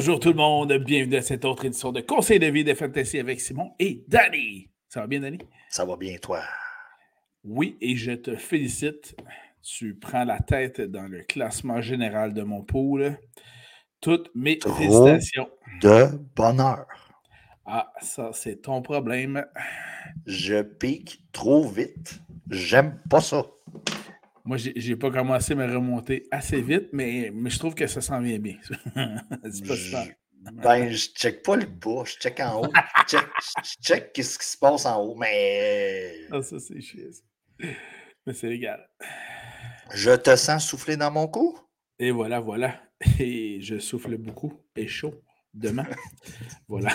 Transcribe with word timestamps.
Bonjour 0.00 0.18
tout 0.18 0.30
le 0.30 0.36
monde, 0.36 0.72
bienvenue 0.78 1.16
à 1.16 1.20
cette 1.20 1.44
autre 1.44 1.66
édition 1.66 1.92
de 1.92 2.00
Conseil 2.00 2.38
de 2.38 2.46
vie 2.46 2.64
de 2.64 2.72
Fantasy 2.72 3.18
avec 3.18 3.38
Simon 3.38 3.74
et 3.78 4.02
Danny. 4.08 4.70
Ça 4.88 5.02
va 5.02 5.06
bien, 5.06 5.20
Danny? 5.20 5.36
Ça 5.68 5.84
va 5.84 5.94
bien, 5.98 6.16
toi? 6.16 6.40
Oui, 7.44 7.76
et 7.82 7.96
je 7.96 8.12
te 8.12 8.34
félicite. 8.34 9.14
Tu 9.62 9.94
prends 9.94 10.24
la 10.24 10.38
tête 10.38 10.80
dans 10.80 11.06
le 11.06 11.22
classement 11.24 11.82
général 11.82 12.32
de 12.32 12.40
mon 12.40 12.62
pool. 12.62 13.18
Toutes 14.00 14.30
mes 14.34 14.58
félicitations. 14.62 15.50
De 15.82 16.06
bonheur. 16.34 16.86
Ah, 17.66 17.92
ça, 18.00 18.30
c'est 18.32 18.62
ton 18.62 18.80
problème. 18.80 19.44
Je 20.24 20.62
pique 20.62 21.22
trop 21.30 21.68
vite. 21.68 22.22
J'aime 22.48 22.98
pas 23.10 23.20
ça. 23.20 23.44
Moi, 24.44 24.56
j'ai 24.56 24.96
pas 24.96 25.10
commencé 25.10 25.52
à 25.52 25.56
me 25.56 25.66
remonter 25.72 26.26
assez 26.30 26.60
vite, 26.60 26.88
mais, 26.92 27.30
mais 27.32 27.50
je 27.50 27.58
trouve 27.58 27.74
que 27.74 27.86
ça 27.86 28.00
s'en 28.00 28.20
vient 28.20 28.38
bien. 28.38 28.56
c'est 28.64 29.66
pas 29.66 29.76
super. 29.76 30.06
Ben, 30.52 30.90
je 30.90 31.08
check 31.08 31.42
pas 31.42 31.56
le 31.56 31.66
bas, 31.66 32.04
je 32.06 32.12
check 32.12 32.40
en 32.40 32.62
haut. 32.62 32.72
je 33.08 33.18
check, 33.82 34.10
ce 34.16 34.38
qui 34.38 34.46
se 34.46 34.56
passe 34.56 34.86
en 34.86 35.02
haut, 35.02 35.14
mais. 35.14 36.14
Ah, 36.30 36.42
ça, 36.42 36.58
c'est 36.58 36.80
chiant. 36.80 37.10
Mais 38.26 38.32
c'est 38.32 38.50
égal. 38.50 38.88
Je 39.92 40.12
te 40.12 40.34
sens 40.36 40.66
souffler 40.66 40.96
dans 40.96 41.10
mon 41.10 41.26
cou? 41.26 41.58
Et 41.98 42.10
voilà, 42.10 42.40
voilà. 42.40 42.80
Et 43.18 43.60
je 43.60 43.78
souffle 43.78 44.16
beaucoup 44.16 44.52
et 44.76 44.86
chaud 44.86 45.14
demain. 45.54 45.86
voilà. 46.68 46.92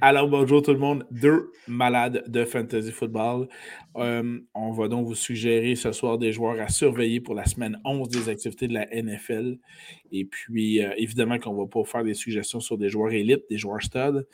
Alors, 0.00 0.28
bonjour 0.28 0.60
tout 0.60 0.72
le 0.72 0.78
monde. 0.78 1.06
Deux 1.10 1.50
malades 1.66 2.22
de 2.26 2.44
fantasy 2.44 2.92
football. 2.92 3.48
Euh, 3.96 4.38
on 4.54 4.72
va 4.72 4.88
donc 4.88 5.06
vous 5.06 5.14
suggérer 5.14 5.74
ce 5.74 5.92
soir 5.92 6.18
des 6.18 6.32
joueurs 6.32 6.60
à 6.60 6.68
surveiller 6.68 7.20
pour 7.20 7.34
la 7.34 7.46
semaine 7.46 7.80
11 7.84 8.08
des 8.08 8.28
activités 8.28 8.68
de 8.68 8.74
la 8.74 8.86
NFL. 8.86 9.58
Et 10.12 10.26
puis, 10.26 10.82
euh, 10.82 10.92
évidemment 10.96 11.38
qu'on 11.38 11.54
ne 11.54 11.60
va 11.60 11.66
pas 11.66 11.84
faire 11.84 12.04
des 12.04 12.14
suggestions 12.14 12.60
sur 12.60 12.76
des 12.76 12.90
joueurs 12.90 13.12
élites, 13.12 13.44
des 13.48 13.56
joueurs 13.56 13.82
stud. 13.82 14.26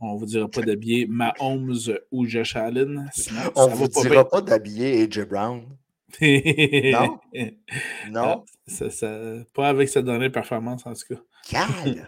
On 0.00 0.14
ne 0.14 0.18
vous 0.18 0.26
dira 0.26 0.48
pas 0.48 0.62
d'habiller 0.62 1.06
Mahomes 1.06 1.98
ou 2.10 2.24
Josh 2.26 2.56
Allen. 2.56 3.10
on 3.54 3.68
ne 3.68 3.74
vous 3.74 3.88
dira 3.88 4.26
pas 4.26 4.40
d'habiller 4.40 5.02
AJ 5.02 5.26
Brown. 5.28 5.64
non? 6.20 7.18
Non? 8.10 8.44
Ah, 8.80 9.44
pas 9.54 9.68
avec 9.68 9.88
cette 9.88 10.04
dernière 10.06 10.32
performance, 10.32 10.86
en 10.86 10.94
tout 10.94 11.14
cas. 11.14 11.20
Calvaire! 11.48 12.06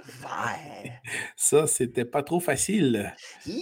Ça, 1.37 1.67
c'était 1.67 2.05
pas 2.05 2.23
trop 2.23 2.41
facile. 2.41 3.15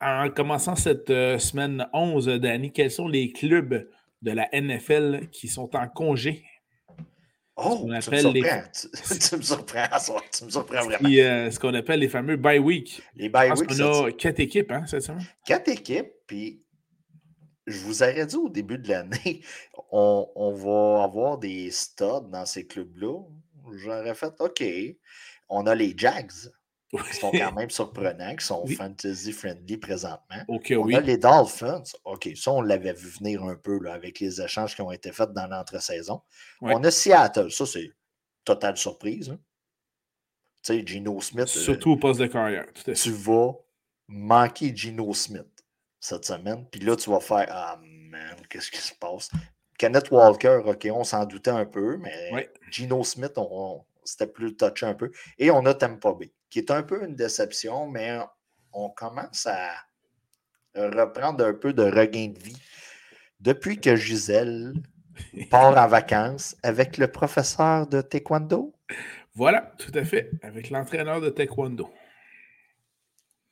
en 0.00 0.30
commençant 0.30 0.76
cette 0.76 1.10
euh, 1.10 1.38
semaine 1.38 1.86
11, 1.92 2.26
Danny, 2.26 2.72
quels 2.72 2.90
sont 2.90 3.08
les 3.08 3.32
clubs 3.32 3.88
de 4.22 4.30
la 4.30 4.48
NFL 4.52 5.28
qui 5.30 5.48
sont 5.48 5.74
en 5.76 5.88
congé? 5.88 6.44
Oh, 7.56 7.88
tu, 8.02 8.10
me 8.10 8.32
les... 8.32 8.42
tu, 9.30 9.36
me 9.36 9.42
surprends, 9.42 9.86
tu 10.36 10.44
me 10.44 10.50
surprends 10.50 10.82
vraiment. 10.82 11.08
Euh, 11.08 11.50
ce 11.50 11.60
qu'on 11.60 11.72
appelle 11.74 12.00
les 12.00 12.08
fameux 12.08 12.36
bye 12.36 12.58
week. 12.58 13.00
Les 13.14 13.28
bye 13.28 13.52
week. 13.52 13.70
On 13.80 14.06
a 14.06 14.12
quatre 14.12 14.40
équipes, 14.40 14.72
hein, 14.72 14.84
cette 14.86 15.02
semaine? 15.02 15.24
Quatre 15.46 15.68
équipes, 15.68 16.10
puis 16.26 16.63
je 17.66 17.78
vous 17.78 18.02
aurais 18.02 18.26
dit 18.26 18.36
au 18.36 18.48
début 18.48 18.78
de 18.78 18.88
l'année, 18.88 19.42
on, 19.90 20.52
va 20.52 21.04
avoir 21.04 21.38
des 21.38 21.70
studs 21.70 22.28
dans 22.30 22.46
ces 22.46 22.66
clubs-là. 22.66 23.20
J'aurais 23.72 24.14
fait 24.14 24.34
OK. 24.40 24.64
On 25.48 25.66
a 25.66 25.74
les 25.74 25.94
Jags, 25.96 26.32
qui 26.90 27.16
sont 27.16 27.30
quand 27.30 27.52
même 27.52 27.70
surprenants, 27.70 28.36
qui 28.36 28.44
sont 28.44 28.66
fantasy-friendly 28.66 29.78
présentement. 29.78 30.44
on 30.48 30.94
a 30.94 31.00
les 31.00 31.16
Dolphins. 31.16 31.82
OK, 32.04 32.30
ça, 32.36 32.52
on 32.52 32.60
l'avait 32.60 32.92
vu 32.92 33.08
venir 33.08 33.42
un 33.44 33.56
peu 33.56 33.78
là, 33.78 33.94
avec 33.94 34.20
les 34.20 34.40
échanges 34.40 34.74
qui 34.74 34.82
ont 34.82 34.92
été 34.92 35.12
faits 35.12 35.32
dans 35.32 35.46
l'entre-saison. 35.46 36.20
On 36.60 36.82
a 36.84 36.90
Seattle. 36.90 37.50
Ça, 37.50 37.66
c'est 37.66 37.90
totale 38.44 38.76
surprise. 38.76 39.30
Hein. 39.30 39.40
Tu 40.62 40.78
sais, 40.78 40.86
Gino 40.86 41.20
Smith. 41.20 41.46
Surtout 41.46 41.92
au 41.92 41.96
poste 41.96 42.20
de 42.20 42.26
carrière. 42.26 42.66
Tu 42.72 43.10
vas 43.10 43.52
manquer 44.08 44.74
Gino 44.74 45.12
Smith 45.14 45.53
cette 46.04 46.26
semaine. 46.26 46.66
Puis 46.70 46.80
là, 46.80 46.96
tu 46.96 47.08
vas 47.10 47.20
faire 47.20 47.46
Ah 47.48 47.80
man, 47.82 48.36
qu'est-ce 48.50 48.70
qui 48.70 48.78
se 48.78 48.94
passe? 48.94 49.30
Kenneth 49.78 50.10
Walker, 50.10 50.60
OK, 50.66 50.86
on 50.92 51.02
s'en 51.02 51.24
doutait 51.24 51.50
un 51.50 51.64
peu, 51.64 51.96
mais 51.96 52.50
Gino 52.70 53.02
Smith, 53.02 53.32
on, 53.36 53.84
c'était 54.04 54.26
plus 54.26 54.54
touché 54.54 54.86
un 54.86 54.94
peu. 54.94 55.10
Et 55.38 55.50
on 55.50 55.64
a 55.64 55.74
Tampa 55.74 56.12
Bay, 56.12 56.32
qui 56.50 56.58
est 56.58 56.70
un 56.70 56.82
peu 56.82 57.04
une 57.04 57.16
déception, 57.16 57.88
mais 57.88 58.18
on 58.72 58.90
commence 58.90 59.46
à 59.46 59.70
reprendre 60.74 61.44
un 61.44 61.54
peu 61.54 61.72
de 61.72 61.82
regain 61.82 62.28
de 62.28 62.38
vie 62.38 62.60
depuis 63.40 63.80
que 63.80 63.96
Gisèle 63.96 64.74
part 65.50 65.76
en 65.76 65.88
vacances 65.88 66.54
avec 66.62 66.98
le 66.98 67.08
professeur 67.08 67.86
de 67.86 68.02
taekwondo. 68.02 68.74
Voilà, 69.34 69.72
tout 69.78 69.92
à 69.94 70.04
fait, 70.04 70.30
avec 70.42 70.70
l'entraîneur 70.70 71.20
de 71.20 71.30
taekwondo. 71.30 71.90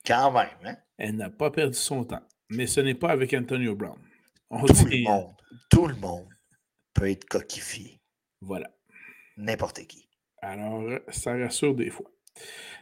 Quand 0.07 0.33
même, 0.33 0.49
hein? 0.65 0.77
Elle 0.99 1.17
n'a 1.17 1.31
pas 1.31 1.51
perdu 1.51 1.79
son 1.79 2.05
temps 2.05 2.23
mais 2.55 2.67
ce 2.67 2.81
n'est 2.81 2.95
pas 2.95 3.11
avec 3.11 3.35
Antonio 3.35 3.75
Brown. 3.75 3.99
tout 4.51 4.85
le 4.85 5.03
monde, 5.03 5.35
tout 5.71 5.87
le 5.87 5.97
monde 5.97 6.29
peut 6.95 7.11
être 7.11 7.25
coquifié. 7.25 8.01
Voilà. 8.41 8.71
N'importe 9.37 9.87
qui. 9.87 10.09
Alors, 10.41 10.85
ça 11.09 11.37
rassure 11.37 11.75
des 11.75 11.91
fois. 11.91 12.11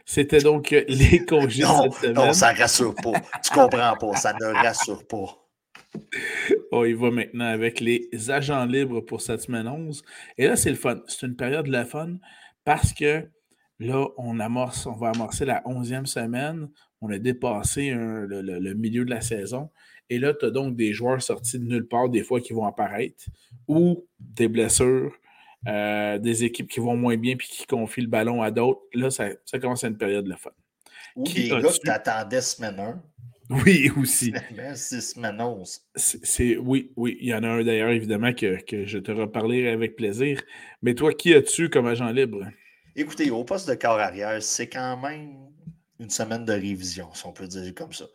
C'était 0.05 0.41
donc 0.41 0.71
les 0.87 1.25
congés 1.25 1.63
cette 1.63 1.93
semaine. 1.93 2.13
Non, 2.15 2.33
ça 2.33 2.53
rassure 2.53 2.95
pas. 2.95 3.13
tu 3.43 3.51
comprends 3.53 3.95
pas, 3.95 4.15
ça 4.15 4.33
ne 4.33 4.45
rassure 4.45 5.07
pas. 5.07 5.37
On 6.71 6.85
y 6.85 6.93
va 6.93 7.11
maintenant 7.11 7.47
avec 7.47 7.79
les 7.79 8.09
agents 8.29 8.65
libres 8.65 9.01
pour 9.01 9.21
cette 9.21 9.41
semaine 9.41 9.67
11. 9.67 10.01
Et 10.37 10.47
là, 10.47 10.55
c'est 10.55 10.69
le 10.69 10.75
fun. 10.75 11.01
C'est 11.07 11.25
une 11.27 11.35
période 11.35 11.65
de 11.65 11.71
la 11.71 11.85
fun 11.85 12.17
parce 12.63 12.93
que 12.93 13.29
là, 13.79 14.07
on 14.17 14.39
amorce, 14.39 14.85
on 14.85 14.95
va 14.95 15.09
amorcer 15.09 15.45
la 15.45 15.61
11e 15.63 16.05
semaine 16.05 16.69
on 17.01 17.09
a 17.09 17.17
dépassé 17.17 17.91
le, 17.91 18.73
milieu 18.73 19.05
de 19.05 19.09
la 19.09 19.21
saison. 19.21 19.69
Et 20.09 20.19
là, 20.19 20.33
tu 20.33 20.45
as 20.45 20.51
donc 20.51 20.75
des 20.75 20.93
joueurs 20.93 21.21
sortis 21.21 21.57
de 21.57 21.65
nulle 21.65 21.87
part, 21.87 22.09
des 22.09 22.23
fois, 22.23 22.39
qui 22.41 22.53
vont 22.53 22.65
apparaître, 22.65 23.25
ou 23.67 24.05
des 24.19 24.47
blessures, 24.47 25.13
euh, 25.67 26.17
des 26.17 26.43
équipes 26.43 26.69
qui 26.69 26.79
vont 26.79 26.95
moins 26.95 27.17
bien 27.17 27.35
puis 27.35 27.47
qui 27.47 27.65
confient 27.65 28.01
le 28.01 28.07
ballon 28.07 28.41
à 28.41 28.51
d'autres. 28.51 28.81
Là, 28.93 29.09
ça, 29.09 29.29
commence 29.59 29.83
à 29.83 29.87
une 29.87 29.97
période 29.97 30.25
de 30.25 30.35
fun. 30.35 30.51
Ou 31.15 31.23
qui 31.23 31.43
des 31.43 31.49
gars 31.49 31.61
que 31.61 31.79
tu 31.79 31.89
attendais 31.89 32.41
semaine 32.41 32.79
1. 32.79 33.01
Oui, 33.65 33.91
aussi. 33.97 34.33
C'est 34.75 35.01
semaine 35.01 35.41
11. 35.41 35.81
C'est, 35.95 36.55
oui, 36.55 36.93
oui. 36.95 37.17
Il 37.19 37.27
y 37.27 37.33
en 37.33 37.43
a 37.43 37.49
un 37.49 37.63
d'ailleurs, 37.63 37.89
évidemment, 37.89 38.31
que, 38.31 38.61
que 38.63 38.85
je 38.85 38.97
te 38.97 39.11
reparlerai 39.11 39.67
avec 39.71 39.97
plaisir. 39.97 40.41
Mais 40.81 40.95
toi, 40.95 41.11
qui 41.11 41.33
as-tu 41.33 41.69
comme 41.69 41.85
agent 41.85 42.09
libre? 42.11 42.47
Écoutez, 42.95 43.29
au 43.29 43.43
poste 43.43 43.69
de 43.69 43.75
corps 43.75 43.99
arrière, 43.99 44.41
c'est 44.41 44.67
quand 44.67 44.95
même 45.01 45.50
une 46.01 46.09
semaine 46.09 46.43
de 46.43 46.53
révision, 46.53 47.13
si 47.13 47.25
on 47.25 47.31
peut 47.31 47.47
dire 47.47 47.73
comme 47.75 47.93
ça. 47.93 48.05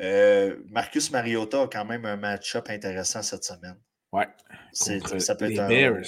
Euh, 0.00 0.56
Marcus 0.70 1.10
Mariota 1.10 1.62
a 1.62 1.68
quand 1.68 1.84
même 1.84 2.04
un 2.04 2.16
match-up 2.16 2.68
intéressant 2.68 3.22
cette 3.22 3.44
semaine. 3.44 3.76
Ouais. 4.12 4.26
Ça 4.72 5.34
peut 5.34 5.50
être 5.50 5.60
un. 5.60 6.02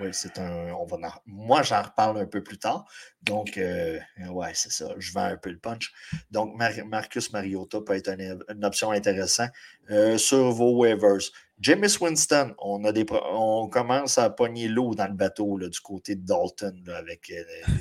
Oui, 0.00 0.08
c'est 0.12 0.38
un. 0.38 0.72
On 0.72 0.86
va 0.86 0.96
moi, 1.26 1.62
j'en 1.62 1.82
reparle 1.82 2.18
un 2.18 2.26
peu 2.26 2.42
plus 2.42 2.58
tard. 2.58 2.86
Donc, 3.22 3.58
euh, 3.58 3.98
ouais, 4.30 4.52
c'est 4.54 4.72
ça. 4.72 4.88
Je 4.96 5.12
vends 5.12 5.24
un 5.24 5.36
peu 5.36 5.50
le 5.50 5.58
punch. 5.58 5.92
Donc, 6.30 6.56
Marcus 6.86 7.30
Mariota 7.32 7.80
peut 7.82 7.94
être 7.94 8.08
une, 8.08 8.64
option 8.64 8.90
intéressante 8.90 9.50
euh, 9.90 10.16
sur 10.16 10.50
vos 10.50 10.78
waivers. 10.78 11.30
James 11.60 11.88
Winston, 12.00 12.54
on, 12.58 12.84
a 12.84 12.92
des, 12.92 13.04
on 13.10 13.68
commence 13.68 14.16
à 14.16 14.30
pogner 14.30 14.66
l'eau 14.68 14.94
dans 14.94 15.06
le 15.06 15.14
bateau 15.14 15.58
là, 15.58 15.68
du 15.68 15.80
côté 15.80 16.16
de 16.16 16.24
Dalton 16.24 16.82
avec 16.96 17.30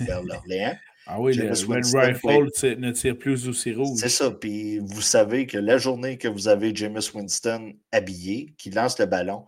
vers 0.02 0.22
l'Orléans. 0.24 0.76
Ah 1.08 1.20
oui, 1.20 1.34
le 1.34 1.50
rifle 1.50 2.78
ne 2.80 2.92
tire 2.92 3.18
plus 3.18 3.48
aussi 3.48 3.74
rouge. 3.74 4.00
C'est 4.00 4.10
ça. 4.10 4.32
Puis 4.32 4.80
vous 4.80 5.02
savez 5.02 5.48
que 5.48 5.58
la 5.58 5.78
journée 5.78 6.18
que 6.18 6.28
vous 6.28 6.48
avez 6.48 6.74
James 6.76 7.02
Winston 7.14 7.74
habillé, 7.92 8.54
qui 8.58 8.70
lance 8.70 9.00
le 9.00 9.08
ballon, 9.08 9.46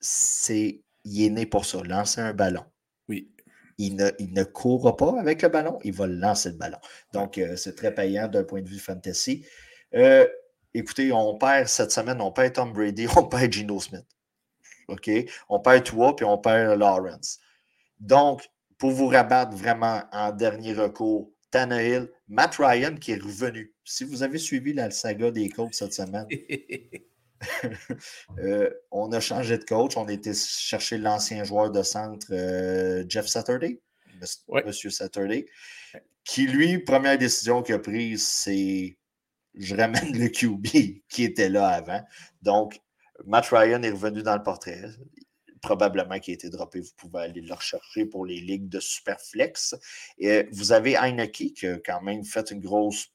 c'est 0.00 0.82
il 1.04 1.24
est 1.24 1.30
né 1.30 1.46
pour 1.46 1.64
ça, 1.64 1.82
lancer 1.84 2.20
un 2.20 2.34
ballon. 2.34 2.64
Oui. 3.08 3.30
Il 3.78 3.94
ne, 3.96 4.10
il 4.18 4.32
ne 4.32 4.42
courra 4.42 4.96
pas 4.96 5.20
avec 5.20 5.42
le 5.42 5.48
ballon, 5.48 5.78
il 5.84 5.92
va 5.92 6.06
lancer 6.06 6.50
le 6.50 6.56
ballon. 6.56 6.78
Donc, 7.12 7.38
euh, 7.38 7.56
c'est 7.56 7.76
très 7.76 7.94
payant 7.94 8.26
d'un 8.26 8.42
point 8.42 8.62
de 8.62 8.68
vue 8.68 8.78
fantasy. 8.78 9.46
Euh, 9.94 10.26
écoutez, 10.74 11.12
on 11.12 11.38
perd 11.38 11.68
cette 11.68 11.92
semaine, 11.92 12.20
on 12.20 12.32
perd 12.32 12.54
Tom 12.54 12.72
Brady, 12.72 13.06
on 13.16 13.24
perd 13.24 13.52
Gino 13.52 13.78
Smith. 13.78 14.06
OK? 14.88 15.10
On 15.48 15.60
perd 15.60 15.84
toi, 15.84 16.16
puis 16.16 16.24
on 16.24 16.38
perd 16.38 16.78
Lawrence. 16.78 17.38
Donc, 18.00 18.48
pour 18.78 18.90
vous 18.90 19.06
rabattre 19.06 19.56
vraiment 19.56 20.02
en 20.12 20.32
dernier 20.32 20.74
recours, 20.74 21.30
Tannehill, 21.50 22.10
Matt 22.28 22.56
Ryan 22.56 22.96
qui 22.96 23.12
est 23.12 23.22
revenu. 23.22 23.74
Si 23.84 24.04
vous 24.04 24.22
avez 24.22 24.38
suivi 24.38 24.72
la 24.72 24.90
saga 24.90 25.30
des 25.30 25.48
coachs 25.48 25.74
cette 25.74 25.94
semaine, 25.94 26.26
euh, 28.38 28.70
on 28.90 29.10
a 29.12 29.20
changé 29.20 29.58
de 29.58 29.64
coach. 29.64 29.96
On 29.96 30.08
été 30.08 30.34
chercher 30.34 30.98
l'ancien 30.98 31.44
joueur 31.44 31.70
de 31.70 31.82
centre, 31.82 32.26
euh, 32.30 33.04
Jeff 33.08 33.26
Saturday, 33.26 33.80
Monsieur 34.66 34.90
Saturday, 34.90 35.46
qui, 36.24 36.46
lui, 36.46 36.78
première 36.80 37.18
décision 37.18 37.62
qu'il 37.62 37.74
a 37.74 37.78
prise, 37.78 38.26
c'est 38.26 38.98
je 39.54 39.74
ramène 39.74 40.18
le 40.18 40.28
QB 40.28 40.66
qui 41.08 41.24
était 41.24 41.48
là 41.48 41.68
avant. 41.68 42.02
Donc, 42.42 42.78
Matt 43.24 43.46
Ryan 43.46 43.82
est 43.82 43.90
revenu 43.90 44.22
dans 44.22 44.36
le 44.36 44.42
portrait 44.42 44.82
probablement 45.66 46.18
qui 46.18 46.30
a 46.30 46.34
été 46.34 46.48
droppé. 46.48 46.80
Vous 46.80 46.92
pouvez 46.96 47.24
aller 47.24 47.40
le 47.40 47.52
rechercher 47.52 48.06
pour 48.06 48.24
les 48.24 48.40
ligues 48.40 48.68
de 48.68 48.80
Superflex. 48.80 49.74
Et 50.18 50.46
vous 50.52 50.72
avez 50.72 50.96
Heineke 50.96 51.52
qui 51.54 51.66
a 51.66 51.78
quand 51.78 52.00
même 52.02 52.24
fait 52.24 52.50
une 52.50 52.60
grosse, 52.60 53.08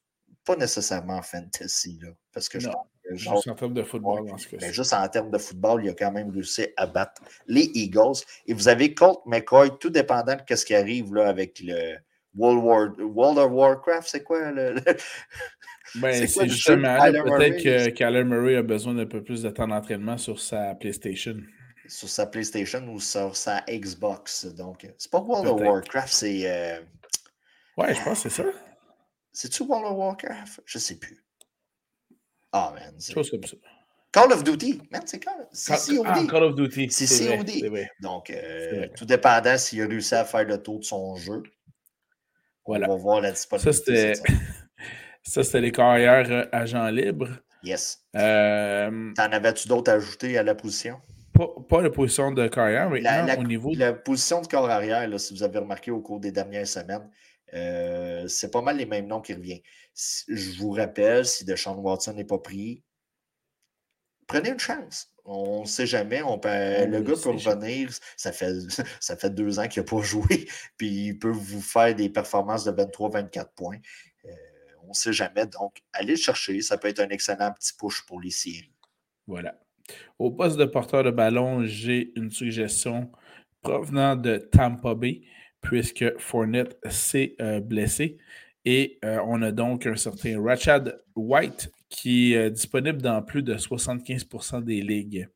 pas 0.46 0.56
nécessairement 0.56 1.22
fantasy, 1.22 2.00
là, 2.02 2.10
parce 2.34 2.50
que 2.50 2.58
non, 2.58 2.72
je 3.10 3.16
juste 3.16 3.48
en 3.48 3.56
termes 3.56 3.74
de 3.74 3.84
football 3.84 4.28
ce 4.38 4.56
mais 4.60 4.74
Juste 4.74 4.94
en 4.94 5.08
termes 5.08 5.32
de 5.32 5.38
football, 5.38 5.84
il 5.84 5.90
a 5.90 5.94
quand 5.94 6.12
même 6.12 6.30
réussi 6.30 6.68
à 6.76 6.88
battre 6.88 7.22
les 7.48 7.70
Eagles. 7.74 8.20
Et 8.48 8.54
vous 8.54 8.68
avez 8.68 8.94
Colt 8.94 9.20
McCoy, 9.26 9.70
tout 9.80 9.90
dépendant 9.90 10.36
de 10.36 10.56
ce 10.56 10.66
qui 10.66 10.76
arrive 10.76 11.14
là, 11.14 11.28
avec 11.28 11.60
le 11.64 11.96
World, 12.36 12.64
War, 12.64 12.90
World 13.00 13.38
of 13.40 13.52
Warcraft, 13.52 14.08
c'est 14.08 14.24
quoi 14.24 14.52
le, 14.52 14.76
Ben, 15.96 16.26
c'est 16.26 16.48
justement 16.48 16.98
peut-être 16.98 17.62
que 17.62 18.24
Murray 18.24 18.56
a 18.56 18.64
besoin 18.64 18.94
d'un 18.94 19.06
peu 19.06 19.22
plus 19.22 19.44
de 19.44 19.50
temps 19.50 19.68
d'entraînement 19.68 20.18
sur 20.18 20.40
sa 20.40 20.74
PlayStation. 20.76 21.36
Sur 21.92 22.08
sa 22.08 22.26
PlayStation 22.26 22.88
ou 22.88 23.02
sur 23.02 23.36
sa 23.36 23.62
Xbox. 23.68 24.46
Donc, 24.46 24.88
c'est 24.98 25.12
pas 25.12 25.20
World 25.20 25.48
of 25.48 25.60
Warcraft, 25.60 26.14
c'est. 26.14 26.50
Euh... 26.50 26.80
Ouais, 27.78 27.94
je 27.94 28.02
pense 28.02 28.24
que 28.24 28.30
c'est 28.30 28.44
ça. 28.44 28.50
C'est-tu 29.34 29.64
World 29.64 29.88
of 29.88 29.98
Warcraft? 29.98 30.62
Je 30.66 30.80
sais 30.80 30.96
plus. 30.96 31.22
Ah, 32.54 32.72
oh, 32.72 32.76
man. 32.76 32.96
Chose 33.00 33.30
comme 33.30 33.44
ça. 33.44 33.58
Call 34.14 34.32
of 34.32 34.44
Duty, 34.44 34.82
man, 34.90 35.02
c'est 35.06 35.20
Call, 35.20 35.48
COD. 35.52 36.06
Ah, 36.06 36.24
Call 36.30 36.44
of 36.44 36.56
Duty. 36.56 36.90
C'est 36.90 37.28
COD. 37.28 37.52
Donc, 38.02 38.30
euh, 38.30 38.88
tout 38.96 39.06
dépendant 39.06 39.58
s'il 39.58 39.82
a 39.82 39.88
réussi 39.88 40.16
à 40.16 40.26
faire 40.26 40.46
le 40.46 40.62
tour 40.62 40.80
de 40.80 40.84
son 40.86 41.16
jeu. 41.18 41.44
Voilà. 42.66 42.90
On 42.90 42.96
va 42.96 43.02
voir 43.02 43.22
la 43.22 43.32
disponibilité. 43.32 43.74
Ça, 43.74 44.24
c'était. 44.24 44.34
Ça, 45.24 45.44
c'était 45.44 45.62
les 45.62 45.72
carrières 45.72 46.32
euh, 46.32 46.46
agents 46.52 46.90
libres. 46.90 47.30
Yes. 47.64 48.04
Euh, 48.16 49.14
T'en 49.16 49.32
avais-tu 49.32 49.68
d'autres 49.68 49.92
à 49.92 49.96
ajouter 49.96 50.38
à 50.38 50.44
la 50.44 50.56
position? 50.56 51.00
Pas, 51.42 51.62
pas, 51.68 51.82
la 51.82 51.90
position 51.90 52.32
de 52.32 52.48
carrière, 52.48 52.90
mais 52.90 53.02
la, 53.02 53.40
au 53.40 53.44
niveau. 53.44 53.74
La 53.74 53.94
position 53.94 54.42
de 54.42 54.48
corps 54.48 54.70
arrière, 54.70 55.08
là, 55.08 55.18
si 55.18 55.34
vous 55.34 55.42
avez 55.42 55.58
remarqué 55.58 55.90
au 55.90 56.00
cours 56.00 56.20
des 56.20 56.32
dernières 56.32 56.68
semaines, 56.68 57.10
euh, 57.54 58.28
c'est 58.28 58.52
pas 58.52 58.62
mal 58.62 58.78
les 58.78 58.86
mêmes 58.86 59.08
noms 59.08 59.22
qui 59.22 59.34
reviennent. 59.34 59.62
Je 59.96 60.60
vous 60.60 60.72
rappelle, 60.72 61.26
si 61.26 61.44
Deshaun 61.44 61.78
Watson 61.78 62.14
n'est 62.14 62.26
pas 62.26 62.38
pris, 62.38 62.84
prenez 64.28 64.50
une 64.50 64.60
chance. 64.60 65.12
On 65.26 65.62
ne 65.62 65.66
sait 65.66 65.88
jamais. 65.88 66.22
On 66.22 66.38
peut, 66.38 66.50
le 66.86 67.02
gars 67.02 67.14
peut 67.22 67.30
revenir. 67.30 67.90
Ça 68.18 68.32
fait, 68.32 68.54
ça 69.00 69.18
fait 69.18 69.32
deux 69.32 69.58
ans 69.58 69.68
qu'il 69.68 69.82
n'a 69.82 69.90
pas 69.90 70.02
joué. 70.04 70.48
Puis 70.78 71.08
il 71.08 71.18
peut 71.18 71.32
vous 71.32 71.62
faire 71.62 71.96
des 71.96 72.10
performances 72.10 72.66
de 72.66 72.72
23-24 72.72 73.48
points 73.56 73.80
on 74.84 74.90
ne 74.90 74.94
sait 74.94 75.14
jamais. 75.14 75.46
Donc, 75.46 75.82
allez 75.94 76.14
le 76.14 76.18
chercher. 76.18 76.62
Ça 76.62 76.78
peut 76.78 76.88
être 76.88 77.00
un 77.00 77.10
excellent 77.10 77.52
petit 77.54 77.74
push 77.74 78.06
pour 78.06 78.20
les 78.20 78.32
séries. 78.32 78.74
Voilà. 79.28 79.58
Au 80.20 80.32
poste 80.32 80.58
de 80.58 80.66
porteur 80.66 81.04
de 81.04 81.12
ballon, 81.12 81.66
j'ai 81.66 82.12
une 82.16 82.32
suggestion 82.32 83.12
provenant 83.62 84.16
de 84.16 84.38
Tampa 84.38 84.96
Bay, 84.96 85.22
puisque 85.62 86.18
Fournette 86.20 86.78
s'est 86.90 87.36
euh, 87.42 87.60
blessé. 87.60 88.18
Et 88.66 89.00
euh, 89.06 89.20
on 89.26 89.42
a 89.42 89.52
donc 89.52 89.86
un 89.86 89.96
certain 89.96 90.42
Rachad 90.42 91.02
White 91.16 91.72
qui 91.90 92.34
est 92.34 92.52
disponible 92.52 93.02
dans 93.02 93.22
plus 93.22 93.44
de 93.44 93.56
75% 93.56 94.64
des 94.64 94.82
ligues. 94.82 95.28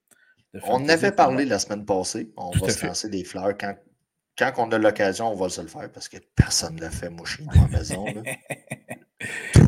on 0.64 0.76
en 0.76 0.90
avait 0.90 1.12
parlé 1.12 1.46
la 1.46 1.60
semaine 1.60 1.86
passée. 1.86 2.32
On 2.38 2.52
va 2.52 2.70
se 2.70 2.86
lancer 2.86 3.10
des 3.10 3.24
fleurs 3.24 3.58
quand, 3.58 3.76
quand 4.38 4.54
on 4.58 4.72
a 4.72 4.78
l'occasion, 4.78 5.32
on 5.32 5.36
va 5.36 5.50
se 5.50 5.62
le 5.62 5.68
faire 5.68 5.92
parce 5.92 6.08
que 6.08 6.18
personne 6.36 6.76
ne 6.76 6.82
l'a 6.82 6.92
fait, 6.92 7.10
moucher 7.10 7.44
dans 7.44 7.62
la 7.62 7.68
maison. 7.78 8.06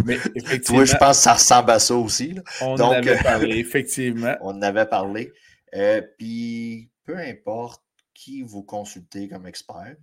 Mais 0.06 0.18
effectivement, 0.36 0.86
je 0.86 0.96
pense 0.98 1.18
que 1.18 1.24
ça 1.24 1.34
ressemble 1.34 1.72
à 1.72 1.80
ça 1.80 1.96
aussi. 1.96 2.36
On 2.62 2.76
en 2.76 2.92
avait 2.92 3.18
parlé, 3.22 3.58
effectivement. 3.58 4.36
on 4.42 4.50
en 4.50 4.62
avait 4.62 4.86
parlé. 4.86 5.32
Euh, 5.76 6.02
puis, 6.18 6.90
peu 7.06 7.18
importe 7.18 7.84
qui 8.14 8.42
vous 8.42 8.64
consultez 8.64 9.30
comme 9.30 9.48
expert, 9.48 9.96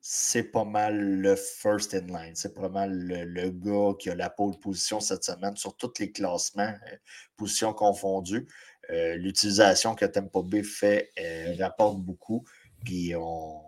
c'est 0.00 0.50
pas 0.50 0.64
mal 0.64 0.98
le 0.98 1.36
first 1.36 1.94
in 1.94 2.06
line. 2.06 2.34
C'est 2.34 2.54
pas 2.54 2.68
mal 2.68 2.92
le, 2.92 3.50
gars 3.50 3.94
qui 3.98 4.10
a 4.10 4.14
la 4.14 4.30
pole 4.30 4.58
position 4.58 5.00
cette 5.00 5.24
semaine 5.24 5.56
sur 5.56 5.76
tous 5.76 5.92
les 6.00 6.10
classements, 6.10 6.62
euh, 6.62 6.96
positions 7.36 7.72
confondues. 7.72 8.46
Euh, 8.90 9.16
l'utilisation 9.16 9.94
que 9.94 10.04
Tempo 10.04 10.42
B 10.42 10.62
fait 10.62 11.10
rapporte 11.58 11.98
beaucoup. 11.98 12.44
Puis 12.84 13.14
on, 13.16 13.62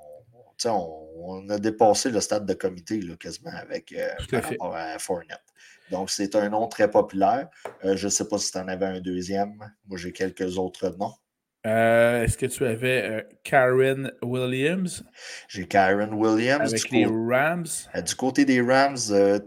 on, 0.66 1.48
a 1.48 1.58
dépassé 1.58 2.10
le 2.10 2.20
stade 2.20 2.46
de 2.46 2.54
comité 2.54 3.00
là, 3.00 3.16
quasiment 3.16 3.52
avec 3.52 3.92
euh, 3.92 4.08
par 4.30 4.42
rapport 4.42 4.76
à 4.76 4.98
Fournette. 4.98 5.40
Donc, 5.90 6.10
c'est 6.10 6.34
un 6.34 6.48
nom 6.48 6.66
très 6.68 6.90
populaire. 6.90 7.48
Euh, 7.84 7.96
je 7.96 8.06
ne 8.06 8.10
sais 8.10 8.26
pas 8.26 8.38
si 8.38 8.50
tu 8.50 8.58
en 8.58 8.68
avais 8.68 8.86
un 8.86 9.00
deuxième. 9.00 9.54
Moi, 9.86 9.98
j'ai 9.98 10.12
quelques 10.12 10.58
autres 10.58 10.94
noms. 10.98 11.12
Euh, 11.66 12.24
est-ce 12.24 12.36
que 12.36 12.44
tu 12.44 12.66
avais 12.66 13.26
Karen 13.42 14.12
Williams? 14.22 15.02
J'ai 15.48 15.66
Karen 15.66 16.12
Williams. 16.12 16.70
Avec 16.70 16.90
les 16.90 17.06
Rams. 17.06 17.66
du 18.04 18.14
côté 18.16 18.44
des 18.44 18.60
Rams, 18.60 18.98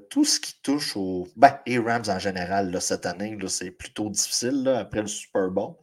tout 0.09 0.25
ce 0.25 0.39
qui 0.39 0.59
touche 0.63 0.97
aux. 0.97 1.27
Ben, 1.35 1.59
les 1.67 1.77
Rams 1.77 2.05
en 2.07 2.17
général, 2.17 2.71
là, 2.71 2.79
cette 2.79 3.05
année, 3.05 3.37
c'est 3.47 3.69
plutôt 3.69 4.09
difficile 4.09 4.67
après 4.67 5.01
le 5.01 5.07
Super 5.07 5.49
Bowl. 5.49 5.75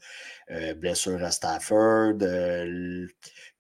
blessure 0.77 1.23
à 1.23 1.31
Stafford. 1.31 2.19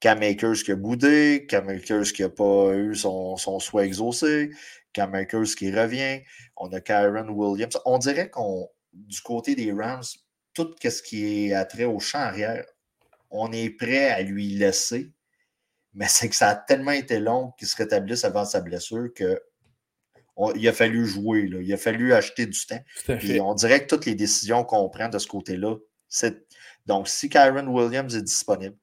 Cam 0.01 0.23
Akers 0.23 0.63
qui 0.65 0.73
a 0.73 0.77
boudé, 0.77 1.47
Cam 1.49 1.69
Akers 1.69 2.13
qui 2.13 2.23
n'a 2.23 2.29
pas 2.29 2.75
eu 2.75 2.95
son, 2.95 3.37
son 3.37 3.59
souhait 3.59 3.87
exaucé, 3.87 4.51
Cam 4.93 5.15
Akers 5.15 5.55
qui 5.57 5.75
revient, 5.75 6.21
on 6.57 6.73
a 6.73 6.81
Kyron 6.81 7.29
Williams. 7.29 7.79
On 7.85 7.99
dirait 7.99 8.31
qu'on, 8.31 8.69
du 8.93 9.21
côté 9.23 9.55
des 9.55 9.73
Rams, 9.73 10.05
tout 10.53 10.75
ce 10.83 11.03
qui 11.03 11.47
est 11.49 11.55
attrait 11.55 11.85
au 11.85 11.99
champ 12.01 12.21
arrière, 12.21 12.65
on 13.31 13.51
est 13.53 13.71
prêt 13.71 14.11
à 14.11 14.23
lui 14.23 14.49
laisser, 14.51 15.11
mais 15.95 16.07
c'est 16.09 16.29
que 16.29 16.37
ça 16.37 16.51
a 16.51 16.55
tellement 16.55 16.93
été 16.93 17.19
long 17.19 17.53
qu'il 17.59 17.67
se 17.67 17.77
rétablisse 17.77 18.25
avant 18.25 18.45
sa 18.45 18.61
blessure 18.61 19.09
que 19.15 19.41
il 20.57 20.67
a 20.69 20.73
fallu 20.73 21.07
jouer, 21.07 21.49
il 21.63 21.73
a 21.73 21.77
fallu 21.77 22.13
acheter 22.13 22.47
du 22.47 22.67
temps. 22.67 22.83
Et 23.09 23.41
on 23.41 23.55
dirait 23.55 23.83
que 23.83 23.87
toutes 23.87 24.07
les 24.07 24.17
décisions 24.17 24.65
qu'on 24.65 24.89
prend 24.89 25.09
de 25.09 25.19
ce 25.19 25.29
côté-là, 25.29 25.77
c'est. 26.09 26.47
Donc, 26.87 27.09
si 27.09 27.29
Kyron 27.29 27.69
Williams 27.69 28.17
est 28.17 28.23
disponible, 28.23 28.77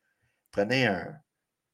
prenez 0.51 0.87
un. 0.87 1.15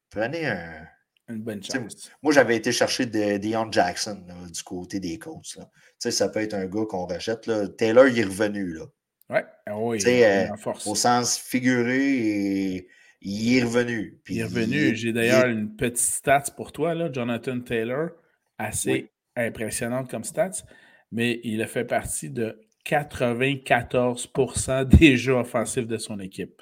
Prenez 0.10 0.48
un. 0.48 0.88
Une 1.30 1.42
bonne 1.42 1.62
chance. 1.62 2.10
Moi, 2.24 2.32
j'avais 2.32 2.56
été 2.56 2.72
chercher 2.72 3.06
de, 3.06 3.36
Deion 3.38 3.70
Jackson 3.70 4.26
du 4.50 4.64
côté 4.64 5.02
des 5.02 5.20
Colts. 5.20 5.60
Ça 6.00 6.30
peut 6.30 6.40
être 6.40 6.54
un 6.54 6.68
gars 6.68 6.86
qu'on 6.88 7.06
rachète. 7.06 7.48
Là. 7.48 7.68
Taylor, 7.68 8.08
il 8.08 8.20
est 8.20 8.24
revenu. 8.24 8.74
Là. 8.74 8.86
Ouais. 9.30 9.46
Ah 9.66 9.78
oui, 9.78 10.00
euh, 10.08 10.48
Au 10.86 10.96
sens 10.96 11.38
figuré, 11.38 12.88
il 13.22 13.58
est 13.58 13.64
revenu. 13.64 14.22
il 14.30 14.40
est 14.40 14.46
revenu. 14.46 14.96
J'ai 14.96 15.12
d'ailleurs 15.12 15.48
une 15.48 15.76
petite 15.76 15.98
stats 15.98 16.54
pour 16.56 16.72
toi, 16.72 16.94
là, 16.94 17.12
Jonathan 17.12 17.60
Taylor. 17.60 18.12
Assez 18.58 19.12
impressionnante 19.36 20.10
comme 20.10 20.24
stats. 20.24 20.64
Mais 21.12 21.42
il 21.44 21.62
a 21.62 21.68
fait 21.68 21.84
partie 21.84 22.30
de 22.30 22.58
94% 22.86 24.86
des 24.86 25.18
jeux 25.18 25.34
offensifs 25.34 25.88
de 25.88 25.98
son 25.98 26.22
équipe. 26.22 26.62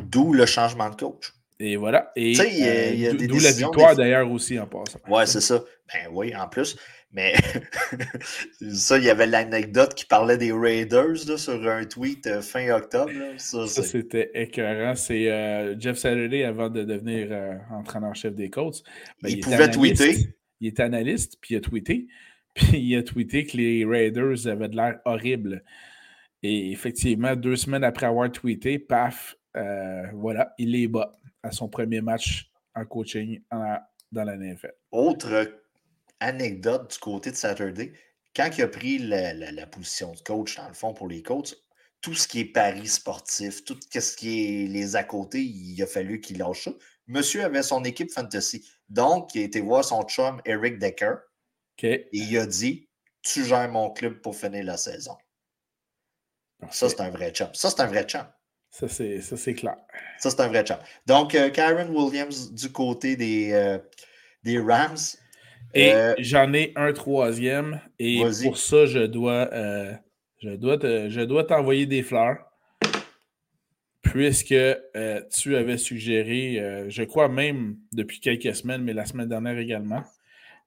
D'où 0.00 0.32
le 0.32 0.46
changement 0.46 0.90
de 0.90 0.96
coach. 0.96 1.32
Et 1.58 1.76
voilà. 1.76 2.12
Et 2.16 2.34
euh, 2.38 3.12
d'où 3.14 3.40
la 3.40 3.52
victoire 3.52 3.96
d'ailleurs 3.96 4.30
aussi 4.30 4.58
en 4.58 4.66
passant. 4.66 4.98
Ouais, 5.08 5.26
c'est 5.26 5.40
ça. 5.40 5.62
Ben 5.92 6.10
oui, 6.12 6.34
en 6.36 6.48
plus. 6.48 6.76
Mais 7.12 7.32
ça, 8.72 8.98
il 8.98 9.04
y 9.04 9.10
avait 9.10 9.26
l'anecdote 9.26 9.94
qui 9.94 10.04
parlait 10.04 10.36
des 10.36 10.52
Raiders 10.52 11.38
sur 11.38 11.66
un 11.66 11.84
tweet 11.84 12.26
euh, 12.26 12.42
fin 12.42 12.68
octobre. 12.70 13.12
Ça, 13.38 13.66
c'était 13.66 14.30
écœurant. 14.34 14.94
C'est 14.96 15.30
euh, 15.30 15.78
Jeff 15.78 15.96
Saturday 15.96 16.44
avant 16.44 16.68
de 16.68 16.82
devenir 16.82 17.28
entraîneur-chef 17.70 18.34
des 18.34 18.50
Colts. 18.50 18.82
Ben, 19.22 19.30
il, 19.30 19.40
pouvait 19.40 19.70
tweeter. 19.70 20.34
Il 20.60 20.66
est 20.66 20.80
analyste, 20.80 21.38
puis 21.40 21.54
il 21.54 21.58
a 21.58 21.60
tweeté. 21.60 22.06
Puis 22.56 22.78
il 22.78 22.96
a 22.96 23.02
tweeté 23.02 23.44
que 23.44 23.54
les 23.58 23.84
Raiders 23.84 24.46
avaient 24.46 24.70
de 24.70 24.76
l'air 24.76 24.98
horrible. 25.04 25.62
Et 26.42 26.70
effectivement, 26.72 27.36
deux 27.36 27.56
semaines 27.56 27.84
après 27.84 28.06
avoir 28.06 28.32
tweeté, 28.32 28.78
paf, 28.78 29.36
euh, 29.56 30.06
voilà, 30.14 30.54
il 30.58 30.74
est 30.74 30.88
bas 30.88 31.12
à 31.42 31.50
son 31.50 31.68
premier 31.68 32.00
match 32.00 32.50
en 32.74 32.84
coaching 32.84 33.40
dans 34.12 34.24
la 34.24 34.36
NFL. 34.36 34.74
Autre 34.92 35.60
anecdote 36.20 36.90
du 36.92 36.98
côté 36.98 37.30
de 37.30 37.36
Saturday, 37.36 37.92
quand 38.34 38.50
il 38.56 38.62
a 38.62 38.68
pris 38.68 38.98
la, 38.98 39.66
position 39.66 40.12
de 40.12 40.20
coach, 40.20 40.56
dans 40.56 40.68
le 40.68 40.74
fond, 40.74 40.92
pour 40.92 41.08
les 41.08 41.22
coachs, 41.22 41.54
tout 42.02 42.14
ce 42.14 42.28
qui 42.28 42.40
est 42.40 42.52
paris 42.52 42.86
sportif, 42.86 43.64
tout 43.64 43.78
ce 43.92 44.16
qui 44.16 44.64
est 44.64 44.66
les 44.68 44.94
à 44.94 45.04
côté, 45.04 45.42
il 45.42 45.82
a 45.82 45.86
fallu 45.86 46.20
qu'il 46.20 46.38
lâche 46.38 46.64
ça. 46.64 46.72
Monsieur 47.06 47.44
avait 47.44 47.62
son 47.62 47.84
équipe 47.84 48.12
fantasy. 48.12 48.68
Donc, 48.88 49.34
il 49.34 49.42
a 49.42 49.44
été 49.44 49.60
voir 49.60 49.84
son 49.84 50.02
chum 50.02 50.40
Eric 50.44 50.78
Decker. 50.78 51.14
Et 51.82 52.08
il 52.12 52.38
a 52.38 52.46
dit 52.46 52.88
Tu 53.22 53.44
gères 53.44 53.70
mon 53.70 53.90
club 53.90 54.20
pour 54.20 54.36
finir 54.36 54.64
la 54.64 54.76
saison. 54.76 55.16
Ça, 56.70 56.88
c'est 56.88 57.00
un 57.00 57.10
vrai 57.10 57.34
champ. 57.34 57.50
Ça, 57.54 57.70
c'est 57.70 57.80
un 57.80 57.86
vrai 57.86 58.06
champ. 58.08 58.26
Ça, 58.70 58.88
c'est 58.88 59.54
clair. 59.54 59.76
Ça, 60.18 60.30
c'est 60.30 60.40
un 60.40 60.48
vrai 60.48 60.64
champ. 60.66 60.78
Donc, 61.06 61.34
euh, 61.34 61.50
Karen 61.50 61.88
Williams 61.90 62.52
du 62.52 62.70
côté 62.70 63.16
des, 63.16 63.52
euh, 63.52 63.78
des 64.44 64.58
Rams. 64.58 64.96
Et 65.72 65.92
euh, 65.92 66.14
j'en 66.18 66.52
ai 66.52 66.72
un 66.76 66.92
troisième. 66.92 67.80
Et 67.98 68.22
pour 68.42 68.58
ça, 68.58 68.86
je 68.86 69.06
dois, 69.06 69.50
je 70.42 70.50
dois, 70.56 70.78
je 70.82 71.20
dois 71.22 71.44
t'envoyer 71.44 71.86
des 71.86 72.02
fleurs. 72.02 72.38
puisque 74.02 74.54
tu 75.34 75.56
avais 75.56 75.78
suggéré, 75.78 76.84
je 76.88 77.02
crois 77.02 77.28
même 77.28 77.76
depuis 77.92 78.20
quelques 78.20 78.54
semaines, 78.54 78.82
mais 78.82 78.92
la 78.92 79.04
semaine 79.04 79.28
dernière 79.28 79.58
également, 79.58 80.02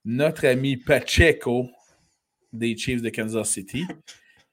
notre 0.05 0.45
ami 0.45 0.77
Pacheco 0.77 1.69
des 2.53 2.75
Chiefs 2.75 3.01
de 3.01 3.09
Kansas 3.09 3.49
City. 3.49 3.85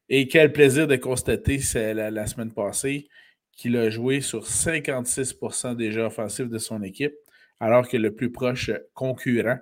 Et 0.08 0.28
quel 0.28 0.52
plaisir 0.52 0.86
de 0.86 0.96
constater 0.96 1.58
c'est 1.58 1.94
la, 1.94 2.26
semaine 2.26 2.52
passée 2.52 3.08
qu'il 3.56 3.76
a 3.76 3.90
joué 3.90 4.20
sur 4.20 4.44
56% 4.44 5.74
des 5.74 5.90
jeux 5.90 6.04
offensifs 6.04 6.48
de 6.48 6.58
son 6.58 6.82
équipe, 6.82 7.14
alors 7.58 7.88
que 7.88 7.96
le 7.96 8.14
plus 8.14 8.30
proche 8.30 8.70
concurrent, 8.94 9.58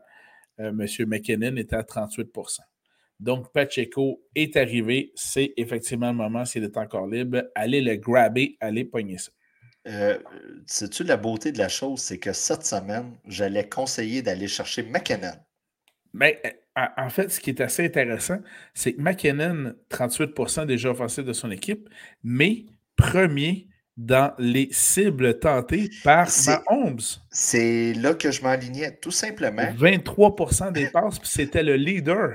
euh, 0.61 0.71
M. 0.71 0.87
McKinnon, 1.07 1.57
était 1.57 1.77
à 1.77 1.83
38% 1.83 2.61
donc, 3.21 3.53
Pacheco 3.53 4.23
est 4.35 4.57
arrivé. 4.57 5.13
C'est 5.15 5.55
effectivement 5.57 6.09
le 6.11 6.17
moment, 6.17 6.45
s'il 6.45 6.65
est 6.65 6.77
encore 6.77 7.07
libre. 7.07 7.43
Allez 7.55 7.81
le 7.81 7.97
grabber, 7.97 8.57
allez 8.61 8.85
pogner 8.85 9.19
ça. 9.19 9.31
Euh, 9.87 10.19
Sais-tu 10.67 11.05
la 11.05 11.17
beauté 11.17 11.53
de 11.53 11.59
la 11.59 11.69
chose? 11.69 12.01
C'est 12.01 12.19
que 12.19 12.33
cette 12.33 12.65
semaine, 12.65 13.17
j'allais 13.27 13.69
conseiller 13.69 14.23
d'aller 14.23 14.49
chercher 14.49 14.83
McKinnon. 14.83 15.35
Mais 16.13 16.41
ben, 16.75 16.89
en 16.97 17.09
fait, 17.11 17.31
ce 17.31 17.41
qui 17.41 17.51
est 17.51 17.61
assez 17.61 17.85
intéressant, 17.85 18.39
c'est 18.73 18.95
que 18.95 19.01
McKinnon, 19.01 19.75
38% 19.91 20.67
des 20.67 20.79
jeux 20.79 20.91
offensifs 20.91 21.25
de 21.25 21.33
son 21.33 21.51
équipe, 21.51 21.89
mais 22.23 22.67
premier 22.97 23.69
dans 23.97 24.33
les 24.39 24.69
cibles 24.73 25.39
tentées 25.39 25.91
par 26.03 26.29
Mahomes. 26.47 27.01
C'est 27.31 27.95
là 27.95 28.15
que 28.15 28.31
je 28.31 28.43
m'alignais, 28.43 28.97
tout 29.01 29.11
simplement. 29.11 29.67
23 29.77 30.73
des 30.73 30.87
passes, 30.87 31.19
puis 31.19 31.29
c'était 31.29 31.63
le 31.63 31.77
leader. 31.77 32.33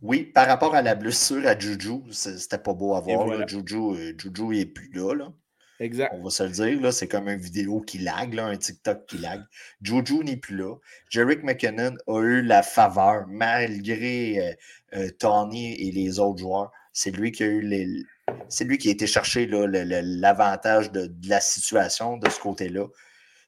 Oui, 0.00 0.24
par 0.24 0.46
rapport 0.46 0.74
à 0.74 0.82
la 0.82 0.94
blessure 0.94 1.46
à 1.46 1.58
Juju, 1.58 2.02
c'était 2.12 2.58
pas 2.58 2.72
beau 2.72 2.94
à 2.94 3.00
voir. 3.00 3.48
Juju, 3.48 3.76
euh, 3.76 4.12
Juju 4.16 4.44
n'est 4.44 4.66
plus 4.66 4.90
là, 4.92 5.14
là. 5.14 5.32
Exact. 5.80 6.12
On 6.14 6.22
va 6.22 6.30
se 6.30 6.42
le 6.42 6.50
dire, 6.50 6.92
c'est 6.92 7.06
comme 7.06 7.28
une 7.28 7.40
vidéo 7.40 7.80
qui 7.80 7.98
lag, 7.98 8.34
là, 8.34 8.46
un 8.46 8.56
TikTok 8.56 9.06
qui 9.06 9.18
lag. 9.18 9.42
Juju 9.82 10.24
n'est 10.24 10.36
plus 10.36 10.56
là. 10.56 10.74
Jerick 11.08 11.42
McKinnon 11.44 11.94
a 12.06 12.20
eu 12.20 12.42
la 12.42 12.62
faveur 12.62 13.26
malgré 13.28 14.40
euh, 14.40 14.52
euh, 14.98 15.10
Tony 15.18 15.74
et 15.74 15.92
les 15.92 16.18
autres 16.18 16.40
joueurs. 16.40 16.72
C'est 16.92 17.10
lui 17.10 17.30
qui 17.30 17.44
a 17.44 17.46
eu 17.46 17.60
les. 17.60 17.86
C'est 18.48 18.64
lui 18.64 18.78
qui 18.78 18.88
a 18.88 18.92
été 18.92 19.06
chercher 19.06 19.46
l'avantage 19.46 20.90
de, 20.92 21.10
la 21.28 21.40
situation 21.40 22.16
de 22.16 22.28
ce 22.28 22.40
côté-là. 22.40 22.86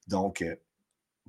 Donc, 0.08 0.44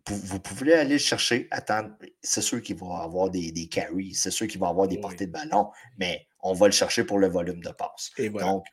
vous 0.07 0.39
pouvez 0.39 0.73
aller 0.73 0.97
chercher, 0.97 1.47
attendre. 1.51 1.91
C'est 2.21 2.41
sûr 2.41 2.61
qu'il 2.61 2.77
va 2.77 3.01
avoir 3.03 3.29
des, 3.29 3.51
des 3.51 3.67
carries, 3.67 4.13
c'est 4.13 4.31
sûr 4.31 4.47
qu'il 4.47 4.59
va 4.59 4.67
avoir 4.67 4.87
des 4.87 4.99
portées 4.99 5.27
de 5.27 5.31
ballon, 5.31 5.69
mais 5.97 6.27
on 6.41 6.53
va 6.53 6.67
le 6.67 6.73
chercher 6.73 7.03
pour 7.03 7.19
le 7.19 7.27
volume 7.27 7.61
de 7.61 7.69
passe. 7.69 8.11
Donc, 8.17 8.65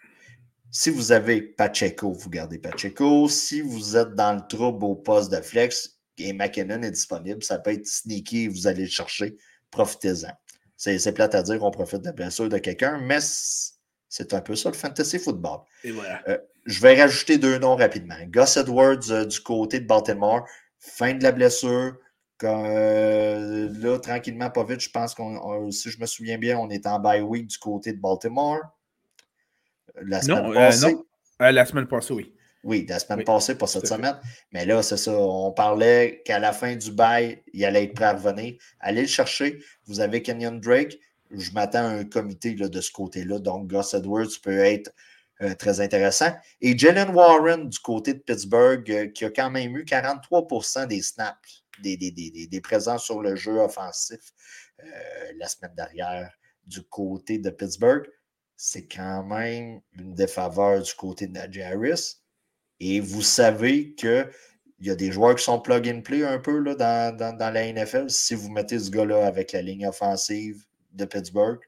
si 0.71 0.91
vous 0.91 1.13
avez 1.13 1.41
Pacheco, 1.41 2.13
vous 2.13 2.31
gardez 2.31 2.59
Pacheco. 2.59 3.29
Si 3.29 3.61
vous 3.61 3.97
êtes 3.97 4.15
dans 4.15 4.35
le 4.35 4.47
trouble 4.47 4.85
au 4.85 4.97
poste 4.97 5.33
de 5.33 5.41
flex 5.41 5.99
et 6.19 6.33
McKinnon 6.33 6.83
est 6.83 6.91
disponible, 6.91 7.43
ça 7.43 7.59
peut 7.59 7.73
être 7.73 7.87
sneaky, 7.87 8.49
vous 8.49 8.67
allez 8.67 8.85
le 8.85 8.91
chercher. 8.91 9.37
Profitez-en. 9.71 10.33
C'est 10.77 11.13
plate 11.13 11.35
à 11.35 11.43
dire 11.43 11.59
qu'on 11.59 11.71
profite 11.71 12.01
de 12.01 12.07
la 12.07 12.13
blessure 12.13 12.49
de 12.49 12.59
quelqu'un, 12.59 12.99
mais 12.99 13.19
c'est 14.09 14.35
un 14.35 14.41
peu 14.41 14.55
ça 14.57 14.71
le 14.71 14.75
fantasy 14.75 15.19
football. 15.19 15.61
Euh, 15.85 16.39
je 16.67 16.81
vais 16.81 17.01
rajouter 17.01 17.39
deux 17.39 17.59
noms 17.59 17.77
rapidement. 17.77 18.19
Gus 18.27 18.57
Edwards 18.57 19.11
euh, 19.11 19.25
du 19.25 19.41
côté 19.41 19.81
de 19.81 19.87
Baltimore 19.87 20.47
fin 20.79 21.15
de 21.15 21.23
la 21.23 21.33
blessure. 21.33 21.97
Euh, 22.45 23.69
là, 23.81 23.99
tranquillement, 23.99 24.51
pas 24.51 24.65
vite, 24.65 24.81
je 24.81 24.91
pense 24.91 25.15
qu'on, 25.15 25.71
si 25.71 25.91
je 25.91 26.01
me 26.01 26.07
souviens 26.07 26.39
bien, 26.39 26.57
on 26.59 26.71
est 26.71 26.87
en 26.87 27.01
bye 27.01 27.21
week 27.21 27.49
du 27.49 27.59
côté 27.59 27.93
de 27.93 28.01
Baltimore. 28.01 28.61
La 30.03 30.23
semaine 30.23 30.45
non, 30.45 30.55
passée. 30.55 30.93
non. 30.93 31.05
La 31.41 31.67
semaine 31.67 31.87
passée, 31.87 32.15
oui. 32.15 32.33
Oui, 32.65 32.87
la 32.89 32.99
semaine 32.99 33.25
passée, 33.25 33.57
pas 33.57 33.67
cette 33.67 33.87
semaine. 33.87 34.19
Mais 34.53 34.67
là, 34.67 34.83
c'est 34.83 34.97
ça. 34.97 35.13
On 35.13 35.53
parlait 35.53 36.23
qu'à 36.25 36.39
la 36.39 36.53
fin 36.53 36.75
du 36.75 36.91
bail, 36.91 37.43
il 37.53 37.65
allait 37.65 37.85
être 37.85 37.95
prêt 37.95 38.05
à 38.05 38.13
revenir. 38.13 38.55
Allez 38.81 39.03
le 39.03 39.07
chercher. 39.07 39.63
Vous 39.87 40.01
avez 40.01 40.23
Kenyon 40.23 40.61
Drake. 40.61 40.99
Je 41.31 41.51
m'attends 41.53 41.87
à 41.87 41.91
un 41.91 42.05
comité 42.05 42.55
là, 42.55 42.69
de 42.69 42.81
ce 42.81 42.91
côté-là. 42.91 43.39
Donc, 43.39 43.69
Gus 43.69 43.95
Edwards 43.95 44.29
peut 44.43 44.59
être 44.59 44.93
euh, 45.41 45.55
très 45.55 45.81
intéressant. 45.81 46.33
Et 46.61 46.77
Jalen 46.77 47.11
Warren 47.11 47.69
du 47.69 47.79
côté 47.79 48.15
de 48.15 48.19
Pittsburgh, 48.19 48.91
euh, 48.91 49.07
qui 49.07 49.25
a 49.25 49.31
quand 49.31 49.51
même 49.51 49.77
eu 49.77 49.85
43% 49.85 50.89
des 50.89 51.01
snaps, 51.01 51.65
des, 51.81 51.97
des, 51.97 52.61
présences 52.61 53.05
sur 53.05 53.23
le 53.23 53.37
jeu 53.37 53.61
offensif 53.61 54.19
euh, 54.83 54.87
la 55.37 55.47
semaine 55.47 55.75
dernière 55.77 56.37
du 56.67 56.83
côté 56.83 57.39
de 57.39 57.51
Pittsburgh. 57.51 58.05
C'est 58.57 58.89
quand 58.89 59.23
même 59.23 59.81
une 59.93 60.13
défaveur 60.13 60.83
du 60.83 60.93
côté 60.95 61.29
de 61.29 61.35
Najee 61.35 61.63
Harris. 61.63 62.17
Et 62.81 62.99
vous 62.99 63.23
savez 63.23 63.95
qu'il 63.95 64.29
y 64.81 64.91
a 64.91 64.97
des 64.97 65.13
joueurs 65.13 65.37
qui 65.37 65.45
sont 65.45 65.61
plug 65.61 65.89
and 65.89 66.01
play 66.01 66.25
un 66.25 66.41
peu 66.41 66.59
là, 66.59 66.75
dans, 66.75 67.37
dans 67.37 67.51
la 67.51 67.73
NFL. 67.73 68.11
Si 68.11 68.35
vous 68.35 68.51
mettez 68.51 68.81
ce 68.81 68.91
gars-là 68.91 69.25
avec 69.25 69.53
la 69.53 69.63
ligne 69.63 69.87
offensive 69.87 70.65
de 70.99 71.05
Pittsburgh, 71.07 71.61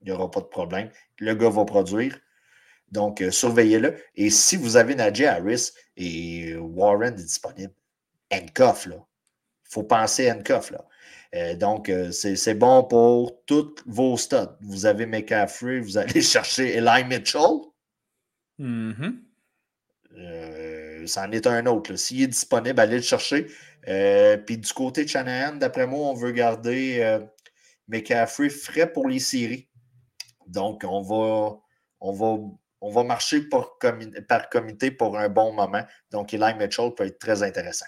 il 0.00 0.06
n'y 0.06 0.12
aura 0.12 0.30
pas 0.30 0.40
de 0.40 0.46
problème. 0.46 0.90
Le 1.18 1.34
gars 1.34 1.50
va 1.50 1.64
produire. 1.64 2.18
Donc, 2.90 3.20
euh, 3.20 3.30
surveillez-le. 3.30 3.96
Et 4.16 4.30
si 4.30 4.56
vous 4.56 4.76
avez 4.76 4.94
Najee 4.94 5.26
Harris 5.26 5.70
et 5.96 6.56
Warren 6.56 7.14
est 7.14 7.24
disponible, 7.24 7.72
handcuff, 8.32 8.86
là. 8.86 8.96
Il 8.96 9.72
faut 9.74 9.82
penser 9.84 10.30
handcuff, 10.30 10.70
là. 10.70 10.84
Euh, 11.36 11.54
donc, 11.54 11.88
euh, 11.88 12.10
c'est 12.10 12.54
bon 12.54 12.82
pour 12.82 13.44
tous 13.44 13.76
vos 13.86 14.16
studs. 14.16 14.56
Vous 14.60 14.86
avez 14.86 15.06
McCaffrey, 15.06 15.78
vous 15.78 15.96
allez 15.96 16.20
chercher 16.22 16.76
Eli 16.76 17.04
Mitchell. 17.04 17.60
Mm 18.58 19.12
c'en 21.06 21.30
est 21.30 21.46
un 21.46 21.64
autre. 21.64 21.96
S'il 21.96 22.22
est 22.22 22.26
disponible, 22.26 22.78
allez 22.78 22.96
le 22.96 23.02
chercher. 23.02 23.46
Puis 24.44 24.58
du 24.58 24.72
côté 24.74 25.04
de 25.04 25.08
Shanahan, 25.08 25.56
d'après 25.56 25.86
moi, 25.86 26.08
on 26.08 26.14
veut 26.14 26.32
garder 26.32 27.18
McCaffrey 27.90 28.48
frais 28.48 28.90
pour 28.90 29.08
les 29.08 29.18
séries. 29.18 29.68
Donc, 30.46 30.84
on 30.84 31.02
va, 31.02 31.58
on 32.00 32.12
va 32.12 32.38
on 32.80 32.90
va 32.90 33.04
marcher 33.04 33.42
par, 33.42 34.48
comité 34.50 34.90
pour 34.90 35.18
un 35.18 35.28
bon 35.28 35.52
moment. 35.52 35.84
Donc, 36.10 36.32
Eli 36.32 36.54
Mitchell 36.58 36.92
peut 36.96 37.06
être 37.06 37.18
très 37.18 37.42
intéressant. 37.42 37.86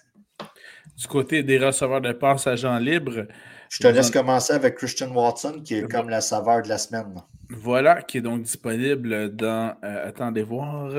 Du 0.96 1.06
côté 1.06 1.42
des 1.42 1.58
receveurs 1.58 2.00
de 2.00 2.12
passe 2.12 2.46
agents 2.46 2.78
libres. 2.78 3.26
Je 3.70 3.78
te 3.78 3.88
laisse 3.88 4.10
commencer 4.10 4.52
avec 4.52 4.76
Christian 4.76 5.10
Watson, 5.12 5.62
qui 5.64 5.76
est 5.76 5.90
comme 5.90 6.10
la 6.10 6.20
saveur 6.20 6.62
de 6.62 6.68
la 6.68 6.76
semaine. 6.76 7.14
Voilà, 7.48 8.02
qui 8.02 8.18
est 8.18 8.22
donc 8.22 8.42
disponible 8.42 9.34
dans, 9.34 9.74
euh, 9.82 10.08
attendez 10.08 10.42
voir, 10.42 10.92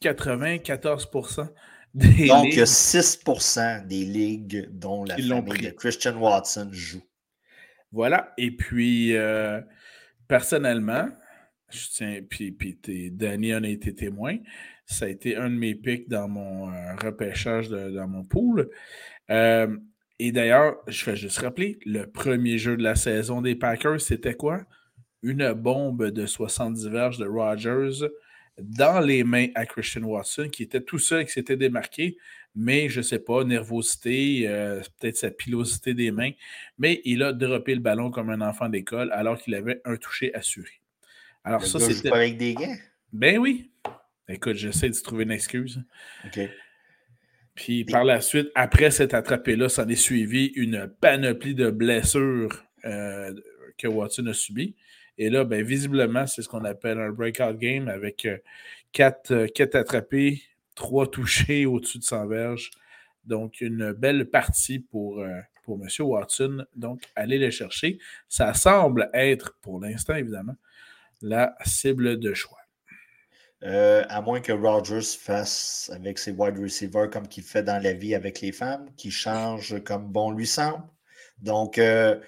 94 0.00 1.08
euh, 1.14 1.44
des 1.94 2.26
donc, 2.28 2.44
ligues. 2.46 2.58
Donc, 2.58 2.66
6% 2.66 3.86
des 3.86 4.04
ligues 4.04 4.68
dont 4.70 5.04
la 5.04 5.16
famille 5.16 5.66
de 5.66 5.70
Christian 5.70 6.16
Watson 6.16 6.70
joue. 6.72 7.02
Voilà, 7.92 8.32
et 8.38 8.50
puis, 8.50 9.14
euh, 9.16 9.60
personnellement, 10.26 11.08
je 11.70 11.86
tiens, 11.88 12.20
puis, 12.28 12.56
Danny 13.12 13.54
en 13.54 13.64
a 13.64 13.68
été 13.68 13.94
témoin. 13.94 14.38
Ça 14.86 15.06
a 15.06 15.08
été 15.08 15.36
un 15.36 15.50
de 15.50 15.56
mes 15.56 15.74
pics 15.74 16.08
dans 16.08 16.28
mon 16.28 16.70
euh, 16.70 16.96
repêchage 17.02 17.68
dans 17.68 18.08
mon 18.08 18.24
pool. 18.24 18.70
Euh, 19.30 19.76
et 20.18 20.32
d'ailleurs, 20.32 20.76
je 20.86 21.02
fais 21.02 21.16
juste 21.16 21.38
rappeler, 21.38 21.78
le 21.84 22.06
premier 22.06 22.58
jeu 22.58 22.76
de 22.76 22.82
la 22.82 22.94
saison 22.94 23.42
des 23.42 23.54
Packers, 23.54 24.00
c'était 24.00 24.34
quoi? 24.34 24.62
Une 25.22 25.52
bombe 25.52 26.10
de 26.10 26.26
70 26.26 26.88
verges 26.88 27.18
de 27.18 27.26
Rogers 27.26 28.08
dans 28.58 29.00
les 29.00 29.24
mains 29.24 29.48
à 29.54 29.66
Christian 29.66 30.02
Watson, 30.02 30.48
qui 30.50 30.62
était 30.62 30.80
tout 30.80 30.98
seul, 30.98 31.24
qui 31.24 31.32
s'était 31.32 31.56
démarqué, 31.56 32.16
mais 32.54 32.88
je 32.88 32.98
ne 32.98 33.02
sais 33.02 33.18
pas, 33.18 33.44
nervosité, 33.44 34.44
euh, 34.46 34.80
peut-être 34.98 35.16
sa 35.16 35.30
pilosité 35.30 35.94
des 35.94 36.10
mains, 36.10 36.32
mais 36.78 37.00
il 37.04 37.22
a 37.22 37.32
droppé 37.32 37.74
le 37.74 37.80
ballon 37.80 38.10
comme 38.10 38.30
un 38.30 38.40
enfant 38.40 38.68
d'école 38.68 39.10
alors 39.12 39.38
qu'il 39.38 39.54
avait 39.54 39.80
un 39.84 39.96
toucher 39.96 40.34
assuré. 40.34 40.80
Alors, 41.44 41.64
ça, 41.64 41.80
c'était. 41.80 42.10
pas 42.10 42.16
avec 42.16 42.36
des 42.36 42.54
gants? 42.54 42.76
Ben 43.12 43.38
oui. 43.38 43.70
Écoute, 44.28 44.54
j'essaie 44.54 44.88
de 44.88 44.94
trouver 44.94 45.24
une 45.24 45.32
excuse. 45.32 45.82
OK. 46.24 46.40
Puis 47.54 47.84
par 47.84 48.04
la 48.04 48.20
suite, 48.20 48.50
après 48.54 48.90
cette 48.90 49.14
attrapé-là, 49.14 49.68
ça 49.68 49.82
est 49.82 49.94
suivi 49.94 50.46
une 50.56 50.88
panoplie 51.00 51.54
de 51.54 51.70
blessures 51.70 52.64
euh, 52.84 53.34
que 53.76 53.88
Watson 53.88 54.26
a 54.26 54.32
subies. 54.32 54.74
Et 55.18 55.28
là, 55.28 55.44
ben, 55.44 55.62
visiblement, 55.62 56.26
c'est 56.26 56.42
ce 56.42 56.48
qu'on 56.48 56.64
appelle 56.64 56.98
un 56.98 57.10
breakout 57.10 57.58
game 57.58 57.88
avec 57.88 58.24
euh, 58.24 58.38
quatre, 58.92 59.32
euh, 59.32 59.46
quatre, 59.46 59.74
attrapés, 59.74 60.42
trois 60.74 61.10
touchés 61.10 61.66
au-dessus 61.66 61.98
de 61.98 62.04
100 62.04 62.26
verges. 62.26 62.70
Donc, 63.24 63.60
une 63.60 63.92
belle 63.92 64.28
partie 64.30 64.80
pour, 64.80 65.24
pour 65.62 65.80
M. 65.80 65.88
Watson. 66.00 66.64
Donc, 66.74 67.02
allez 67.14 67.38
le 67.38 67.50
chercher. 67.50 67.98
Ça 68.28 68.52
semble 68.52 69.10
être, 69.14 69.56
pour 69.62 69.80
l'instant, 69.80 70.14
évidemment, 70.14 70.56
la 71.20 71.54
cible 71.64 72.18
de 72.18 72.34
choix. 72.34 72.58
Euh, 73.64 74.02
à 74.08 74.20
moins 74.20 74.40
que 74.40 74.50
Rogers 74.50 75.16
fasse 75.18 75.90
avec 75.94 76.18
ses 76.18 76.32
wide 76.32 76.58
receivers 76.58 77.08
comme 77.08 77.28
qu'il 77.28 77.44
fait 77.44 77.62
dans 77.62 77.80
la 77.80 77.92
vie 77.92 78.14
avec 78.14 78.40
les 78.40 78.50
femmes, 78.50 78.86
qui 78.96 79.10
change 79.10 79.82
comme 79.84 80.08
bon 80.10 80.32
lui 80.32 80.48
semble. 80.48 80.82
Donc, 81.40 81.78
euh, 81.78 82.18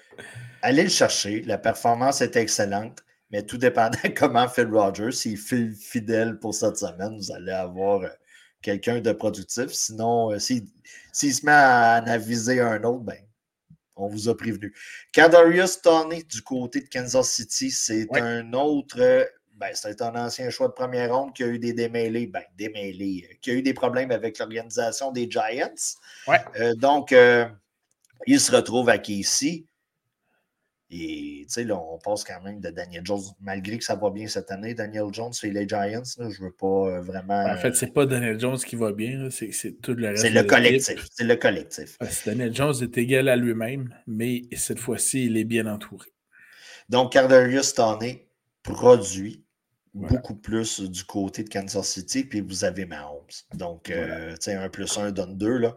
allez 0.61 0.83
le 0.83 0.89
chercher. 0.89 1.41
La 1.41 1.57
performance 1.57 2.21
est 2.21 2.35
excellente. 2.37 3.03
Mais 3.31 3.43
tout 3.43 3.57
dépendant 3.57 3.97
comment 4.15 4.47
Phil 4.47 4.67
Rogers, 4.67 5.11
s'il 5.11 5.33
est 5.33 5.73
fidèle 5.75 6.39
pour 6.39 6.53
cette 6.53 6.77
semaine, 6.77 7.17
vous 7.17 7.31
allez 7.31 7.51
avoir 7.51 8.01
euh, 8.01 8.09
quelqu'un 8.61 8.99
de 8.99 9.11
productif. 9.11 9.71
Sinon, 9.71 10.31
euh, 10.31 10.39
s'il 10.39 10.65
se 11.13 11.45
met 11.45 11.51
à 11.51 12.01
en 12.03 12.07
aviser 12.07 12.59
un 12.59 12.83
autre, 12.83 13.03
ben, 13.03 13.17
on 13.95 14.07
vous 14.07 14.29
a 14.29 14.35
prévenu. 14.35 14.73
Kadarius 15.13 15.81
Tony 15.81 16.23
du 16.23 16.41
côté 16.41 16.81
de 16.81 16.87
Kansas 16.87 17.29
City, 17.29 17.71
c'est 17.71 18.07
un 18.15 18.53
autre. 18.53 18.99
Euh, 18.99 19.25
ben, 19.53 19.69
c'est 19.73 20.01
un 20.01 20.15
ancien 20.15 20.49
choix 20.49 20.67
de 20.67 20.73
première 20.73 21.15
ronde 21.15 21.33
qui 21.33 21.43
a 21.43 21.47
eu 21.47 21.59
des 21.59 21.71
démêlés, 21.71 22.27
ben, 22.27 22.43
démêlés, 22.57 23.39
qui 23.41 23.51
a 23.51 23.53
eu 23.53 23.61
des 23.61 23.73
problèmes 23.73 24.11
avec 24.11 24.37
l'organisation 24.37 25.11
des 25.11 25.29
Giants. 25.31 25.97
donc, 26.75 27.15
il 28.27 28.39
se 28.39 28.51
retrouve 28.51 28.89
à 28.89 28.97
Casey. 28.97 29.65
Et 30.97 31.41
tu 31.41 31.45
sais, 31.49 31.63
là, 31.65 31.75
on 31.77 31.97
passe 31.97 32.23
quand 32.23 32.41
même 32.41 32.61
de 32.61 32.69
Daniel 32.69 33.05
Jones, 33.05 33.21
malgré 33.41 33.77
que 33.77 33.83
ça 33.83 33.95
va 33.95 34.09
bien 34.09 34.27
cette 34.27 34.49
année, 34.49 34.73
Daniel 34.73 35.05
Jones 35.11 35.33
et 35.43 35.51
les 35.51 35.67
Giants, 35.67 36.03
là, 36.17 36.29
je 36.29 36.41
veux 36.41 36.51
pas 36.51 36.65
euh, 36.67 37.01
vraiment. 37.01 37.45
En 37.45 37.57
fait, 37.57 37.75
c'est 37.75 37.93
pas 37.93 38.05
Daniel 38.05 38.39
Jones 38.39 38.57
qui 38.57 38.75
va 38.75 38.91
bien, 38.91 39.29
c'est 39.29 39.81
tout 39.81 39.93
le 39.93 40.07
reste. 40.07 40.21
C'est 40.21 40.29
le 40.29 40.43
collectif. 40.43 41.07
C'est 41.11 41.25
le 41.25 41.35
collectif. 41.35 41.97
Daniel 42.25 42.55
Jones 42.55 42.75
est 42.81 42.97
égal 42.97 43.27
à 43.29 43.35
lui-même, 43.35 43.93
mais 44.07 44.43
cette 44.55 44.79
fois-ci, 44.79 45.25
il 45.25 45.37
est 45.37 45.43
bien 45.43 45.67
entouré. 45.67 46.09
Donc, 46.89 47.11
Cardarius 47.11 47.73
Toney 47.73 48.27
produit 48.63 49.44
beaucoup 49.95 50.35
plus 50.35 50.81
du 50.81 51.03
côté 51.05 51.43
de 51.43 51.49
Kansas 51.49 51.87
City, 51.87 52.25
puis 52.25 52.41
vous 52.41 52.65
avez 52.65 52.85
Mahomes. 52.85 53.23
Donc, 53.53 53.89
euh, 53.89 54.31
tu 54.31 54.37
sais, 54.41 54.53
un 54.53 54.69
plus 54.69 54.97
un 54.97 55.11
donne 55.11 55.37
deux, 55.37 55.57
là. 55.57 55.75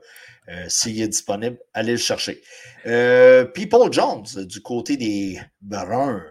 Euh, 0.49 0.65
s'il 0.69 1.01
est 1.01 1.09
disponible, 1.09 1.59
allez 1.73 1.93
le 1.93 1.99
chercher. 1.99 2.43
Euh, 2.87 3.45
People 3.45 3.93
Jones, 3.93 4.25
du 4.37 4.61
côté 4.61 4.97
des 4.97 5.41
Bruns, 5.61 6.25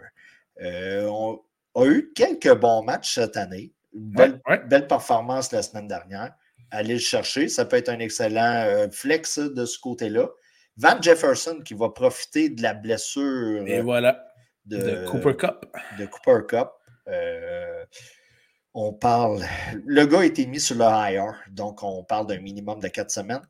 on 0.60 1.40
a 1.76 1.86
eu 1.86 2.12
quelques 2.14 2.54
bons 2.56 2.84
matchs 2.84 3.16
cette 3.16 3.38
année. 3.38 3.72
Belle, 3.94 4.42
belle 4.68 4.88
performance 4.88 5.52
la 5.52 5.62
semaine 5.62 5.88
dernière. 5.88 6.34
Allez 6.72 6.96
le 6.96 7.00
chercher. 7.00 7.48
Ça 7.48 7.64
peut 7.64 7.78
être 7.78 7.90
un 7.90 8.00
excellent 8.00 8.88
flex 8.92 9.40
de 9.40 9.66
ce 9.66 9.80
côté-là. 9.80 10.28
Van 10.76 11.02
Jefferson 11.02 11.62
qui 11.64 11.74
va 11.74 11.90
profiter 11.90 12.50
de 12.50 12.62
la 12.62 12.74
blessure. 12.74 13.66
Et 13.66 13.82
voilà. 13.82 14.26
De, 14.66 15.06
Cooper 15.08 15.38
Cup. 15.38 15.66
De 15.98 16.06
Cooper 16.06 16.46
Cup. 16.48 16.70
Euh, 17.08 17.86
on 18.74 18.94
parle. 18.94 19.44
Le 19.86 20.06
gars 20.06 20.20
a 20.20 20.26
été 20.26 20.46
mis 20.46 20.60
sur 20.60 20.76
le 20.76 20.84
IR, 20.84 21.34
donc 21.50 21.84
on 21.84 22.04
parle 22.04 22.28
d'un 22.28 22.40
minimum 22.40 22.80
de 22.80 22.88
quatre 22.88 23.12
semaines. 23.12 23.42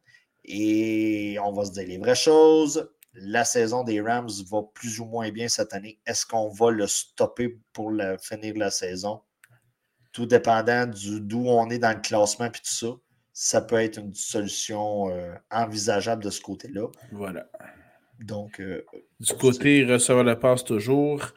Et 0.46 1.38
on 1.44 1.52
va 1.52 1.66
se 1.66 1.72
dire 1.72 1.88
les 1.88 1.98
vraies 1.98 2.16
choses. 2.16 2.90
La 3.14 3.44
saison 3.44 3.84
des 3.84 4.00
Rams 4.00 4.30
va 4.50 4.62
plus 4.74 5.00
ou 5.00 5.06
moins 5.06 5.32
bien 5.32 5.48
cette 5.48 5.74
année. 5.74 6.00
Est-ce 6.06 6.26
qu'on 6.26 6.50
va 6.50 6.72
le 6.72 6.88
stopper 6.88 7.58
pour 7.74 7.92
finir 8.22 8.54
la 8.56 8.70
saison? 8.70 9.22
Tout 10.14 10.26
dépendant 10.26 10.86
d'où 10.88 11.48
on 11.48 11.70
est 11.70 11.80
dans 11.80 11.96
le 11.96 12.02
classement 12.02 12.46
et 12.46 12.52
tout 12.52 12.62
ça, 12.64 12.88
ça 13.34 13.62
peut 13.62 13.76
être 13.76 14.00
une 14.00 14.16
solution 14.16 15.12
euh, 15.12 15.36
envisageable 15.52 16.24
de 16.24 16.32
ce 16.32 16.42
côté-là. 16.42 16.88
Voilà. 17.12 17.48
Donc. 18.20 18.60
Euh, 18.60 18.84
du 19.20 19.34
côté 19.34 19.86
recevoir 19.86 20.24
la 20.24 20.36
passe 20.36 20.64
toujours, 20.64 21.34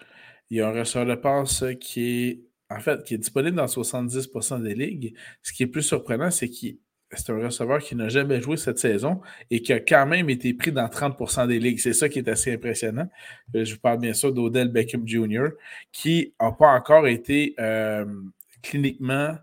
il 0.51 0.59
y 0.59 0.61
a 0.61 0.69
un 0.69 0.73
receveur 0.73 1.07
de 1.07 1.15
passe 1.15 1.65
qui 1.81 2.03
est, 2.03 2.41
en 2.69 2.81
fait, 2.81 3.03
qui 3.05 3.15
est 3.15 3.19
disponible 3.19 3.57
dans 3.57 3.67
70% 3.67 4.63
des 4.63 4.75
ligues. 4.75 5.15
Ce 5.43 5.53
qui 5.53 5.63
est 5.63 5.69
plus 5.69 5.83
surprenant, 5.83 6.31
c'est 6.31 6.49
que 6.49 6.77
c'est 7.13 7.31
un 7.33 7.39
receveur 7.39 7.81
qui 7.81 7.97
n'a 7.97 8.09
jamais 8.09 8.41
joué 8.41 8.57
cette 8.57 8.79
saison 8.79 9.21
et 9.51 9.63
qui 9.63 9.73
a 9.73 9.81
quand 9.81 10.07
même 10.07 10.31
été 10.31 10.55
pris 10.55 10.71
dans 10.71 10.87
30% 10.87 11.49
des 11.49 11.59
ligues. 11.59 11.79
C'est 11.79 11.93
ça 11.93 12.09
qui 12.09 12.21
est 12.21 12.29
assez 12.29 12.53
impressionnant. 12.53 13.09
Euh, 13.55 13.65
je 13.65 13.75
vous 13.75 13.81
parle 13.81 13.99
bien 13.99 14.13
sûr 14.13 14.33
d'Odell 14.33 14.69
Beckham 14.69 15.07
Jr., 15.07 15.49
qui 15.93 16.35
n'a 16.41 16.53
pas 16.53 16.69
encore 16.69 17.09
été 17.09 17.55
euh, 17.59 18.05
cliniquement 18.63 19.37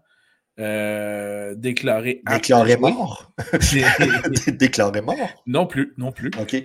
euh, 0.60 1.54
déclaré 1.54 2.22
Déclaré 2.32 2.78
mort? 2.78 3.32
déclaré 4.48 5.02
mort? 5.02 5.44
Non 5.46 5.68
plus, 5.68 5.94
non 5.98 6.12
plus. 6.12 6.32
OK. 6.40 6.56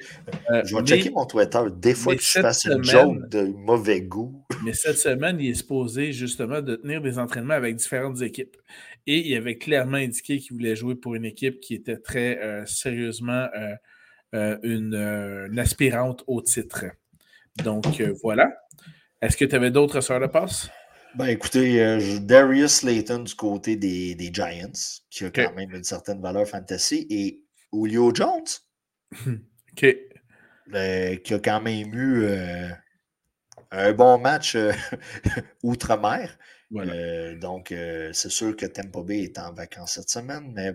Euh, 0.51 0.63
je 0.65 0.75
vais 0.75 0.83
checker 0.83 1.11
mon 1.11 1.27
Twitter. 1.27 1.61
Des 1.77 1.95
fois 1.95 2.17
que 2.17 2.21
tu 2.21 2.41
fasses 2.41 2.65
une 2.65 2.83
joke 2.83 3.29
de 3.29 3.43
mauvais 3.43 4.01
goût. 4.01 4.45
mais 4.65 4.73
cette 4.73 4.97
semaine, 4.97 5.39
il 5.41 5.51
est 5.51 5.55
supposé 5.55 6.13
justement 6.13 6.63
de 6.63 6.77
tenir 6.77 7.03
des 7.03 7.19
entraînements 7.19 7.55
avec 7.55 7.77
différentes 7.77 8.23
équipes. 8.23 8.57
Et 9.07 9.29
il 9.29 9.37
avait 9.37 9.59
clairement 9.59 9.99
indiqué 9.99 10.39
qu'il 10.39 10.55
voulait 10.55 10.77
jouer 10.77 10.95
pour 10.95 11.15
une 11.15 11.27
équipe 11.27 11.61
qui 11.61 11.75
était 11.75 11.99
très 11.99 12.39
euh, 12.43 12.65
sérieusement 12.65 13.49
une, 14.33 15.59
aspirante 15.59 16.25
au 16.27 16.41
titre. 16.41 16.87
Donc 17.63 18.01
voilà. 18.23 18.51
Est-ce 19.21 19.37
que 19.37 19.45
tu 19.45 19.55
avais 19.55 19.71
d'autres 19.71 20.01
soeurs 20.01 20.21
de 20.21 20.27
passe? 20.27 20.71
Ben 21.14 21.27
écoutez, 21.27 21.83
euh, 21.83 22.18
Darius 22.20 22.77
Slayton 22.77 23.25
du 23.25 23.35
côté 23.35 23.77
des, 23.77 24.14
des 24.14 24.33
Giants, 24.33 24.72
qui 25.11 25.27
a 25.27 25.31
quand 25.31 25.53
même 25.55 25.70
une 25.70 25.85
certaine 25.85 26.22
valeur 26.22 26.48
fantasy, 26.48 27.07
et 27.11 27.44
Julio 27.72 28.14
Jones, 28.14 28.46
OK. 29.27 29.87
Euh, 30.75 31.16
qui 31.16 31.35
a 31.35 31.38
quand 31.38 31.61
même 31.61 31.92
eu 31.92 32.25
euh, 32.25 32.68
un 33.72 33.92
bon 33.92 34.18
match 34.18 34.57
outre-mer. 35.62 36.38
donc, 37.40 37.75
c'est 38.12 38.31
sûr 38.31 38.57
que 38.57 38.64
Tampa 38.64 39.03
Bay 39.03 39.25
est 39.25 39.38
en 39.38 39.53
vacances 39.53 39.94
cette 39.94 40.09
semaine, 40.09 40.51
mais 40.55 40.72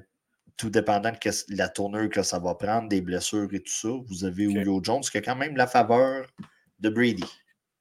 tout 0.56 0.69
dépendant 0.69 1.12
de 1.12 1.56
la 1.56 1.69
tournure 1.69 2.10
que 2.10 2.21
ça 2.21 2.38
va 2.38 2.54
prendre, 2.54 2.89
des 2.89 3.02
blessures 3.02 3.52
et 3.54 3.60
tout 3.60 3.73
ça, 3.73 3.89
vous 4.08 4.23
avez 4.23 4.43
Julio 4.43 4.82
Jones 4.84 5.02
qui 5.02 5.17
a 5.17 5.21
quand 5.21 5.36
même 5.36 5.58
la 5.58 5.65
faveur 5.65 6.28
de 6.80 6.89
Brady. 6.89 7.26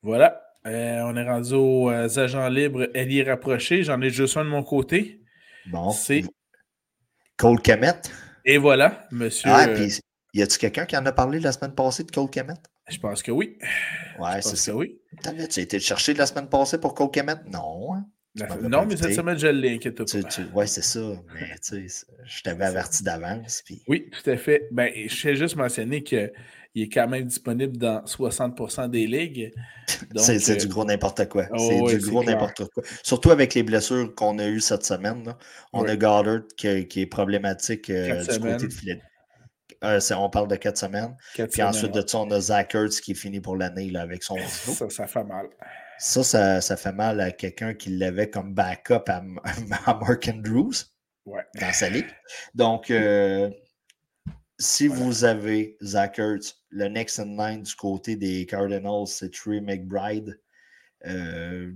Voilà. 0.02 0.45
Euh, 0.66 1.00
on 1.04 1.16
est 1.16 1.28
rendu 1.28 1.54
aux 1.54 1.90
euh, 1.90 2.08
agents 2.18 2.48
libres 2.48 2.88
y 2.94 3.22
rapproché. 3.22 3.82
J'en 3.84 4.00
ai 4.00 4.10
juste 4.10 4.36
un 4.36 4.44
de 4.44 4.50
mon 4.50 4.62
côté. 4.62 5.20
Bon. 5.66 5.90
C'est. 5.90 6.24
Cole 7.36 7.60
Kemet. 7.60 8.00
Et 8.44 8.58
voilà, 8.58 9.06
monsieur. 9.10 9.50
Ah, 9.52 9.68
puis 9.68 10.00
y 10.34 10.42
a-tu 10.42 10.58
quelqu'un 10.58 10.86
qui 10.86 10.96
en 10.96 11.06
a 11.06 11.12
parlé 11.12 11.38
la 11.40 11.52
semaine 11.52 11.74
passée 11.74 12.04
de 12.04 12.10
Cole 12.10 12.30
Kemet? 12.30 12.54
Je 12.88 12.98
pense 12.98 13.22
que 13.22 13.30
oui. 13.30 13.58
Ouais, 14.18 14.40
c'est 14.42 14.56
ça. 14.56 14.74
oui. 14.74 14.98
Tu 15.22 15.28
as 15.28 15.62
été 15.62 15.78
chercher 15.80 16.14
la 16.14 16.26
semaine 16.26 16.48
passée 16.48 16.78
pour 16.78 16.94
Cole 16.94 17.10
Kemet? 17.10 17.36
Non. 17.46 17.94
Hein? 17.94 18.06
Non, 18.62 18.84
mais 18.86 18.96
cette 18.96 19.14
semaine, 19.14 19.38
je 19.38 19.46
l'ai, 19.46 19.74
inquiète 19.74 19.96
pas. 19.96 20.04
Oui, 20.54 20.68
c'est 20.68 20.82
ça. 20.82 21.00
Mais 21.34 21.54
tu 21.64 21.88
sais, 21.88 22.06
je 22.24 22.42
t'avais 22.42 22.64
averti 22.64 23.02
d'avance. 23.02 23.62
Puis... 23.64 23.82
Oui, 23.88 24.10
tout 24.10 24.30
à 24.30 24.36
fait. 24.36 24.68
Ben, 24.72 24.92
je 24.94 25.28
vais 25.28 25.36
juste 25.36 25.56
mentionner 25.56 26.04
que 26.04 26.30
il 26.76 26.82
est 26.82 26.88
quand 26.90 27.08
même 27.08 27.24
disponible 27.24 27.78
dans 27.78 28.04
60% 28.04 28.90
des 28.90 29.06
ligues. 29.06 29.50
C'est 30.16 30.58
du 30.58 30.66
euh, 30.66 30.68
gros 30.68 30.84
n'importe 30.84 31.26
quoi. 31.26 31.46
Oh, 31.50 31.88
c'est 31.88 31.96
du 31.96 32.10
gros 32.10 32.22
n'importe 32.22 32.66
quoi. 32.66 32.82
Surtout 33.02 33.30
avec 33.30 33.54
les 33.54 33.62
blessures 33.62 34.14
qu'on 34.14 34.38
a 34.38 34.46
eues 34.46 34.60
cette 34.60 34.84
semaine. 34.84 35.34
On 35.72 35.84
a 35.84 35.96
Goddard 35.96 36.42
qui, 36.54 36.68
est 36.68 37.06
problématique 37.06 37.88
euh, 37.88 38.22
du 38.22 38.38
côté 38.40 38.66
de 38.66 38.72
Philippe. 38.72 39.00
Euh, 39.84 39.98
on 40.18 40.28
parle 40.28 40.48
de 40.48 40.56
quatre 40.56 40.76
semaines. 40.76 41.16
Puis 41.50 41.62
ensuite 41.62 41.92
de 41.92 42.06
ça, 42.06 42.18
on 42.18 42.30
a 42.30 42.40
Zach 42.40 42.74
Ertz 42.74 43.00
qui 43.00 43.12
est 43.12 43.14
fini 43.14 43.40
pour 43.40 43.56
l'année 43.56 43.90
avec 43.96 44.22
son 44.22 44.36
Ça, 44.46 44.90
ça 44.90 45.06
fait 45.06 45.24
mal. 45.24 45.46
Ça, 45.98 46.60
ça, 46.60 46.76
fait 46.76 46.92
mal 46.92 47.22
à 47.22 47.30
quelqu'un 47.30 47.72
qui 47.72 47.96
l'avait 47.96 48.28
comme 48.28 48.52
backup 48.52 49.08
à, 49.08 49.22
Mark 49.86 50.28
Andrews 50.28 50.74
dans 51.24 51.72
sa 51.72 51.88
ligue. 51.88 52.10
Donc, 52.54 52.92
si 54.58 54.88
vous 54.88 55.24
avez 55.24 55.76
Zach 55.82 56.18
Ertz, 56.18 56.62
le 56.70 56.88
next 56.88 57.18
in 57.20 57.36
line 57.36 57.62
du 57.62 57.74
côté 57.74 58.16
des 58.16 58.46
Cardinals, 58.46 59.06
c'est 59.06 59.32
Trey 59.32 59.60
McBride. 59.60 60.40
Euh, 61.06 61.72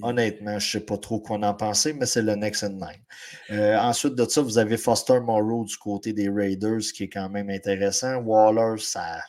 honnêtement, 0.00 0.58
je 0.58 0.66
ne 0.66 0.80
sais 0.80 0.86
pas 0.86 0.96
trop 0.96 1.20
quoi 1.20 1.36
en 1.36 1.54
penser, 1.54 1.92
mais 1.92 2.06
c'est 2.06 2.22
le 2.22 2.34
next 2.34 2.64
in 2.64 2.70
line. 2.70 3.02
Euh, 3.50 3.76
ensuite 3.78 4.14
de 4.14 4.24
ça, 4.24 4.40
vous 4.40 4.58
avez 4.58 4.78
Foster 4.78 5.20
Morrow 5.20 5.64
du 5.64 5.76
côté 5.76 6.12
des 6.12 6.28
Raiders, 6.28 6.80
qui 6.94 7.04
est 7.04 7.08
quand 7.08 7.28
même 7.28 7.50
intéressant. 7.50 8.16
Waller, 8.22 8.78
ça. 8.78 9.20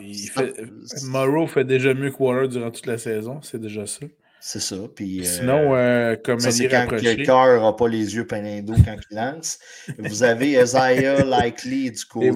il 0.00 0.28
fait... 0.28 0.54
Morrow 1.02 1.46
fait 1.46 1.64
déjà 1.64 1.92
mieux 1.92 2.10
que 2.10 2.22
Waller 2.22 2.48
durant 2.48 2.70
toute 2.70 2.86
la 2.86 2.98
saison, 2.98 3.42
c'est 3.42 3.60
déjà 3.60 3.86
ça. 3.86 4.06
C'est 4.40 4.60
ça. 4.60 4.76
Puis, 4.94 5.26
Sinon, 5.26 5.74
euh, 5.74 6.16
comme 6.16 6.38
ça, 6.38 6.50
c'est 6.50 6.68
quand 6.68 6.90
le 6.90 7.24
cœur 7.24 7.62
n'a 7.62 7.72
pas 7.72 7.88
les 7.88 8.14
yeux 8.14 8.26
pleins 8.26 8.62
d'eau 8.62 8.74
quand 8.84 8.96
il 9.10 9.16
lance. 9.16 9.58
Vous 9.98 10.22
avez 10.22 10.52
Isaiah 10.52 11.24
Likely 11.24 11.90
du 11.90 12.04
côté 12.04 12.30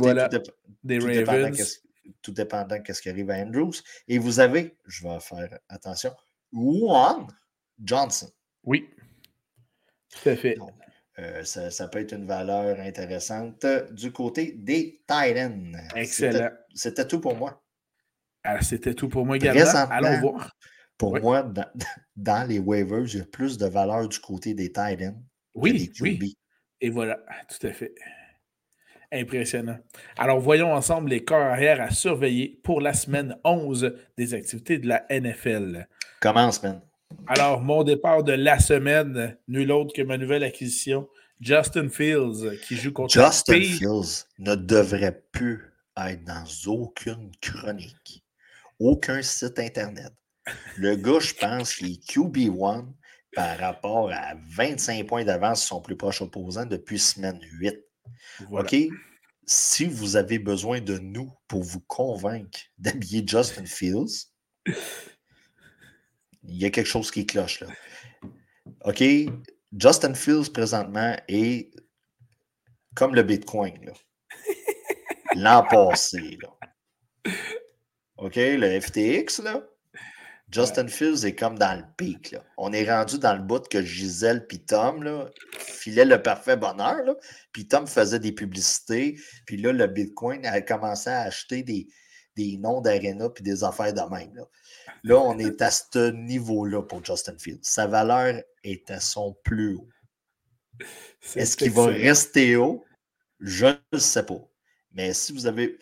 des 0.82 1.24
Ravens. 1.24 1.80
tout 2.20 2.32
dépendant 2.32 2.76
de 2.76 2.92
ce 2.92 3.00
qui 3.00 3.08
arrive 3.08 3.30
à 3.30 3.36
Andrews. 3.36 3.74
Et 4.08 4.18
vous 4.18 4.40
avez, 4.40 4.76
je 4.86 5.06
vais 5.06 5.20
faire 5.20 5.58
attention, 5.68 6.12
Juan 6.52 7.26
Johnson. 7.82 8.30
Oui. 8.64 8.88
Tout 10.10 10.28
à 10.28 10.36
fait. 10.36 10.58
Euh, 11.18 11.44
ça, 11.44 11.88
peut 11.88 12.00
être 12.00 12.14
une 12.14 12.26
valeur 12.26 12.80
intéressante 12.80 13.66
du 13.90 14.12
côté 14.12 14.52
des 14.52 15.02
Titans. 15.06 15.78
Excellent. 15.94 16.50
C'était 16.74 17.06
tout 17.06 17.20
pour 17.20 17.36
moi. 17.36 17.62
Ah, 18.44 18.60
c'était 18.60 18.94
tout 18.94 19.08
pour 19.08 19.24
moi 19.24 19.36
également. 19.36 19.62
Allons 19.90 20.20
voir. 20.20 20.56
Pour 21.02 21.20
moi, 21.20 21.42
dans, 22.16 22.48
les 22.48 22.60
waivers, 22.60 23.06
il 23.06 23.18
y 23.18 23.20
a 23.20 23.24
plus 23.24 23.58
de 23.58 23.66
valeur 23.66 24.08
du 24.08 24.20
côté 24.20 24.54
des 24.54 24.68
Titans. 24.68 25.20
Oui, 25.52 25.90
oui. 26.00 26.36
Et 26.80 26.90
voilà, 26.90 27.18
tout 27.48 27.66
à 27.66 27.72
fait. 27.72 27.92
Impressionnant. 29.10 29.78
Alors, 30.16 30.38
voyons 30.38 30.72
ensemble 30.72 31.10
les 31.10 31.24
corps 31.24 31.42
arrière 31.42 31.80
à 31.80 31.90
surveiller 31.90 32.60
pour 32.62 32.80
la 32.80 32.94
semaine 32.94 33.36
11 33.42 33.96
des 34.16 34.32
activités 34.32 34.78
de 34.78 34.86
la 34.86 35.04
NFL. 35.10 35.88
Commence, 36.20 36.62
man. 36.62 36.80
Alors, 37.26 37.60
mon 37.60 37.82
départ 37.82 38.22
de 38.22 38.34
la 38.34 38.60
semaine, 38.60 39.36
nul 39.48 39.72
autre 39.72 39.92
que 39.92 40.02
ma 40.02 40.16
nouvelle 40.16 40.44
acquisition, 40.44 41.08
Justin 41.40 41.88
Fields, 41.88 42.60
qui 42.68 42.76
joue 42.76 42.92
contre 42.92 43.12
Justin 43.12 43.60
Fields 43.60 44.26
ne 44.38 44.54
devrait 44.54 45.20
plus 45.32 45.74
être 45.96 46.22
dans 46.22 46.44
aucune 46.66 47.32
chronique, 47.40 48.24
aucun 48.78 49.20
site 49.20 49.58
Internet. 49.58 50.12
Le 50.76 50.96
gars, 50.96 51.20
je 51.20 51.34
pense 51.34 51.76
qu'il 51.76 51.92
est 51.92 52.04
QB1 52.04 52.86
par 53.34 53.58
rapport 53.58 54.10
à 54.12 54.34
25 54.50 55.06
points 55.06 55.24
d'avance 55.24 55.60
sur 55.60 55.76
son 55.76 55.82
plus 55.82 55.96
proche 55.96 56.20
opposant 56.20 56.66
depuis 56.66 56.98
semaine 56.98 57.40
8. 57.58 57.76
OK? 58.50 58.76
Si 59.46 59.86
vous 59.86 60.16
avez 60.16 60.38
besoin 60.38 60.80
de 60.80 60.98
nous 60.98 61.32
pour 61.48 61.62
vous 61.62 61.80
convaincre 61.80 62.60
d'habiller 62.78 63.24
Justin 63.26 63.66
Fields, 63.66 64.30
il 66.44 66.56
y 66.56 66.64
a 66.64 66.70
quelque 66.70 66.86
chose 66.86 67.10
qui 67.10 67.26
cloche 67.26 67.60
là. 67.60 67.68
OK? 68.84 69.02
Justin 69.76 70.14
Fields 70.14 70.50
présentement 70.52 71.16
est 71.28 71.70
comme 72.94 73.14
le 73.14 73.22
Bitcoin 73.22 73.92
l'an 75.36 75.64
passé. 75.68 76.38
Là. 76.42 77.32
OK? 78.18 78.36
Le 78.36 78.80
FTX, 78.80 79.42
là. 79.42 79.66
Justin 80.52 80.88
Fields 80.88 81.24
est 81.24 81.34
comme 81.34 81.58
dans 81.58 81.74
le 81.78 81.84
pic. 81.96 82.30
Là. 82.32 82.44
On 82.58 82.72
est 82.72 82.88
rendu 82.90 83.18
dans 83.18 83.34
le 83.34 83.42
bout 83.42 83.66
que 83.68 83.82
Gisèle 83.82 84.46
puis 84.46 84.60
Tom 84.60 85.02
là, 85.02 85.30
filaient 85.58 86.04
le 86.04 86.22
parfait 86.22 86.56
bonheur. 86.56 87.16
Puis 87.52 87.66
Tom 87.66 87.86
faisait 87.86 88.18
des 88.18 88.32
publicités. 88.32 89.18
Puis 89.46 89.56
là, 89.56 89.72
le 89.72 89.86
Bitcoin 89.86 90.44
a 90.44 90.60
commencé 90.60 91.08
à 91.08 91.22
acheter 91.22 91.62
des, 91.62 91.88
des 92.36 92.58
noms 92.58 92.82
d'arena 92.82 93.30
puis 93.30 93.42
des 93.42 93.64
affaires 93.64 93.94
de 93.94 94.14
même. 94.14 94.34
Là. 94.34 94.44
là, 95.04 95.18
on 95.18 95.38
est 95.38 95.62
à 95.62 95.70
ce 95.70 96.10
niveau-là 96.10 96.82
pour 96.82 97.02
Justin 97.04 97.38
Fields. 97.38 97.60
Sa 97.62 97.86
valeur 97.86 98.42
est 98.62 98.90
à 98.90 99.00
son 99.00 99.34
plus 99.44 99.76
haut. 99.76 99.88
Est-ce 101.34 101.56
qu'il 101.56 101.70
va 101.70 101.86
rester 101.86 102.56
haut? 102.56 102.84
Je 103.40 103.66
ne 103.92 103.98
sais 103.98 104.24
pas. 104.24 104.40
Mais 104.92 105.14
si 105.14 105.32
vous 105.32 105.46
avez. 105.46 105.78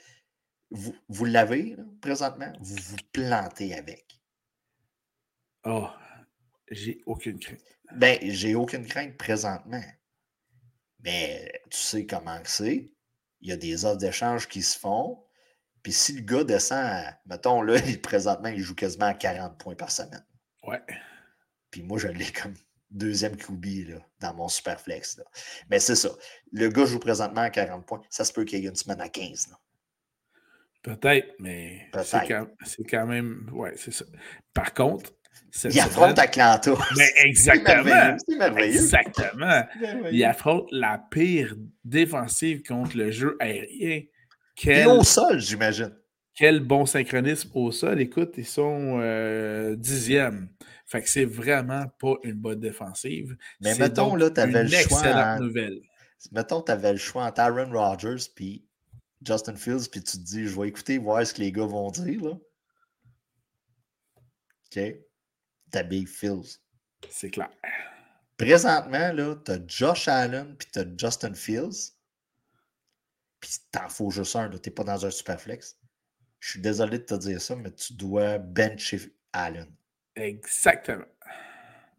Vous, 0.72 0.94
vous 1.08 1.24
l'avez 1.24 1.76
présentement, 2.00 2.52
vous 2.60 2.76
vous 2.76 2.96
plantez 3.12 3.74
avec. 3.74 4.09
Oh, 5.64 5.88
j'ai 6.70 7.02
aucune 7.06 7.38
crainte. 7.38 7.60
Ben, 7.92 8.18
j'ai 8.22 8.54
aucune 8.54 8.86
crainte 8.86 9.16
présentement. 9.16 9.82
Mais 11.00 11.52
tu 11.70 11.78
sais 11.78 12.06
comment 12.06 12.40
c'est. 12.44 12.92
Il 13.40 13.48
y 13.48 13.52
a 13.52 13.56
des 13.56 13.84
offres 13.84 13.98
d'échange 13.98 14.48
qui 14.48 14.62
se 14.62 14.78
font. 14.78 15.22
Puis 15.82 15.92
si 15.92 16.12
le 16.12 16.20
gars 16.20 16.44
descend, 16.44 17.04
mettons, 17.26 17.62
là, 17.62 17.80
présentement, 18.02 18.48
il 18.48 18.60
joue 18.60 18.74
quasiment 18.74 19.06
à 19.06 19.14
40 19.14 19.58
points 19.58 19.74
par 19.74 19.90
semaine. 19.90 20.24
Ouais. 20.66 20.80
Puis 21.70 21.82
moi, 21.82 21.98
je 21.98 22.08
l'ai 22.08 22.30
comme 22.30 22.54
deuxième 22.90 23.36
QB 23.36 23.88
là, 23.88 24.06
dans 24.20 24.34
mon 24.34 24.48
superflex. 24.48 25.18
Là. 25.18 25.24
Mais 25.70 25.78
c'est 25.78 25.94
ça. 25.94 26.10
Le 26.52 26.68
gars 26.68 26.84
joue 26.84 26.98
présentement 26.98 27.42
à 27.42 27.50
40 27.50 27.86
points. 27.86 28.02
Ça 28.10 28.24
se 28.24 28.32
peut 28.32 28.44
qu'il 28.44 28.58
y 28.60 28.66
ait 28.66 28.68
une 28.68 28.76
semaine 28.76 29.00
à 29.00 29.08
15. 29.08 29.54
Peut-être, 30.82 31.34
mais 31.38 31.90
c'est 32.04 32.26
quand, 32.26 32.46
quand, 32.88 33.06
même. 33.06 33.50
Ouais, 33.52 33.74
c'est 33.76 33.92
ça. 33.92 34.04
Par 34.54 34.72
contre, 34.72 35.12
il 35.64 35.80
affronte 35.80 36.18
Atlanta. 36.18 36.74
Mais 36.96 37.10
exactement. 37.24 38.16
C'est 38.26 38.36
merveilleux. 38.36 38.74
Exactement. 38.74 39.62
Il 40.12 40.24
affronte 40.24 40.68
la 40.70 40.98
pire 41.10 41.54
défensive 41.84 42.62
contre 42.62 42.96
le 42.96 43.10
jeu 43.10 43.36
aérien. 43.40 44.02
Quel... 44.56 44.78
Et 44.78 44.86
au 44.86 45.02
sol, 45.02 45.40
j'imagine. 45.40 45.94
Quel 46.34 46.60
bon 46.60 46.86
synchronisme 46.86 47.50
au 47.54 47.70
sol. 47.72 48.00
Écoute, 48.00 48.34
ils 48.36 48.46
sont 48.46 48.98
euh, 49.00 49.76
dixièmes. 49.76 50.48
Fait 50.86 51.02
que 51.02 51.08
c'est 51.08 51.24
vraiment 51.24 51.84
pas 52.00 52.14
une 52.24 52.34
bonne 52.34 52.60
défensive. 52.60 53.36
Mais 53.60 53.74
mettons, 53.76 54.14
là, 54.14 54.30
tu 54.30 54.40
avais 54.40 54.64
le 54.64 54.68
choix. 54.68 55.38
nouvelle. 55.38 55.80
Mettons, 56.32 56.62
tu 56.62 56.72
avais 56.72 56.92
le 56.92 56.98
choix 56.98 57.24
entre 57.24 57.40
Aaron 57.40 57.70
Rodgers 57.70 58.28
puis 58.34 58.64
Justin 59.26 59.56
Fields, 59.56 59.88
puis 59.90 60.02
tu 60.02 60.18
te 60.18 60.22
dis, 60.22 60.46
je 60.46 60.58
vais 60.58 60.68
écouter, 60.68 60.98
voir 60.98 61.26
ce 61.26 61.34
que 61.34 61.40
les 61.40 61.52
gars 61.52 61.66
vont 61.66 61.90
dire. 61.90 62.22
Là. 62.22 62.32
OK 64.76 64.94
t'habilles 65.70 66.06
Fields. 66.06 66.60
C'est 67.08 67.30
clair. 67.30 67.50
Présentement, 68.36 69.12
là, 69.12 69.36
t'as 69.36 69.58
Josh 69.66 70.08
Allen 70.08 70.56
puis 70.56 70.68
t'as 70.72 70.84
Justin 70.96 71.34
Fields. 71.34 71.92
Puis 73.40 73.50
t'en 73.72 73.88
faut 73.88 74.10
juste 74.10 74.36
un, 74.36 74.48
t'es 74.50 74.70
pas 74.70 74.84
dans 74.84 75.04
un 75.06 75.10
super 75.10 75.40
flex. 75.40 75.78
Je 76.40 76.50
suis 76.50 76.60
désolé 76.60 76.98
de 76.98 77.04
te 77.04 77.14
dire 77.14 77.40
ça, 77.40 77.56
mais 77.56 77.70
tu 77.72 77.94
dois 77.94 78.38
bencher 78.38 79.14
Allen. 79.32 79.70
Exactement. 80.16 81.04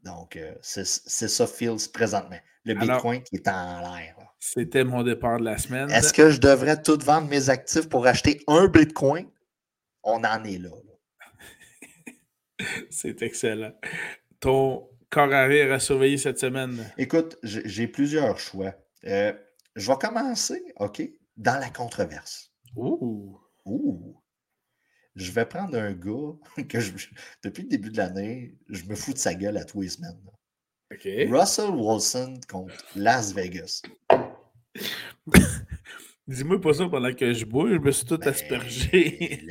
Donc, 0.04 0.36
euh, 0.36 0.56
c'est 0.62 0.86
ça 0.86 1.48
Fields 1.48 1.90
présentement. 1.92 2.40
Le 2.64 2.76
Bitcoin 2.76 3.24
qui 3.24 3.36
est 3.36 3.48
en 3.48 3.82
l'air. 3.82 4.16
C'était 4.40 4.84
mon 4.84 5.04
départ 5.04 5.40
de 5.40 5.46
la 5.46 5.58
semaine. 5.58 5.90
Est-ce 5.92 6.14
que 6.14 6.32
je 6.32 6.40
devrais 6.40 6.82
tout 6.82 6.98
vendre 7.00 7.28
mes 7.28 7.50
actifs 7.50 7.88
pour 7.88 8.08
acheter 8.08 8.44
un 8.48 8.68
Bitcoin? 8.68 9.28
On 10.04 10.24
en 10.24 10.44
est 10.44 10.58
là. 10.58 10.70
C'est 12.90 13.22
excellent. 13.22 13.74
Ton 14.40 14.90
corps 15.10 15.34
arrière 15.34 15.72
à 15.72 15.80
surveiller 15.80 16.18
cette 16.18 16.40
semaine? 16.40 16.92
Écoute, 16.98 17.38
j'ai 17.44 17.88
plusieurs 17.88 18.40
choix. 18.40 18.74
Euh, 19.06 19.34
je 19.76 19.92
vais 19.92 19.98
commencer, 19.98 20.64
OK, 20.78 21.02
dans 21.38 21.60
la 21.60 21.70
controverse. 21.70 22.52
Ouh! 22.76 23.40
Ouh! 23.66 24.22
Je 25.16 25.32
vais 25.32 25.46
prendre 25.46 25.78
un 25.78 25.92
gars 25.92 26.34
que 26.70 26.78
depuis 27.44 27.64
le 27.64 27.70
début 27.70 27.90
de 27.90 27.98
l'année, 27.98 28.56
je 28.70 28.84
me 28.86 28.96
fous 28.96 29.14
de 29.14 29.18
sa 29.18 29.34
gueule 29.34 29.58
à 29.58 29.66
tous 29.66 29.82
les 29.82 29.90
semaines. 29.90 30.20
Russell 31.30 31.72
Wilson 31.72 32.40
contre 32.50 32.76
Las 32.96 33.34
Vegas. 33.34 33.82
Dis-moi 36.28 36.62
pas 36.62 36.74
ça 36.74 36.88
pendant 36.88 37.14
que 37.14 37.34
je 37.34 37.46
bois, 37.46 37.70
je 37.70 37.78
me 37.78 37.92
suis 37.92 38.06
tout 38.06 38.18
ben, 38.18 38.30
aspergé. 38.30 39.46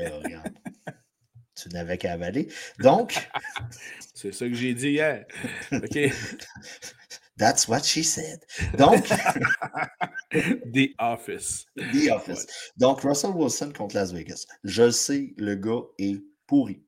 Tu 1.62 1.68
n'avais 1.70 1.98
qu'à 1.98 2.12
avaler. 2.12 2.48
Donc. 2.78 3.28
C'est 4.14 4.32
ça 4.32 4.46
que 4.46 4.54
j'ai 4.54 4.74
dit 4.74 4.90
hier. 4.90 5.24
OK. 5.72 5.98
That's 7.38 7.68
what 7.68 7.84
she 7.84 8.04
said. 8.04 8.40
Donc. 8.76 9.08
The 10.30 10.94
Office. 10.98 11.66
The 11.74 12.10
Office. 12.10 12.46
Donc, 12.76 13.00
Russell 13.00 13.32
Wilson 13.34 13.72
contre 13.72 13.96
Las 13.96 14.12
Vegas. 14.12 14.46
Je 14.62 14.82
le 14.84 14.90
sais, 14.90 15.34
le 15.38 15.54
gars 15.54 15.82
est 15.98 16.22
pourri. 16.46 16.82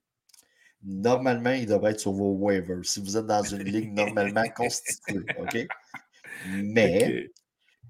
Normalement, 0.84 1.52
il 1.52 1.66
devrait 1.66 1.92
être 1.92 2.00
sur 2.00 2.12
vos 2.12 2.34
waivers 2.34 2.84
si 2.84 3.00
vous 3.00 3.16
êtes 3.16 3.26
dans 3.26 3.42
une 3.42 3.62
ligue 3.62 3.92
normalement 3.92 4.48
constituée. 4.54 5.24
OK? 5.38 5.66
Mais 6.46 7.30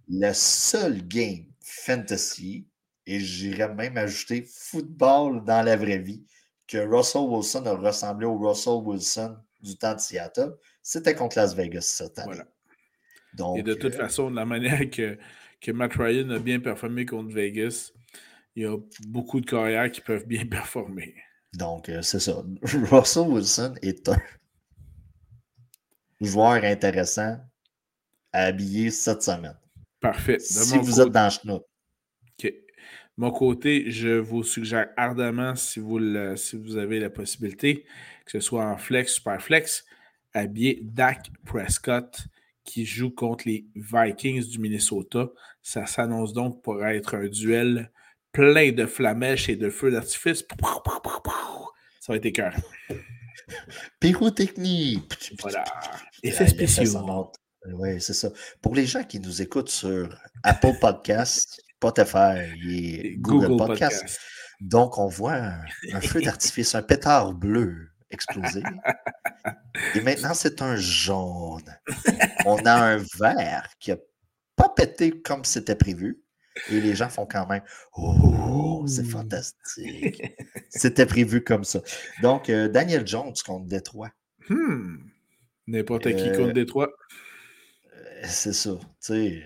le 0.08 0.32
seul 0.32 1.06
game 1.06 1.46
fantasy, 1.60 2.66
et 3.06 3.18
j'irais 3.18 3.74
même 3.74 3.96
ajouter 3.96 4.44
football 4.46 5.44
dans 5.44 5.62
la 5.62 5.76
vraie 5.76 5.98
vie, 5.98 6.24
que 6.72 6.78
Russell 6.78 7.28
Wilson 7.28 7.66
a 7.66 7.74
ressemblé 7.74 8.24
au 8.24 8.38
Russell 8.38 8.80
Wilson 8.82 9.36
du 9.60 9.76
temps 9.76 9.94
de 9.94 10.00
Seattle, 10.00 10.56
c'était 10.82 11.14
contre 11.14 11.36
Las 11.38 11.54
Vegas 11.54 11.82
cette 11.82 12.18
année. 12.18 12.40
Donc, 13.34 13.58
Et 13.58 13.62
de 13.62 13.74
toute 13.74 13.94
euh, 13.94 13.98
façon, 13.98 14.30
de 14.30 14.36
la 14.36 14.46
manière 14.46 14.88
que, 14.90 15.18
que 15.60 15.70
Matt 15.70 15.92
Ryan 15.94 16.30
a 16.30 16.38
bien 16.38 16.60
performé 16.60 17.04
contre 17.04 17.32
Vegas, 17.34 17.92
il 18.56 18.62
y 18.62 18.66
a 18.66 18.76
beaucoup 19.06 19.40
de 19.40 19.46
carrières 19.46 19.90
qui 19.90 20.00
peuvent 20.00 20.26
bien 20.26 20.46
performer. 20.50 21.14
Donc, 21.52 21.90
euh, 21.90 22.00
c'est 22.00 22.20
ça. 22.20 22.42
Russell 22.62 23.28
Wilson 23.28 23.74
est 23.82 24.08
un 24.08 24.16
joueur 26.22 26.64
intéressant 26.64 27.38
à 28.32 28.44
habiller 28.44 28.90
cette 28.90 29.22
semaine. 29.22 29.58
Parfait. 30.00 30.38
si 30.38 30.78
vous 30.78 31.00
êtes 31.00 31.10
dans 31.10 31.28
le 31.44 31.52
OK 31.52 31.71
mon 33.22 33.30
côté, 33.30 33.88
je 33.88 34.18
vous 34.18 34.42
suggère 34.42 34.88
ardemment, 34.96 35.54
si 35.54 35.78
vous, 35.78 36.00
si 36.34 36.56
vous 36.56 36.76
avez 36.76 36.98
la 36.98 37.08
possibilité, 37.08 37.84
que 38.24 38.32
ce 38.32 38.40
soit 38.40 38.64
en 38.64 38.76
flex, 38.76 39.14
super 39.14 39.40
flex, 39.40 39.84
habiller 40.34 40.80
Dak 40.82 41.30
Prescott 41.44 42.18
qui 42.64 42.84
joue 42.84 43.12
contre 43.12 43.44
les 43.46 43.64
Vikings 43.76 44.48
du 44.48 44.58
Minnesota. 44.58 45.28
Ça 45.62 45.86
s'annonce 45.86 46.32
donc 46.32 46.62
pour 46.62 46.84
être 46.84 47.14
un 47.14 47.28
duel 47.28 47.92
plein 48.32 48.72
de 48.72 48.86
flamèches 48.86 49.48
et 49.48 49.54
de 49.54 49.70
feux 49.70 49.92
d'artifice. 49.92 50.44
Ça 52.00 52.12
va 52.12 52.16
être 52.16 52.26
écœurant. 52.26 52.58
Pyrotechnique. 54.00 55.32
Voilà. 55.40 55.62
Effets 56.24 56.48
spéciaux. 56.48 57.30
Oui, 57.74 58.00
c'est 58.00 58.14
ça. 58.14 58.30
Pour 58.60 58.74
les 58.74 58.86
gens 58.86 59.04
qui 59.04 59.20
nous 59.20 59.42
écoutent 59.42 59.70
sur 59.70 60.08
Apple 60.42 60.74
Podcasts, 60.80 61.62
Spotify 61.82 62.54
et 62.64 63.16
Google, 63.16 63.48
Google 63.48 63.66
Podcast. 63.66 64.20
Donc, 64.60 64.98
on 64.98 65.08
voit 65.08 65.34
un, 65.92 66.00
feu 66.00 66.22
d'artifice, 66.22 66.76
un 66.76 66.82
pétard 66.82 67.34
bleu 67.34 67.88
exploser. 68.10 68.62
Et 69.96 70.00
maintenant, 70.02 70.34
c'est 70.34 70.62
un 70.62 70.76
jaune. 70.76 71.64
On 72.46 72.56
a 72.64 72.74
un 72.74 72.96
vert 73.18 73.68
qui 73.80 73.90
n'a 73.90 73.96
pas 74.54 74.68
pété 74.68 75.10
comme 75.22 75.44
c'était 75.44 75.74
prévu. 75.74 76.22
Et 76.70 76.80
les 76.80 76.94
gens 76.94 77.08
font 77.08 77.26
quand 77.26 77.48
même 77.48 77.62
Oh, 77.96 78.84
c'est 78.86 79.04
fantastique. 79.04 80.22
C'était 80.68 81.06
prévu 81.06 81.42
comme 81.42 81.64
ça. 81.64 81.80
Donc, 82.20 82.50
euh, 82.50 82.68
Daniel 82.68 83.06
Jones 83.06 83.32
contre 83.44 83.66
Détroit. 83.66 84.10
Hmm. 84.48 84.98
N'importe 85.66 86.14
qui 86.14 86.26
contre 86.30 86.50
Euh, 86.50 86.52
Détroit. 86.52 86.90
Euh, 87.96 88.20
C'est 88.24 88.52
ça. 88.52 88.72
Tu 88.78 88.86
sais, 89.00 89.42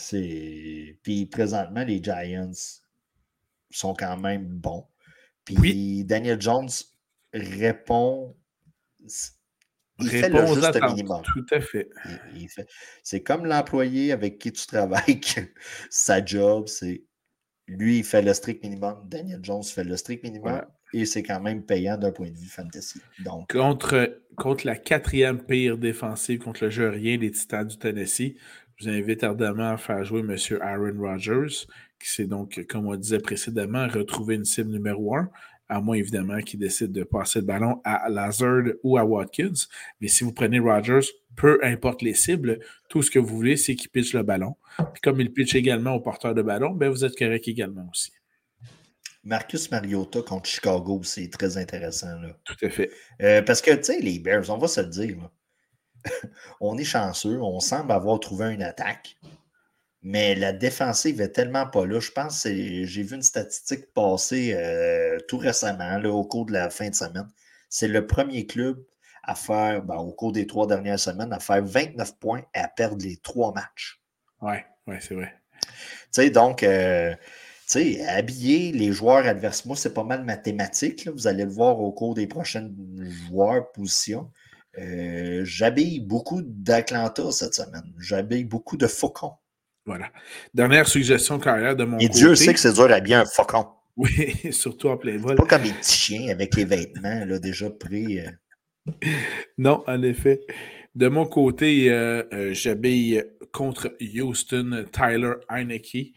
c'est. 0.00 0.98
Puis 1.02 1.26
présentement, 1.26 1.84
les 1.84 2.02
Giants 2.02 2.50
sont 3.70 3.94
quand 3.94 4.16
même 4.18 4.46
bons. 4.46 4.86
Puis 5.44 5.56
Oui. 5.58 6.04
Daniel 6.04 6.40
Jones 6.40 6.68
répond. 7.32 8.36
Il 10.02 10.08
fait 10.08 10.28
le 10.30 10.46
juste 10.46 10.64
attentes. 10.64 10.90
minimum. 10.96 11.22
Tout 11.24 11.46
à 11.52 11.60
fait. 11.60 11.90
Il- 12.34 12.42
il 12.42 12.48
fait- 12.48 12.66
C'est 13.02 13.22
comme 13.22 13.44
l'employé 13.44 14.12
avec 14.12 14.38
qui 14.38 14.50
tu 14.52 14.66
travailles, 14.66 15.20
sa 15.90 16.24
job, 16.24 16.68
c'est. 16.68 17.04
Lui, 17.66 17.98
il 17.98 18.04
fait 18.04 18.22
le 18.22 18.34
strict 18.34 18.64
minimum. 18.64 19.06
Daniel 19.08 19.38
Jones 19.44 19.62
fait 19.62 19.84
le 19.84 19.96
strict 19.96 20.24
minimum. 20.24 20.62
Et 20.92 21.04
c'est 21.04 21.22
quand 21.22 21.38
même 21.40 21.64
payant 21.64 21.96
d'un 21.96 22.10
point 22.10 22.28
de 22.30 22.36
vue 22.36 22.48
fantasy. 22.48 23.00
Donc, 23.20 23.52
Contre, 23.52 24.20
contre 24.36 24.66
la 24.66 24.74
quatrième 24.74 25.40
pire 25.44 25.78
défensive 25.78 26.40
contre 26.40 26.64
le 26.64 26.70
jeu 26.70 26.88
rien 26.88 27.16
des 27.16 27.30
Titans 27.30 27.64
du 27.64 27.78
Tennessee, 27.78 28.34
je 28.80 28.88
vous 28.88 28.96
invite 28.96 29.22
ardemment 29.24 29.72
à 29.72 29.76
faire 29.76 30.02
jouer 30.04 30.20
M. 30.20 30.36
Aaron 30.62 30.98
Rodgers, 30.98 31.66
qui 32.00 32.10
s'est 32.10 32.26
donc, 32.26 32.64
comme 32.68 32.86
on 32.86 32.96
disait 32.96 33.18
précédemment, 33.18 33.86
retrouvé 33.88 34.36
une 34.36 34.46
cible 34.46 34.70
numéro 34.70 35.14
un, 35.14 35.30
à 35.68 35.80
moins 35.80 35.96
évidemment 35.96 36.40
qu'il 36.40 36.58
décide 36.58 36.90
de 36.90 37.04
passer 37.04 37.40
le 37.40 37.44
ballon 37.44 37.80
à 37.84 38.08
Lazard 38.08 38.64
ou 38.82 38.96
à 38.96 39.04
Watkins. 39.04 39.52
Mais 40.00 40.08
si 40.08 40.24
vous 40.24 40.32
prenez 40.32 40.58
Rodgers, 40.58 41.06
peu 41.36 41.58
importe 41.62 42.02
les 42.02 42.14
cibles, 42.14 42.58
tout 42.88 43.02
ce 43.02 43.10
que 43.10 43.18
vous 43.18 43.36
voulez, 43.36 43.56
c'est 43.56 43.76
qu'il 43.76 43.90
pitche 43.90 44.14
le 44.14 44.22
ballon. 44.22 44.56
Puis 44.78 45.00
comme 45.02 45.20
il 45.20 45.32
pitch 45.32 45.54
également 45.54 45.94
au 45.94 46.00
porteur 46.00 46.34
de 46.34 46.42
ballon, 46.42 46.70
ben 46.70 46.88
vous 46.88 47.04
êtes 47.04 47.16
correct 47.16 47.46
également 47.48 47.86
aussi. 47.90 48.12
Marcus 49.22 49.70
Mariota 49.70 50.22
contre 50.22 50.48
Chicago, 50.48 51.02
c'est 51.04 51.28
très 51.28 51.58
intéressant. 51.58 52.18
Là. 52.20 52.30
Tout 52.44 52.56
à 52.62 52.70
fait. 52.70 52.90
Euh, 53.20 53.42
parce 53.42 53.60
que, 53.60 53.72
tu 53.72 53.84
sais, 53.84 54.00
les 54.00 54.18
Bears, 54.18 54.48
on 54.48 54.56
va 54.56 54.66
se 54.66 54.80
le 54.80 54.86
dire, 54.86 55.18
là, 55.18 55.30
on 56.60 56.76
est 56.78 56.84
chanceux, 56.84 57.40
on 57.40 57.60
semble 57.60 57.92
avoir 57.92 58.20
trouvé 58.20 58.52
une 58.52 58.62
attaque, 58.62 59.16
mais 60.02 60.34
la 60.34 60.52
défensive 60.52 61.20
est 61.20 61.32
tellement 61.32 61.66
pas 61.66 61.86
là. 61.86 62.00
Je 62.00 62.10
pense 62.10 62.44
que 62.44 62.84
j'ai 62.84 63.02
vu 63.02 63.16
une 63.16 63.22
statistique 63.22 63.92
passer 63.92 64.54
euh, 64.54 65.18
tout 65.28 65.38
récemment, 65.38 65.98
là, 65.98 66.10
au 66.10 66.24
cours 66.24 66.46
de 66.46 66.52
la 66.52 66.70
fin 66.70 66.88
de 66.88 66.94
semaine. 66.94 67.28
C'est 67.68 67.88
le 67.88 68.06
premier 68.06 68.46
club 68.46 68.82
à 69.22 69.34
faire, 69.34 69.82
ben, 69.82 69.96
au 69.96 70.12
cours 70.12 70.32
des 70.32 70.46
trois 70.46 70.66
dernières 70.66 70.98
semaines, 70.98 71.32
à 71.32 71.38
faire 71.38 71.62
29 71.62 72.18
points 72.18 72.42
et 72.54 72.58
à 72.58 72.68
perdre 72.68 73.04
les 73.04 73.18
trois 73.18 73.52
matchs. 73.52 74.00
Ouais, 74.40 74.64
ouais, 74.86 74.98
c'est 75.00 75.14
vrai. 75.14 75.34
Tu 75.62 75.68
sais, 76.12 76.30
donc, 76.30 76.62
euh, 76.62 77.14
tu 77.14 77.94
sais, 77.96 78.06
habiller 78.06 78.72
les 78.72 78.92
joueurs 78.92 79.26
adverses, 79.26 79.66
moi, 79.66 79.76
c'est 79.76 79.92
pas 79.94 80.04
mal 80.04 80.24
mathématique. 80.24 81.04
là. 81.04 81.12
Vous 81.12 81.26
allez 81.26 81.44
le 81.44 81.50
voir 81.50 81.78
au 81.78 81.92
cours 81.92 82.14
des 82.14 82.26
prochaines 82.26 82.74
joueurs 83.28 83.70
positions. 83.72 84.30
Euh, 84.78 85.42
J'habille 85.44 86.00
beaucoup 86.00 86.40
d'Atlanta 86.42 87.30
cette 87.32 87.54
semaine. 87.54 87.92
J'habille 87.98 88.44
beaucoup 88.44 88.76
de 88.76 88.86
Faucon. 88.86 89.32
Voilà. 89.86 90.10
Dernière 90.54 90.86
suggestion 90.86 91.38
carrière 91.38 91.74
de 91.74 91.84
mon 91.84 91.98
Et 91.98 92.06
côté. 92.06 92.18
Dieu 92.18 92.34
sait 92.36 92.52
que 92.54 92.60
c'est 92.60 92.72
dur 92.74 92.88
d'habiller 92.88 93.16
un 93.16 93.24
faucon. 93.24 93.66
Oui, 93.96 94.36
surtout 94.52 94.88
en 94.88 94.96
plein 94.96 95.16
vol. 95.18 95.36
Pas 95.36 95.46
comme 95.46 95.62
les 95.62 95.72
petits 95.72 95.98
chiens 95.98 96.28
avec 96.30 96.54
les 96.54 96.64
vêtements 96.64 97.24
là, 97.24 97.38
déjà 97.38 97.70
pris. 97.70 98.20
euh. 98.20 98.30
Non, 99.58 99.82
en 99.86 100.02
effet. 100.02 100.40
De 100.94 101.08
mon 101.08 101.26
côté, 101.26 101.90
euh, 101.90 102.22
euh, 102.32 102.52
j'habille 102.52 103.22
contre 103.52 103.96
Houston 104.00 104.84
Tyler 104.92 105.34
Heineke. 105.48 106.12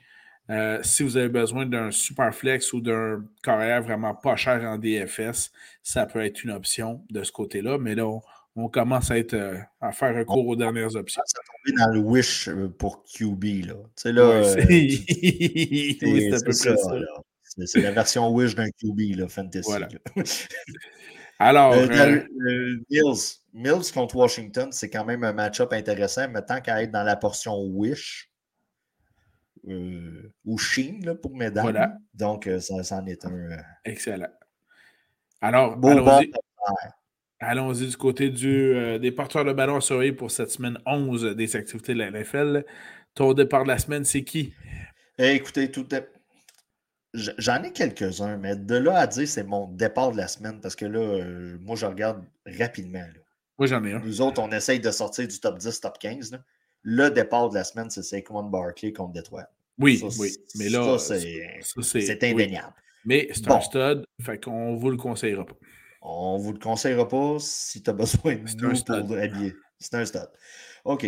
Euh, 0.50 0.80
si 0.84 1.04
vous 1.04 1.16
avez 1.16 1.30
besoin 1.30 1.66
d'un 1.66 1.89
super 1.92 2.34
flex 2.36 2.74
ou 2.74 2.82
d'un 2.82 3.24
carrière 3.44 3.82
vraiment 3.82 4.13
pas 4.13 4.36
cher 4.36 4.62
en 4.63 4.78
DFS, 4.78 5.52
ça 5.84 6.06
peut 6.06 6.22
être 6.24 6.44
une 6.44 6.52
option 6.52 7.06
de 7.10 7.24
ce 7.24 7.32
côté-là. 7.32 7.78
Mais 7.78 7.96
là, 7.96 8.08
on, 8.08 8.22
on 8.56 8.70
commence 8.70 9.10
à, 9.10 9.18
être, 9.18 9.34
euh, 9.34 9.58
à 9.82 9.92
faire 9.92 10.16
recours 10.16 10.48
aux 10.48 10.56
dernières 10.56 10.96
options. 10.96 11.22
Ça 11.26 11.39
tombé 11.66 11.78
dans 11.78 11.92
le 11.92 12.00
wish 12.00 12.48
euh, 12.50 12.68
pour 12.70 13.04
QB. 13.04 13.44
Là. 13.66 13.74
Tu 13.74 13.80
sais, 13.96 14.12
là, 14.12 14.22
euh, 14.22 14.44
c'est- 14.44 14.68
oui, 16.04 16.32
ça. 16.32 16.76
C'est 17.56 17.68
c'est 17.68 17.82
la 17.82 17.92
version 17.92 18.30
wish 18.32 18.56
d'un 18.56 18.70
QB, 18.70 19.16
là, 19.18 19.28
fantasy. 19.28 19.68
Voilà. 19.70 19.88
là. 20.16 20.24
Alors, 21.39 21.74
Euh, 21.74 21.88
euh, 21.89 22.28
euh, 22.48 22.84
Mills. 22.89 23.20
Mills 23.54 23.92
contre 23.94 24.16
Washington, 24.16 24.72
c'est 24.72 24.89
quand 24.89 25.06
même 25.06 25.24
un 25.24 25.34
match-up 25.34 25.74
intéressant, 25.74 26.28
mais 26.30 26.42
tant 26.44 26.62
qu'à 26.62 26.82
être 26.84 26.92
dans 26.92 27.04
la 27.04 27.16
portion 27.16 27.56
Wish 27.60 28.30
euh, 29.68 30.32
ou 30.46 30.58
Sheen 30.58 31.06
là, 31.06 31.16
pour 31.16 31.36
mesdames. 31.36 31.63
Voilà. 31.63 31.98
Donc, 32.13 32.48
euh, 32.48 32.60
ça, 32.60 32.84
ça 32.84 32.98
en 32.98 33.06
est 33.08 33.26
un 33.26 33.34
euh, 33.34 33.58
excellent. 33.86 34.28
Alors, 35.42 35.76
beau 35.78 35.94
bon. 36.04 36.22
Allons-y. 37.44 37.88
Du 37.88 37.98
côté 37.98 38.30
du, 38.30 38.74
euh, 38.74 39.00
des 39.00 39.12
porteurs 39.12 39.46
de 39.46 39.54
ballon 39.54 39.76
à 39.78 39.82
surveiller 39.82 40.14
pour 40.14 40.32
cette 40.32 40.52
semaine 40.52 40.78
11 40.86 41.36
des 41.36 41.56
activités 41.56 41.94
de 41.94 42.00
la 42.00 42.12
NFL. 42.12 42.66
Ton 43.16 43.34
départ 43.34 43.64
de 43.64 43.70
la 43.70 43.78
semaine, 43.78 44.04
c'est 44.06 44.24
qui? 44.24 44.54
Eh, 45.20 45.32
écoutez, 45.36 45.70
tout 45.72 45.88
J'en 47.14 47.62
ai 47.62 47.72
quelques-uns, 47.72 48.38
mais 48.38 48.56
de 48.56 48.76
là 48.76 48.98
à 48.98 49.06
dire 49.08 49.28
c'est 49.28 49.44
mon 49.44 49.68
départ 49.68 50.12
de 50.12 50.18
la 50.18 50.28
semaine, 50.28 50.60
parce 50.60 50.76
que 50.76 50.86
là, 50.86 51.00
euh, 51.00 51.58
moi, 51.62 51.76
je 51.76 51.86
regarde 51.86 52.24
rapidement. 52.60 52.98
là. 53.00 53.22
Moi, 53.60 53.68
j'en 53.68 53.84
ai 53.84 53.94
un. 53.94 54.00
Nous 54.00 54.22
autres, 54.22 54.42
on 54.42 54.52
essaye 54.52 54.80
de 54.80 54.90
sortir 54.90 55.28
du 55.28 55.40
top 55.40 55.60
10, 55.60 55.80
top 55.80 56.00
15. 56.00 56.32
là. 56.32 56.40
Le 56.82 57.10
départ 57.10 57.50
de 57.50 57.56
la 57.56 57.64
semaine, 57.64 57.90
c'est 57.92 58.02
Saquon 58.02 58.42
Barkley 58.44 58.92
contre 58.94 59.14
Detroit. 59.14 59.46
Oui, 59.78 59.98
Ça, 60.00 60.08
oui. 60.20 60.32
Mais 60.56 60.70
là, 60.70 60.98
ça, 60.98 61.20
c'est 61.20 61.94
oui. 61.96 62.12
indéniable. 62.32 62.74
Mais 63.06 63.28
c'est 63.32 63.46
Bon. 63.46 63.56
un 63.58 63.62
stud, 63.62 64.06
fait 64.22 64.44
qu'on 64.44 64.76
vous 64.76 64.90
le 64.90 64.98
conseillera 64.98 65.46
pas. 65.46 65.56
On 66.06 66.38
ne 66.38 66.44
vous 66.44 66.52
le 66.54 66.60
conseillera 66.60 67.08
pas 67.08 67.38
si 67.39 67.82
tu 67.82 67.89
as 67.89 67.94
besoin 67.94 68.36
de 68.36 68.39
nous 68.42 68.76
pour 69.08 69.18
habiller. 69.18 69.54
C'est 69.80 69.94
un 69.96 70.06
stud. 70.06 70.30
OK. 70.84 71.08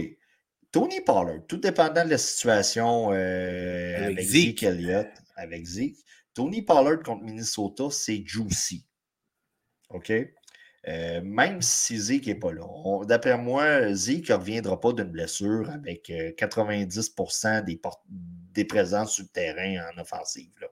Tony 0.72 1.02
Pollard, 1.02 1.46
tout 1.48 1.58
dépendant 1.58 2.04
de 2.06 2.10
la 2.12 2.18
situation 2.18 3.12
euh, 3.14 3.96
Avec 3.98 4.18
avec, 4.20 4.26
Zeke. 4.28 4.64
Elliott, 4.64 5.08
avec 5.36 5.66
Zeke, 5.66 5.96
Tony 6.34 6.62
Pollard 6.62 7.02
contre 7.04 7.24
Minnesota, 7.24 7.86
c'est 7.92 8.24
juicy. 8.26 8.86
OK? 9.90 10.12
Euh, 10.88 11.22
même 11.24 11.62
si 11.62 11.98
Zeke 11.98 12.28
n'est 12.28 12.36
pas 12.36 12.52
là. 12.54 12.66
D'après 13.06 13.38
moi, 13.38 13.94
Zeke 13.94 14.30
ne 14.30 14.36
reviendra 14.36 14.80
pas 14.80 14.94
d'une 14.94 15.06
blessure 15.12 15.70
avec 15.70 16.10
euh, 16.10 16.32
90% 16.38 17.64
des, 17.64 17.78
por- 17.78 18.04
des 18.10 18.66
présences 18.66 19.14
sur 19.14 19.24
le 19.24 19.30
terrain 19.30 19.90
en 19.96 20.02
offensive. 20.02 20.52
là. 20.62 20.68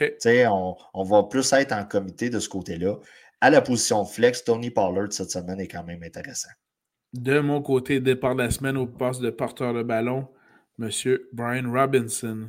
On, 0.00 0.76
on 0.94 1.02
va 1.04 1.24
plus 1.24 1.52
être 1.52 1.72
en 1.72 1.84
comité 1.84 2.30
de 2.30 2.38
ce 2.38 2.48
côté-là. 2.48 2.96
À 3.40 3.50
la 3.50 3.60
position 3.60 4.04
flex, 4.04 4.44
Tony 4.44 4.70
Pollard 4.70 5.12
cette 5.12 5.30
semaine 5.30 5.60
est 5.60 5.68
quand 5.68 5.84
même 5.84 6.02
intéressant. 6.02 6.50
De 7.12 7.40
mon 7.40 7.60
côté, 7.60 8.00
départ 8.00 8.34
de 8.34 8.42
la 8.42 8.50
semaine 8.50 8.76
au 8.76 8.86
poste 8.86 9.20
de 9.20 9.30
porteur 9.30 9.74
de 9.74 9.82
ballon, 9.82 10.28
M. 10.78 10.88
Brian 11.32 11.70
Robinson 11.70 12.48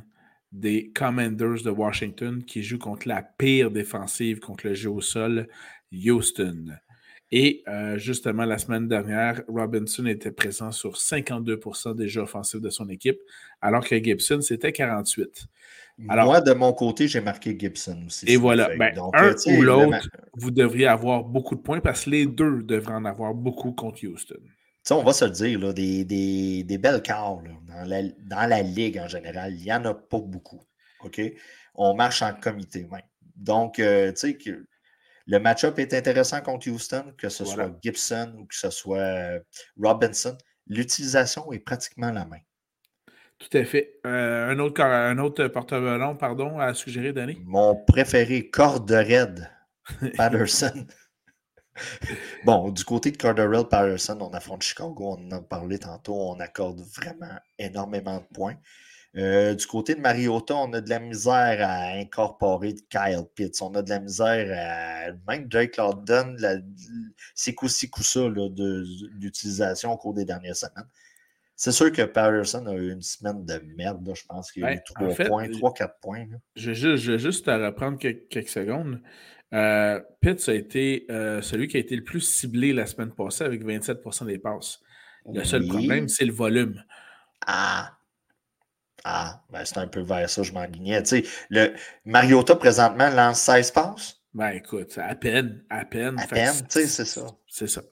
des 0.52 0.92
Commanders 0.94 1.62
de 1.64 1.70
Washington 1.70 2.44
qui 2.44 2.62
joue 2.62 2.78
contre 2.78 3.08
la 3.08 3.22
pire 3.22 3.70
défensive 3.70 4.38
contre 4.38 4.68
le 4.68 4.74
jeu 4.74 4.90
au 4.90 5.00
sol, 5.00 5.48
Houston. 5.92 6.76
Et 7.30 7.64
euh, 7.66 7.98
justement, 7.98 8.44
la 8.44 8.58
semaine 8.58 8.86
dernière, 8.86 9.42
Robinson 9.48 10.06
était 10.06 10.30
présent 10.30 10.70
sur 10.70 10.94
52% 10.94 11.96
des 11.96 12.06
jeux 12.06 12.22
offensifs 12.22 12.60
de 12.60 12.70
son 12.70 12.88
équipe, 12.88 13.18
alors 13.60 13.84
que 13.84 13.96
Gibson, 14.02 14.40
c'était 14.40 14.72
48. 14.72 15.46
Alors- 16.08 16.26
Moi, 16.26 16.40
de 16.40 16.52
mon 16.52 16.72
côté, 16.72 17.06
j'ai 17.08 17.20
marqué 17.20 17.56
Gibson 17.58 18.04
aussi. 18.06 18.26
Et 18.28 18.36
voilà. 18.36 18.68
Ben, 18.76 18.94
Donc, 18.94 19.14
un 19.16 19.28
euh, 19.28 19.56
ou 19.58 19.62
l'autre, 19.62 20.08
vous 20.34 20.50
devriez 20.50 20.86
avoir 20.88 21.22
beaucoup 21.24 21.54
de 21.54 21.60
points 21.60 21.80
parce 21.80 22.04
que 22.04 22.10
les 22.10 22.26
deux 22.26 22.62
devraient 22.62 22.94
en 22.94 23.04
avoir 23.04 23.32
beaucoup 23.34 23.72
contre 23.72 24.04
Houston. 24.06 24.40
On 24.90 25.02
va 25.02 25.12
se 25.12 25.24
le 25.24 25.30
dire, 25.30 25.58
là, 25.60 25.72
des, 25.72 26.04
des, 26.04 26.62
des 26.64 26.78
belles 26.78 27.00
quarts 27.00 27.40
là, 27.42 27.50
dans, 27.68 27.88
la, 27.88 28.02
dans 28.02 28.46
la 28.48 28.60
ligue 28.62 28.98
en 28.98 29.08
général, 29.08 29.54
il 29.54 29.62
n'y 29.62 29.72
en 29.72 29.84
a 29.86 29.94
pas 29.94 30.18
beaucoup. 30.20 30.60
OK? 31.04 31.20
On 31.74 31.94
marche 31.94 32.22
en 32.22 32.34
comité 32.34 32.86
même. 32.90 33.00
Donc, 33.36 33.78
euh, 33.78 34.10
tu 34.12 34.18
sais, 34.18 34.36
que 34.36 34.66
le 35.26 35.38
match-up 35.38 35.78
est 35.78 35.94
intéressant 35.94 36.40
contre 36.42 36.68
Houston, 36.70 37.14
que 37.16 37.28
ce 37.30 37.44
Voilà. 37.44 37.64
soit 37.68 37.78
Gibson 37.82 38.34
ou 38.38 38.44
que 38.46 38.54
ce 38.54 38.68
soit 38.70 38.98
euh, 38.98 39.40
Robinson. 39.80 40.36
L'utilisation 40.66 41.50
est 41.52 41.60
pratiquement 41.60 42.10
la 42.10 42.26
même. 42.26 42.40
Tout 43.38 43.58
à 43.58 43.64
fait. 43.64 44.00
Euh, 44.06 44.50
un, 44.50 44.58
autre, 44.58 44.80
un 44.80 45.18
autre 45.18 45.46
porte-ballon, 45.48 46.16
pardon, 46.16 46.58
à 46.58 46.72
suggérer, 46.74 47.12
Danny? 47.12 47.38
Mon 47.44 47.74
préféré, 47.74 48.48
Corderhead 48.48 49.50
Patterson. 50.16 50.86
bon, 52.44 52.70
du 52.70 52.84
côté 52.84 53.10
de 53.10 53.16
Corderell 53.16 53.64
Patterson, 53.68 54.18
on 54.20 54.30
affronte 54.30 54.62
Chicago, 54.62 55.16
on 55.18 55.26
en 55.26 55.30
a 55.32 55.40
parlé 55.40 55.78
tantôt, 55.78 56.14
on 56.14 56.38
accorde 56.40 56.80
vraiment 56.80 57.38
énormément 57.58 58.18
de 58.18 58.34
points. 58.34 58.56
Euh, 59.16 59.54
du 59.54 59.66
côté 59.66 59.94
de 59.94 60.00
Mariota, 60.00 60.56
on 60.56 60.72
a 60.72 60.80
de 60.80 60.90
la 60.90 60.98
misère 60.98 61.58
à 61.60 61.92
incorporer 61.98 62.74
Kyle 62.90 63.24
Pitts. 63.34 63.62
On 63.62 63.72
a 63.74 63.82
de 63.82 63.90
la 63.90 64.00
misère 64.00 64.48
à. 64.56 65.12
Même 65.28 65.46
Drake 65.46 65.76
London, 65.76 66.36
c'est 67.34 67.54
coup-ci, 67.54 67.88
coup-ça 67.90 68.22
de 68.22 68.84
l'utilisation 69.20 69.92
au 69.92 69.96
cours 69.96 70.14
des 70.14 70.24
dernières 70.24 70.56
semaines. 70.56 70.88
C'est 71.56 71.72
sûr 71.72 71.92
que 71.92 72.02
Patterson 72.02 72.66
a 72.66 72.74
eu 72.74 72.90
une 72.90 73.02
semaine 73.02 73.44
de 73.44 73.62
merde. 73.76 74.10
Je 74.14 74.24
pense 74.26 74.50
qu'il 74.50 74.64
a 74.64 74.74
eu 74.74 74.80
3 74.84 75.08
points, 75.26 75.48
3-4 75.48 75.88
points. 76.02 76.26
Je, 76.56 76.70
vais 76.70 77.18
juste, 77.18 77.44
te 77.44 77.50
reprendre 77.50 77.98
quelques, 77.98 78.48
secondes. 78.48 79.00
Euh, 79.52 80.00
Pitts 80.20 80.48
a 80.48 80.54
été 80.54 81.06
euh, 81.10 81.40
celui 81.42 81.68
qui 81.68 81.76
a 81.76 81.80
été 81.80 81.94
le 81.94 82.02
plus 82.02 82.20
ciblé 82.20 82.72
la 82.72 82.86
semaine 82.86 83.12
passée 83.12 83.44
avec 83.44 83.64
27% 83.64 84.26
des 84.26 84.38
passes. 84.38 84.80
Le 85.32 85.44
seul 85.44 85.66
problème, 85.68 86.08
c'est 86.08 86.24
le 86.24 86.32
volume. 86.32 86.82
Ah! 87.46 87.96
Ah, 89.04 89.42
ben 89.50 89.64
c'est 89.66 89.76
un 89.78 89.86
peu 89.86 90.00
vers 90.00 90.28
ça, 90.30 90.42
je 90.42 90.52
m'enlignais. 90.52 91.02
Tu 91.02 91.08
sais, 91.08 91.24
le 91.50 91.74
Mariota 92.06 92.56
présentement 92.56 93.10
lance 93.10 93.40
16 93.40 93.70
passes. 93.72 94.22
Ben 94.32 94.48
écoute, 94.48 94.98
à 94.98 95.14
peine, 95.14 95.62
à 95.68 95.84
peine. 95.84 96.18
À 96.18 96.26
peine, 96.26 96.54
tu 96.54 96.80
sais, 96.80 96.86
c'est 96.86 97.04
ça. 97.04 97.26
C'est 97.46 97.66
ça. 97.66 97.82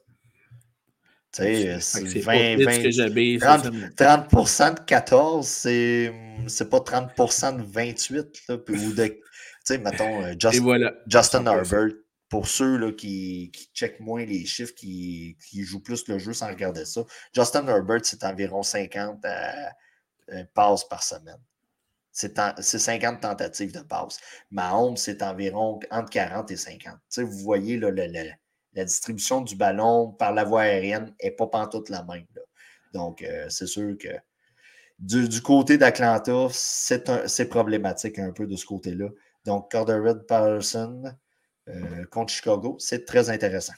C'est 1.33 1.79
20, 2.19 2.57
20 2.65 3.39
30, 3.39 4.29
30, 4.29 4.75
de 4.75 4.81
14, 4.85 5.47
c'est 5.47 6.71
pas 6.71 6.79
30% 6.79 7.57
de 7.57 7.63
28. 7.63 8.43
Là, 8.49 8.55
ou 8.57 8.93
de, 8.93 9.07
tu 9.07 9.21
sais, 9.65 9.79
mettons, 9.79 10.25
euh, 10.25 10.35
Justin 11.07 11.47
Herbert, 11.47 11.95
pour 12.29 12.49
ceux 12.49 12.77
là, 12.77 12.93
qui, 12.93 13.51
qui 13.53 13.71
checkent 13.75 14.01
moins 14.01 14.25
les 14.25 14.45
chiffres, 14.45 14.75
qui, 14.75 15.37
qui, 15.49 15.63
jouent 15.63 15.83
plus 15.83 16.07
le 16.09 16.19
jeu 16.19 16.35
sans 16.35 16.49
regarder 16.49 16.85
ça, 16.85 17.03
Justin 17.35 17.67
Herbert, 17.67 18.01
c'est 18.05 18.25
environ 18.25 18.63
50 18.63 19.25
euh, 19.25 20.45
passes 20.55 20.85
par 20.85 21.03
semaine. 21.03 21.41
C'est 22.11 22.39
50 22.61 23.23
tentatives 23.23 23.73
de 23.73 23.81
passe. 23.81 24.19
Mahomes, 24.51 24.99
c'est 24.99 25.23
environ 25.23 25.81
entre 25.91 26.11
40 26.11 26.51
et 26.51 26.57
50. 26.57 26.93
Tu 26.93 26.99
sais, 27.09 27.23
vous 27.23 27.39
voyez 27.39 27.79
là, 27.79 27.91
le, 27.91 28.07
le 28.07 28.31
la 28.75 28.85
distribution 28.85 29.41
du 29.41 29.57
ballon 29.57 30.13
par 30.13 30.33
la 30.33 30.45
voie 30.45 30.63
aérienne 30.63 31.15
n'est 31.23 31.31
pas 31.31 31.47
pantoute 31.47 31.89
la 31.89 32.05
même. 32.05 32.25
Donc, 32.93 33.23
euh, 33.23 33.47
c'est 33.49 33.67
sûr 33.67 33.97
que 33.99 34.09
du, 34.99 35.41
côté 35.41 35.79
d'Atlanta, 35.79 36.49
c'est 36.51 37.49
problématique 37.49 38.19
un 38.19 38.33
peu 38.33 38.47
de 38.47 38.57
ce 38.57 38.67
côté-là. 38.67 39.09
Donc, 39.45 39.71
Corderwood 39.71 40.27
Patterson 40.27 41.03
euh, 41.69 42.05
contre 42.11 42.33
Chicago, 42.33 42.77
c'est 42.79 43.05
très 43.05 43.31
intéressant. 43.31 43.75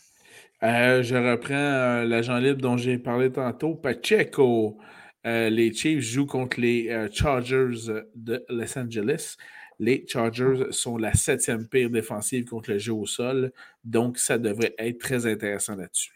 Euh, 0.62 1.02
je 1.02 1.16
reprends 1.16 2.02
l'agent 2.08 2.38
libre 2.38 2.60
dont 2.60 2.76
j'ai 2.76 2.98
parlé 2.98 3.30
tantôt, 3.30 3.74
Pacheco. 3.74 4.78
les 5.24 5.72
Chiefs 5.72 6.00
jouent 6.00 6.26
contre 6.26 6.60
les 6.60 7.08
Chargers 7.12 8.02
de 8.14 8.44
Los 8.48 8.78
Angeles. 8.78 9.36
Les 9.78 10.04
Chargers 10.06 10.66
sont 10.70 10.96
la 10.96 11.14
septième 11.14 11.66
pire 11.66 11.90
défensive 11.90 12.44
contre 12.44 12.70
le 12.70 12.78
jeu 12.78 12.92
au 12.92 13.06
sol. 13.06 13.52
Donc, 13.84 14.18
ça 14.18 14.38
devrait 14.38 14.74
être 14.78 14.98
très 14.98 15.26
intéressant 15.26 15.76
là-dessus. 15.76 16.12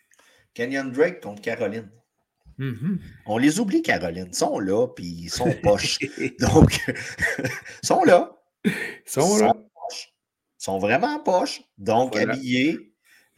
Kenyon 0.54 0.86
Drake 0.86 1.20
contre 1.20 1.42
Caroline. 1.42 1.90
Mm-hmm. 2.58 2.98
On 3.26 3.38
les 3.38 3.60
oublie, 3.60 3.82
Caroline. 3.82 4.28
Ils 4.28 4.34
sont 4.34 4.58
là, 4.58 4.88
puis 4.88 5.06
ils 5.06 5.30
sont 5.30 5.52
poches. 5.62 5.98
Donc, 6.40 6.80
ils 7.38 7.86
sont 7.86 8.04
là. 8.04 8.36
Ils 8.64 8.72
sont 9.06 9.38
là. 9.38 9.54
Ils 10.60 10.64
sont 10.64 10.78
vraiment 10.78 11.20
poches. 11.20 11.62
Donc, 11.78 12.16
habillez, 12.16 12.92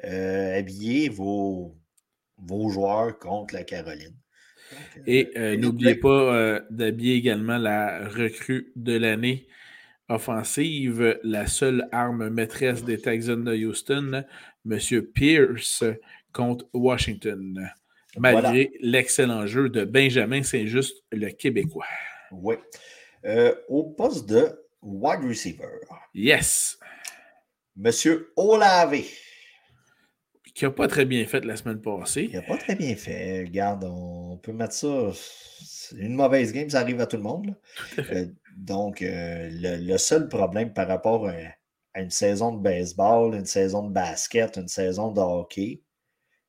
euh, 0.05 0.59
habillez 0.59 1.09
vos, 1.11 1.77
vos 2.39 2.71
joueurs 2.71 3.19
contre 3.19 3.55
la 3.55 3.65
Caroline. 3.65 4.17
Et 5.07 5.31
euh, 5.37 5.57
n'oubliez 5.57 5.97
pas 5.97 6.35
euh, 6.35 6.61
d'habiller 6.71 7.15
également 7.15 7.59
la 7.59 8.09
recrue 8.09 8.73
de 8.77 8.97
l'année 8.97 9.49
offensive, 10.11 11.19
la 11.23 11.47
seule 11.47 11.89
arme 11.93 12.29
maîtresse 12.29 12.85
des 12.85 13.01
Texans 13.01 13.43
de 13.43 13.57
Houston, 13.57 14.25
M. 14.69 15.03
Pierce 15.15 15.85
contre 16.33 16.67
Washington. 16.75 17.71
Malgré 18.19 18.73
l'excellent 18.81 19.47
jeu 19.47 19.69
de 19.69 19.85
Benjamin 19.85 20.43
Saint-Just, 20.43 21.05
le 21.13 21.31
Québécois. 21.31 21.87
Oui. 22.33 22.57
Euh, 23.25 23.55
au 23.69 23.85
poste 23.85 24.29
de 24.29 24.49
wide 24.83 25.25
receiver. 25.25 25.79
Yes. 26.15 26.79
Monsieur 27.77 28.33
Olave. 28.37 29.03
Qui 30.55 30.65
n'a 30.65 30.71
pas 30.73 30.89
très 30.89 31.05
bien 31.05 31.25
fait 31.25 31.45
la 31.45 31.57
semaine 31.57 31.81
passée. 31.81 32.29
Il 32.31 32.35
n'a 32.35 32.43
pas 32.43 32.57
très 32.57 32.75
bien 32.75 32.97
fait. 32.97 33.45
Regarde, 33.45 33.85
on 33.85 34.37
peut 34.39 34.53
mettre 34.53 34.75
ça. 34.75 35.13
Une 35.97 36.15
mauvaise 36.15 36.53
game, 36.53 36.69
ça 36.69 36.81
arrive 36.81 37.01
à 37.01 37.07
tout 37.07 37.17
le 37.17 37.23
monde. 37.23 37.57
Euh, 37.99 38.27
donc, 38.61 39.01
euh, 39.01 39.49
le, 39.51 39.97
seul 39.97 40.29
problème 40.29 40.75
par 40.75 40.87
rapport 40.87 41.27
à, 41.29 42.01
une 42.01 42.11
saison 42.11 42.53
de 42.53 42.61
baseball, 42.61 43.35
une 43.35 43.47
saison 43.47 43.83
de 43.89 43.93
basket, 43.93 44.57
une 44.59 44.69
saison 44.69 45.11
de 45.11 45.21
hockey, 45.21 45.83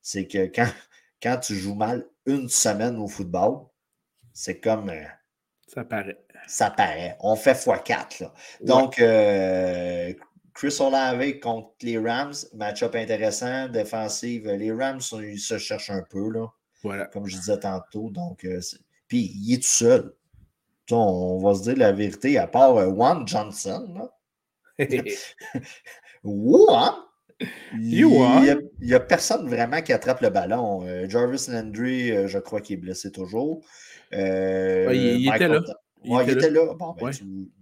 c'est 0.01 0.27
que 0.27 0.45
quand, 0.47 0.67
quand 1.23 1.37
tu 1.37 1.55
joues 1.55 1.73
mal 1.73 2.05
une 2.25 2.49
semaine 2.49 2.97
au 2.97 3.07
football, 3.07 3.65
c'est 4.33 4.59
comme. 4.59 4.89
Euh, 4.89 5.05
ça 5.67 5.85
paraît. 5.85 6.21
Ça 6.47 6.69
paraît. 6.69 7.15
On 7.21 7.37
fait 7.37 7.53
x4. 7.53 8.29
Donc, 8.61 8.99
euh, 8.99 10.13
Chris 10.53 10.75
Olave 10.81 11.39
contre 11.39 11.73
les 11.81 11.97
Rams, 11.97 12.33
match-up 12.53 12.93
intéressant, 12.95 13.69
défensive. 13.69 14.49
Les 14.49 14.71
Rams, 14.73 14.99
ils 15.13 15.39
se 15.39 15.57
cherchent 15.57 15.91
un 15.91 16.03
peu, 16.09 16.29
là. 16.29 16.47
Voilà. 16.83 17.05
Comme 17.05 17.25
je 17.25 17.37
disais 17.37 17.59
tantôt. 17.59 18.09
Donc, 18.09 18.45
puis 19.07 19.31
il 19.33 19.53
est 19.53 19.57
tout 19.57 19.63
seul 19.63 20.13
on 20.97 21.39
va 21.39 21.55
se 21.55 21.63
dire 21.63 21.77
la 21.77 21.91
vérité, 21.91 22.37
à 22.37 22.47
part 22.47 22.77
euh, 22.77 22.89
Juan 22.89 23.27
Johnson. 23.27 24.09
Juan? 26.23 26.93
Il 27.73 28.05
n'y 28.81 28.93
a, 28.93 28.99
personne 28.99 29.49
vraiment 29.49 29.81
qui 29.81 29.93
attrape 29.93 30.21
le 30.21 30.29
ballon. 30.29 30.85
Euh, 30.85 31.09
Jarvis 31.09 31.47
Landry, 31.49 32.11
euh, 32.11 32.27
je 32.27 32.37
crois 32.37 32.61
qu'il 32.61 32.75
est 32.75 32.81
blessé 32.81 33.11
toujours. 33.11 33.65
il, 34.11 34.17
était 34.17 35.47
là. 35.47 35.59
Il, 36.03 36.29
était, 36.29 36.51
là. 36.51 36.61
Ben, 36.77 37.11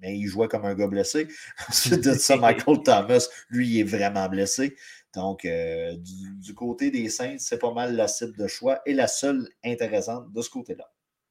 mais 0.01 0.17
il 0.17 0.27
jouait 0.27 0.49
comme 0.49 0.65
un 0.65 0.75
gars 0.75 0.87
blessé. 0.87 1.29
Ensuite 1.69 2.03
de 2.03 2.13
ça, 2.13 2.35
Michael 2.37 2.83
Thomas, 2.83 3.29
lui, 3.49 3.69
il 3.69 3.79
est 3.79 3.83
vraiment 3.83 4.27
blessé. 4.27 4.75
Donc, 5.15 5.47
du, 5.47 6.53
côté 6.53 6.91
des 6.91 7.07
Saints, 7.09 7.37
c'est 7.39 7.57
pas 7.57 7.73
mal 7.73 7.95
la 7.95 8.07
cible 8.09 8.37
de 8.37 8.47
choix 8.47 8.81
et 8.85 8.93
la 8.93 9.07
seule 9.07 9.47
intéressante 9.63 10.31
de 10.33 10.41
ce 10.41 10.49
côté-là. 10.49 10.85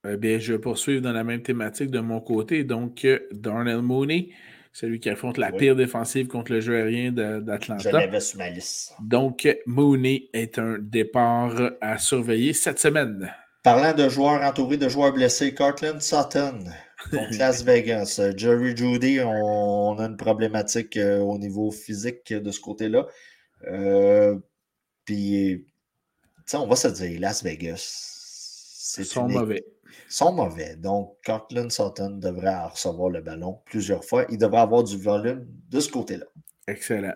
Eh 0.06 0.16
bien, 0.16 0.38
je 0.38 0.52
vais 0.52 0.58
poursuivre 0.58 1.02
dans 1.02 1.12
la 1.12 1.24
même 1.24 1.42
thématique 1.42 1.90
de 1.90 2.00
mon 2.00 2.20
côté. 2.20 2.64
Donc, 2.64 3.04
euh, 3.04 3.18
Darnell 3.32 3.82
Mooney, 3.82 4.30
celui 4.72 5.00
qui 5.00 5.10
affronte 5.10 5.38
la 5.38 5.50
pire 5.50 5.74
défensive 5.74 6.28
contre 6.28 6.52
le 6.52 6.60
jeu 6.60 6.76
aérien 6.76 7.10
d'Atlanta. 7.10 7.90
Je 7.90 7.96
l'avais 7.96 8.20
sur 8.20 8.38
ma 8.38 8.50
liste. 8.50 8.94
Donc, 9.02 9.48
Mooney 9.66 10.28
est 10.32 10.58
un 10.58 10.78
départ 10.78 11.72
à 11.80 11.98
surveiller 11.98 12.52
cette 12.52 12.78
semaine. 12.78 13.32
Parlant 13.64 13.92
de 13.92 14.08
joueurs 14.08 14.42
entourés 14.42 14.76
de 14.76 14.88
joueurs 14.88 15.12
blessés, 15.12 15.52
Cortland 15.52 16.00
Sutton 16.00 16.64
contre 17.10 17.36
Las 17.38 17.64
Vegas. 17.64 18.20
Jerry 18.36 18.76
Judy, 18.76 19.20
on, 19.20 19.98
a 19.98 20.04
une 20.04 20.16
problématique 20.16 20.96
euh, 20.96 21.18
au 21.18 21.38
niveau 21.38 21.72
physique 21.72 22.32
de 22.32 22.50
ce 22.52 22.60
côté-là. 22.60 23.06
Euh, 23.66 24.38
puis, 25.04 25.66
on 26.54 26.66
va 26.68 26.76
se 26.76 26.88
dire, 26.88 27.20
Las 27.20 27.42
Vegas. 27.42 28.14
Ils 28.96 29.04
sont 29.04 29.28
mauvais 29.28 29.64
sont 30.08 30.32
mauvais. 30.32 30.76
Donc, 30.76 31.16
Cortland 31.24 31.70
Sutton 31.70 32.18
devrait 32.18 32.64
recevoir 32.66 33.10
le 33.10 33.20
ballon 33.20 33.60
plusieurs 33.66 34.04
fois. 34.04 34.24
Il 34.30 34.38
devrait 34.38 34.60
avoir 34.60 34.84
du 34.84 34.96
volume 34.96 35.46
de 35.70 35.80
ce 35.80 35.90
côté-là. 35.90 36.26
Excellent. 36.68 37.14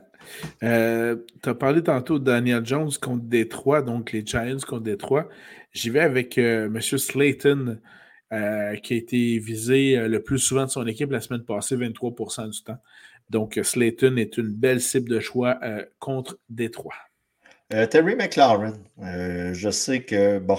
Euh, 0.63 1.17
tu 1.43 1.49
as 1.49 1.55
parlé 1.55 1.83
tantôt 1.83 2.19
de 2.19 2.25
Daniel 2.25 2.65
Jones 2.65 2.91
contre 3.01 3.25
Détroit, 3.25 3.83
donc 3.83 4.13
les 4.13 4.25
Giants 4.25 4.57
contre 4.67 4.83
Détroit. 4.83 5.29
J'y 5.73 5.91
vais 5.91 6.01
avec 6.01 6.39
euh, 6.39 6.67
M. 6.67 6.81
Slayton, 6.81 7.79
euh, 8.33 8.77
qui 8.77 8.95
a 8.95 8.97
été 8.97 9.39
visé 9.39 10.09
le 10.09 10.23
plus 10.23 10.39
souvent 10.39 10.65
de 10.65 10.71
son 10.71 10.87
équipe 10.87 11.11
la 11.11 11.21
semaine 11.21 11.45
passée, 11.45 11.77
23% 11.77 12.49
du 12.49 12.63
temps. 12.63 12.79
Donc, 13.29 13.61
Slayton 13.63 14.17
est 14.17 14.39
une 14.39 14.53
belle 14.55 14.81
cible 14.81 15.11
de 15.11 15.21
choix 15.21 15.59
contre 15.99 16.39
Détroit. 16.49 16.95
Terry 17.69 18.17
McLaurin, 18.17 18.75
je 18.99 19.71
sais 19.71 20.03
que, 20.03 20.39
bon, 20.39 20.59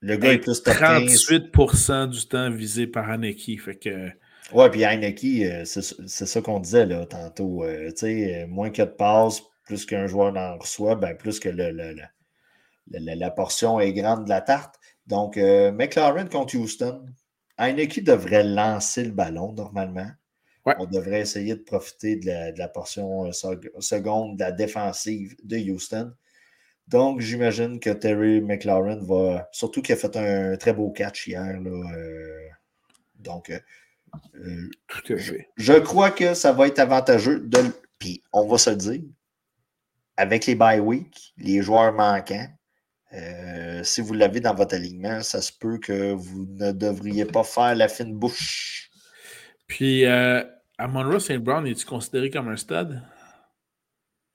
le 0.00 0.16
gars 0.16 0.32
est 0.32 0.38
plus 0.38 0.62
38% 0.62 2.08
du 2.08 2.26
temps 2.26 2.50
visé 2.50 2.86
par 2.86 3.10
Haneke. 3.10 3.60
Fait 3.60 3.76
que... 3.76 4.10
Ouais, 4.52 4.70
puis 4.70 4.84
Haneke, 4.84 5.24
euh, 5.24 5.64
c'est 5.64 6.26
ça 6.26 6.40
qu'on 6.40 6.60
disait 6.60 6.86
là, 6.86 7.04
tantôt. 7.06 7.64
Euh, 7.64 7.90
euh, 8.02 8.46
moins 8.46 8.70
qu'il 8.70 8.84
y 8.84 8.86
a 8.86 8.86
de 8.86 8.94
passes, 8.96 9.42
plus 9.64 9.84
qu'un 9.84 10.06
joueur 10.06 10.36
en 10.36 10.58
reçoit, 10.58 10.94
ben, 10.94 11.16
plus 11.16 11.40
que 11.40 11.48
le, 11.48 11.96
la 12.90 13.30
portion 13.30 13.80
est 13.80 13.92
grande 13.92 14.24
de 14.24 14.28
la 14.28 14.40
tarte. 14.40 14.76
Donc, 15.06 15.36
McLaren 15.36 16.28
contre 16.28 16.56
Houston, 16.56 17.04
Heineke 17.58 18.04
devrait 18.04 18.44
lancer 18.44 19.04
le 19.04 19.12
ballon 19.12 19.52
normalement. 19.52 20.10
On 20.78 20.86
devrait 20.86 21.20
essayer 21.20 21.54
de 21.54 21.62
profiter 21.62 22.16
de 22.16 22.26
la, 22.26 22.52
de 22.52 22.58
la 22.58 22.68
portion 22.68 23.30
seconde 23.30 24.36
de 24.36 24.40
la 24.40 24.52
défensive 24.52 25.36
de 25.44 25.58
Houston. 25.58 26.12
Donc, 26.88 27.20
j'imagine 27.20 27.80
que 27.80 27.90
Terry 27.90 28.40
McLaurin 28.40 28.98
va. 29.02 29.48
Surtout 29.52 29.82
qu'il 29.82 29.94
a 29.94 29.98
fait 29.98 30.16
un 30.16 30.56
très 30.56 30.72
beau 30.72 30.90
catch 30.90 31.26
hier. 31.26 31.60
Là, 31.60 31.70
euh, 31.70 32.48
donc, 33.18 33.50
euh, 33.50 33.58
euh, 34.36 34.70
Tout 34.86 35.14
à 35.14 35.16
fait. 35.18 35.48
Je, 35.56 35.72
crois 35.74 36.10
que 36.10 36.34
ça 36.34 36.52
va 36.52 36.68
être 36.68 36.78
avantageux. 36.78 37.40
De, 37.40 37.58
puis, 37.98 38.22
on 38.32 38.46
va 38.46 38.58
se 38.58 38.70
le 38.70 38.76
dire, 38.76 39.02
avec 40.16 40.46
les 40.46 40.54
bye 40.54 40.80
week, 40.80 41.34
les 41.38 41.62
joueurs 41.62 41.92
manquants, 41.92 42.48
Euh, 43.12 43.84
si 43.84 44.00
vous 44.00 44.12
l'avez 44.14 44.40
dans 44.40 44.54
votre 44.54 44.74
alignement, 44.74 45.22
ça 45.22 45.40
se 45.40 45.52
peut 45.52 45.78
que 45.78 46.12
vous 46.12 46.44
ne 46.58 46.72
devriez 46.72 47.24
pas 47.24 47.44
faire 47.44 47.74
la 47.74 47.88
fine 47.88 48.12
bouche. 48.12 48.90
Puis, 49.68 50.04
euh, 50.04 50.42
Monroe 50.78 51.20
St. 51.20 51.38
Brown, 51.38 51.66
es-tu 51.66 51.86
considéré 51.86 52.30
comme 52.30 52.48
un 52.48 52.56
stud? 52.56 53.00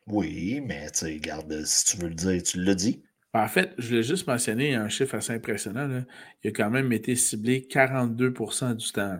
Oui, 0.08 0.62
mais 0.66 0.90
tu 0.92 1.00
sais, 1.00 1.18
garde, 1.18 1.64
si 1.66 1.86
tu 1.86 1.98
veux 1.98 2.10
le 2.10 2.16
dire, 2.16 2.42
tu 2.44 2.62
l'as 2.64 2.76
dit. 2.76 3.04
En 3.34 3.48
fait, 3.48 3.72
je 3.78 3.88
voulais 3.88 4.04
juste 4.04 4.28
mentionner 4.28 4.76
un 4.76 4.90
chiffre 4.90 5.16
assez 5.16 5.34
impressionnant. 5.34 6.04
Il 6.44 6.50
a 6.50 6.52
quand 6.52 6.70
même 6.70 6.92
été 6.92 7.16
ciblé 7.16 7.66
42% 7.70 8.76
du 8.76 8.92
temps. 8.92 9.20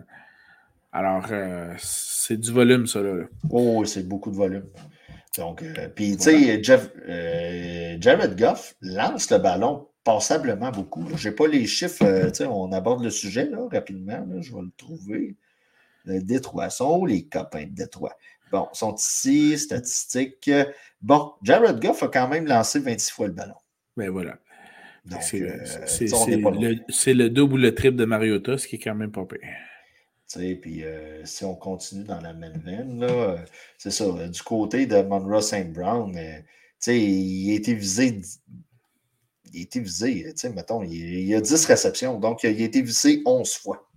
Alors, 0.92 1.26
euh, 1.30 1.74
c'est 1.78 2.36
du 2.36 2.52
volume, 2.52 2.86
ça. 2.86 3.00
Là. 3.00 3.24
Oh, 3.48 3.84
c'est 3.86 4.06
beaucoup 4.06 4.30
de 4.30 4.36
volume. 4.36 4.66
Donc, 5.38 5.62
euh, 5.62 5.88
puis, 5.88 6.18
tu 6.18 6.24
sais, 6.24 6.62
Jeff, 6.62 6.90
euh, 7.08 7.96
Jared 7.98 8.38
Goff 8.38 8.74
lance 8.82 9.30
le 9.30 9.38
ballon 9.38 9.88
passablement 10.04 10.70
beaucoup. 10.70 11.06
Je 11.16 11.28
n'ai 11.28 11.34
pas 11.34 11.46
les 11.46 11.66
chiffres, 11.66 12.04
on 12.44 12.72
aborde 12.72 13.02
le 13.02 13.10
sujet 13.10 13.48
là, 13.48 13.66
rapidement. 13.70 14.26
je 14.40 14.54
vais 14.54 14.60
le 14.60 14.72
trouver. 14.76 15.36
Le 16.04 16.20
Détroit. 16.20 16.68
Sont 16.68 17.04
les 17.04 17.24
copains 17.24 17.64
de 17.64 17.70
Détroit? 17.70 18.16
Bon, 18.52 18.68
sont 18.74 18.94
ici, 18.94 19.58
statistiques. 19.58 20.50
Bon, 21.00 21.32
Jared 21.42 21.80
Goff 21.80 22.02
a 22.02 22.08
quand 22.08 22.28
même 22.28 22.46
lancé 22.46 22.78
26 22.78 23.10
fois 23.10 23.26
le 23.26 23.32
ballon. 23.32 23.54
Ben 23.96 24.10
voilà. 24.10 24.38
C'est 25.18 25.38
le, 27.14 27.28
double 27.28 27.54
ou 27.54 27.56
le 27.56 27.74
triple 27.74 27.96
de 27.96 28.04
Mariota, 28.04 28.56
ce 28.58 28.68
qui 28.68 28.76
est 28.76 28.78
quand 28.78 28.94
même 28.94 29.10
pas 29.10 29.24
pire. 29.24 29.40
Puis 30.60 30.84
euh, 30.84 31.24
si 31.24 31.44
on 31.44 31.54
continue 31.54 32.04
dans 32.04 32.20
la 32.20 32.32
même 32.32 32.58
veine, 32.64 33.02
euh, 33.02 33.36
c'est 33.78 33.90
ça, 33.90 34.04
euh, 34.04 34.28
du 34.28 34.42
côté 34.42 34.86
de 34.86 35.02
Monroe 35.02 35.42
St. 35.42 35.72
Brown, 35.72 36.12
il 36.86 37.50
a 37.50 37.54
été 37.54 37.74
visé. 37.74 38.20
Il 39.52 39.58
a 39.58 39.62
été 39.62 39.80
visé, 39.80 40.32
mettons, 40.54 40.82
il, 40.82 41.24
y 41.24 41.34
a 41.34 41.40
10 41.40 41.66
réceptions, 41.66 42.18
donc 42.18 42.42
il 42.44 42.46
a 42.46 42.64
été 42.64 42.80
visé 42.80 43.22
11 43.26 43.54
fois. 43.56 43.90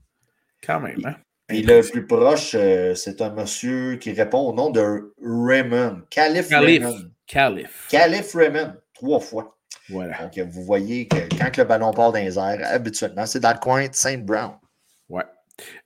Quand 0.62 0.82
même, 0.82 1.06
hein? 1.06 1.16
Puis 1.48 1.62
le 1.62 1.82
plus 1.82 2.08
proche, 2.08 2.56
c'est 2.96 3.22
un 3.22 3.30
monsieur 3.30 3.98
qui 3.98 4.12
répond 4.12 4.40
au 4.40 4.54
nom 4.54 4.72
de 4.72 5.14
Raymond. 5.22 6.02
Calif, 6.10 6.48
Raymond. 6.50 6.98
Calif. 7.28 7.88
Calif 7.90 8.34
Raymond, 8.34 8.74
trois 8.94 9.20
fois. 9.20 9.56
Voilà. 9.90 10.18
Donc, 10.24 10.48
vous 10.48 10.64
voyez 10.64 11.08
que 11.08 11.18
quand 11.38 11.56
le 11.58 11.64
ballon 11.64 11.92
part 11.92 12.12
dans 12.12 12.20
les 12.20 12.38
airs, 12.38 12.62
habituellement, 12.64 13.26
c'est 13.26 13.40
dans 13.40 13.54
le 13.54 13.60
coin 13.60 13.88
de 13.88 13.94
St. 13.94 14.26
Brown. 14.26 14.54
Ouais. 15.10 15.24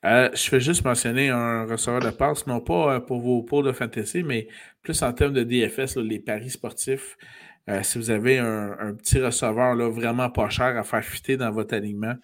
Euh, 0.06 0.30
je 0.34 0.50
fais 0.50 0.60
juste 0.60 0.84
mentionner 0.84 1.30
un 1.30 1.66
receveur 1.66 2.00
de 2.00 2.10
passe, 2.10 2.48
non 2.48 2.60
pas 2.62 2.96
euh, 2.96 3.00
pour 3.00 3.20
vos 3.20 3.44
pots 3.44 3.62
de 3.62 3.72
fantasy, 3.72 4.24
mais 4.24 4.48
plus 4.82 5.02
en 5.04 5.14
termes 5.14 5.34
de 5.34 5.44
DFS, 5.44 5.98
les 5.98 6.20
paris 6.20 6.50
sportifs. 6.50 7.18
Euh, 7.70 7.84
si 7.84 7.98
vous 7.98 8.10
avez 8.10 8.40
un, 8.40 8.94
petit 8.96 9.20
receveur 9.20 9.76
là, 9.76 9.90
vraiment 9.90 10.30
pas 10.30 10.50
cher 10.50 10.78
à 10.78 10.84
faire 10.84 11.04
fitter 11.04 11.38
dans 11.38 11.52
votre 11.52 11.76
alignement, 11.76 12.16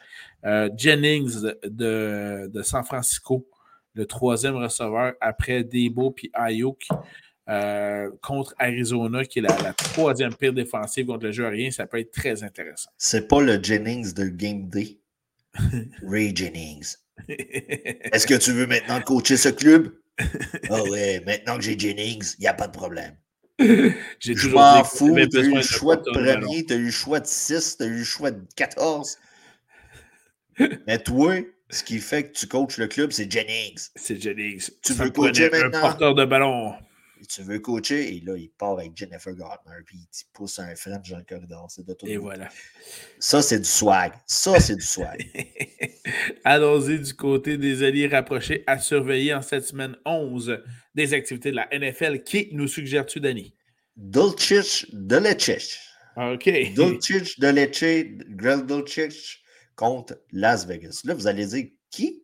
Jennings 0.76 1.42
de, 1.64 2.48
de, 2.48 2.62
San 2.62 2.84
Francisco, 2.84 3.48
le 3.94 4.06
troisième 4.06 4.56
receveur 4.56 5.14
après 5.22 5.64
Debo 5.64 6.12
puis 6.12 6.32
Ayuk. 6.34 6.88
contre 8.22 8.56
Arizona, 8.58 9.24
qui 9.26 9.40
est 9.40 9.44
la, 9.44 9.56
la, 9.62 9.74
troisième 9.74 10.34
pire 10.34 10.54
défensive 10.54 11.06
contre 11.06 11.26
le 11.26 11.32
jeu 11.32 11.48
rien, 11.48 11.72
ça 11.72 11.86
peut 11.86 12.00
être 12.00 12.12
très 12.12 12.44
intéressant. 12.44 12.90
C'est 12.98 13.28
pas 13.28 13.42
le 13.42 13.62
Jennings 13.62 14.14
de 14.14 14.26
Game 14.26 14.68
Day? 14.68 15.00
Ray 16.04 16.36
Jennings. 16.36 16.96
Est-ce 17.28 18.28
que 18.28 18.36
tu 18.36 18.52
veux 18.52 18.68
maintenant 18.68 19.02
coacher 19.02 19.38
ce 19.38 19.50
club? 19.50 19.94
Ah 20.70 20.78
oh 20.80 20.90
ouais, 20.90 21.22
maintenant 21.26 21.58
que 21.58 21.62
j'ai 21.62 21.78
Jennings, 21.78 22.36
il 22.40 22.42
n'y 22.42 22.48
a 22.48 22.54
pas 22.54 22.68
de 22.68 22.72
problème. 22.72 23.16
j'ai 24.20 24.36
Je 24.36 24.50
m'en 24.50 24.84
fous. 24.84 25.16
Tu 25.16 25.38
as 25.38 25.42
eu 25.42 25.56
le 25.56 25.62
choix 25.62 25.96
de 25.96 26.12
premier, 26.12 26.66
tu 26.66 26.74
as 26.74 26.78
eu 26.78 26.86
le 26.86 26.92
choix 26.92 27.20
de 27.20 27.28
6, 27.28 27.78
tu 27.78 27.84
as 27.84 27.88
eu 27.88 27.98
le 28.00 28.04
choix 28.04 28.32
de 28.32 28.42
14. 28.56 29.18
Mais 30.88 31.00
toi, 31.00 31.36
ce 31.70 31.84
qui 31.84 32.00
fait 32.00 32.30
que 32.30 32.38
tu 32.38 32.48
coaches 32.48 32.78
le 32.78 32.88
club, 32.88 33.12
c'est 33.12 33.32
Jennings. 33.32 33.90
C'est 33.96 34.22
Jennings. 34.22 34.70
Tu 34.84 34.94
veux 34.94 35.10
coacher 35.10 35.50
maintenant? 35.50 35.78
Un 35.78 35.82
porteur 35.82 36.16
de 36.16 36.26
ballon 36.26 36.74
tu 37.28 37.42
veux 37.42 37.60
coacher, 37.60 38.16
et 38.16 38.20
là, 38.22 38.36
il 38.38 38.50
part 38.50 38.74
avec 38.74 38.96
Jennifer 38.96 39.34
Gardner, 39.34 39.76
puis 39.86 39.98
il 39.98 40.26
pousse 40.34 40.60
un 40.60 40.76
French 40.76 41.10
dans 41.10 41.18
le 41.18 41.24
corridor. 41.24 41.70
C'est 41.70 41.86
de 41.86 41.94
tout. 41.94 42.06
Et 42.08 42.18
voilà. 42.18 42.50
Ça, 43.20 43.42
c'est 43.42 43.60
du 43.60 43.66
swag. 43.66 44.14
Ça, 44.26 44.60
c'est 44.60 44.76
du 44.76 44.86
swag. 44.86 45.26
Allons-y 46.44 47.00
du 47.00 47.14
côté 47.14 47.58
des 47.58 47.84
alliés 47.84 48.08
rapprochés 48.08 48.64
à 48.68 48.80
surveiller 48.80 49.34
en 49.34 49.42
cette 49.42 49.66
semaine 49.66 49.96
11 50.06 50.62
des 50.94 51.14
activités 51.14 51.52
de 51.52 51.56
la 51.56 51.68
NFL. 51.72 52.24
Qui 52.24 52.50
nous 52.52 52.68
suggères-tu, 52.68 53.20
Danny? 53.20 53.56
Dulcich 53.96 54.88
de 54.92 55.18
Lecce. 55.18 55.80
OK. 56.18 56.50
Dulcich 56.76 57.40
de 57.40 57.48
Lecce, 57.48 58.06
Greg 58.30 58.66
Dulcich 58.66 59.42
contre 59.76 60.22
Las 60.32 60.66
Vegas. 60.66 61.02
Là, 61.06 61.14
vous 61.14 61.28
allez 61.28 61.46
dire 61.48 61.66
qui? 61.90 62.24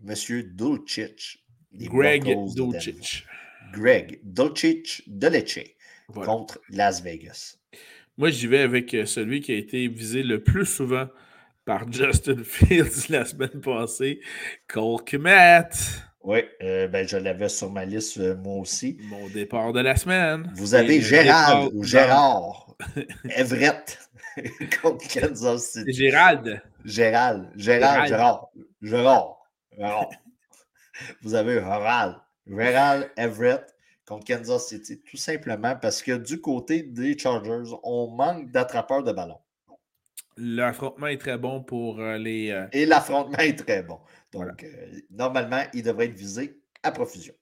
Monsieur 0.00 0.42
Dulcich. 0.42 1.43
Greg 1.74 2.24
Dulcich. 2.54 3.26
Greg 3.72 4.20
Dolcic 4.22 5.02
de 5.06 5.28
Lecce 5.28 5.74
contre 6.12 6.60
Las 6.70 7.02
Vegas. 7.02 7.56
Moi, 8.16 8.30
j'y 8.30 8.46
vais 8.46 8.60
avec 8.60 8.94
euh, 8.94 9.06
celui 9.06 9.40
qui 9.40 9.52
a 9.52 9.56
été 9.56 9.88
visé 9.88 10.22
le 10.22 10.42
plus 10.42 10.66
souvent 10.66 11.08
par 11.64 11.90
Justin 11.92 12.42
Fields 12.44 13.08
la 13.08 13.24
semaine 13.24 13.60
passée, 13.60 14.20
Cole 14.68 15.02
Kmet. 15.04 15.68
Oui, 16.22 16.38
euh, 16.62 16.88
ben, 16.88 17.06
je 17.06 17.16
l'avais 17.16 17.48
sur 17.48 17.70
ma 17.70 17.84
liste, 17.84 18.18
euh, 18.18 18.36
moi 18.36 18.60
aussi. 18.60 18.96
Mon 19.10 19.28
départ 19.28 19.72
de 19.72 19.80
la 19.80 19.96
semaine. 19.96 20.50
Vous 20.54 20.74
avez 20.74 21.00
Gérald 21.00 21.70
ou 21.74 21.82
Gérard 21.82 22.74
Everett 23.36 23.98
contre 24.82 25.06
Kansas 25.08 25.72
City. 25.72 25.92
Gérald. 25.92 26.62
Gérald. 26.84 27.50
Gérald. 27.56 28.08
Gérard. 28.08 28.48
Gérard. 28.80 29.36
Gérard. 29.76 30.08
Vous 31.22 31.34
avez 31.34 31.54
Gérald 31.54 32.16
Gerald 32.46 33.10
Everett 33.16 33.74
contre 34.06 34.26
Kansas 34.26 34.68
City, 34.68 35.00
tout 35.00 35.16
simplement 35.16 35.76
parce 35.76 36.02
que 36.02 36.12
du 36.16 36.40
côté 36.40 36.82
des 36.82 37.16
Chargers, 37.18 37.74
on 37.82 38.08
manque 38.10 38.50
d'attrapeurs 38.50 39.02
de 39.02 39.12
ballon. 39.12 39.38
L'affrontement 40.36 41.06
est 41.06 41.18
très 41.18 41.38
bon 41.38 41.62
pour 41.62 42.00
euh, 42.00 42.18
les. 42.18 42.50
Euh, 42.50 42.66
Et 42.72 42.86
l'affrontement 42.86 43.38
est 43.38 43.58
très 43.58 43.82
bon. 43.82 43.98
Donc, 44.32 44.64
euh, 44.64 44.68
normalement, 45.10 45.62
il 45.72 45.82
devrait 45.84 46.06
être 46.06 46.16
visé 46.16 46.58
à 46.82 46.90
profusion. 46.90 47.34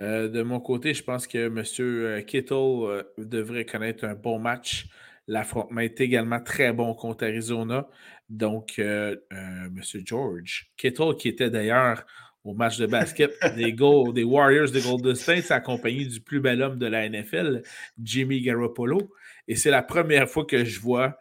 de 0.00 0.42
mon 0.42 0.58
côté, 0.60 0.94
je 0.94 1.04
pense 1.04 1.26
que 1.26 1.46
M. 1.46 2.24
Kittle 2.24 3.04
devrait 3.18 3.66
connaître 3.66 4.04
un 4.04 4.14
bon 4.14 4.38
match. 4.38 4.86
L'affrontement 5.26 5.80
est 5.82 6.00
également 6.00 6.40
très 6.40 6.72
bon 6.72 6.94
contre 6.94 7.24
Arizona. 7.24 7.86
Donc, 8.30 8.78
M. 8.78 9.80
George 10.04 10.72
Kittle, 10.78 11.14
qui 11.18 11.28
était 11.28 11.50
d'ailleurs 11.50 12.06
au 12.44 12.54
match 12.54 12.78
de 12.78 12.86
basket 12.86 13.32
des, 13.56 13.72
des 13.72 14.24
Warriors 14.24 14.70
de 14.70 14.80
Golden 14.80 15.14
State, 15.14 15.50
accompagné 15.50 16.04
du 16.04 16.20
plus 16.20 16.40
bel 16.40 16.62
homme 16.62 16.78
de 16.78 16.86
la 16.86 17.08
NFL, 17.08 17.62
Jimmy 18.02 18.40
Garoppolo. 18.40 19.10
Et 19.46 19.56
c'est 19.56 19.70
la 19.70 19.82
première 19.82 20.28
fois 20.28 20.44
que 20.44 20.64
je 20.64 20.80
vois 20.80 21.18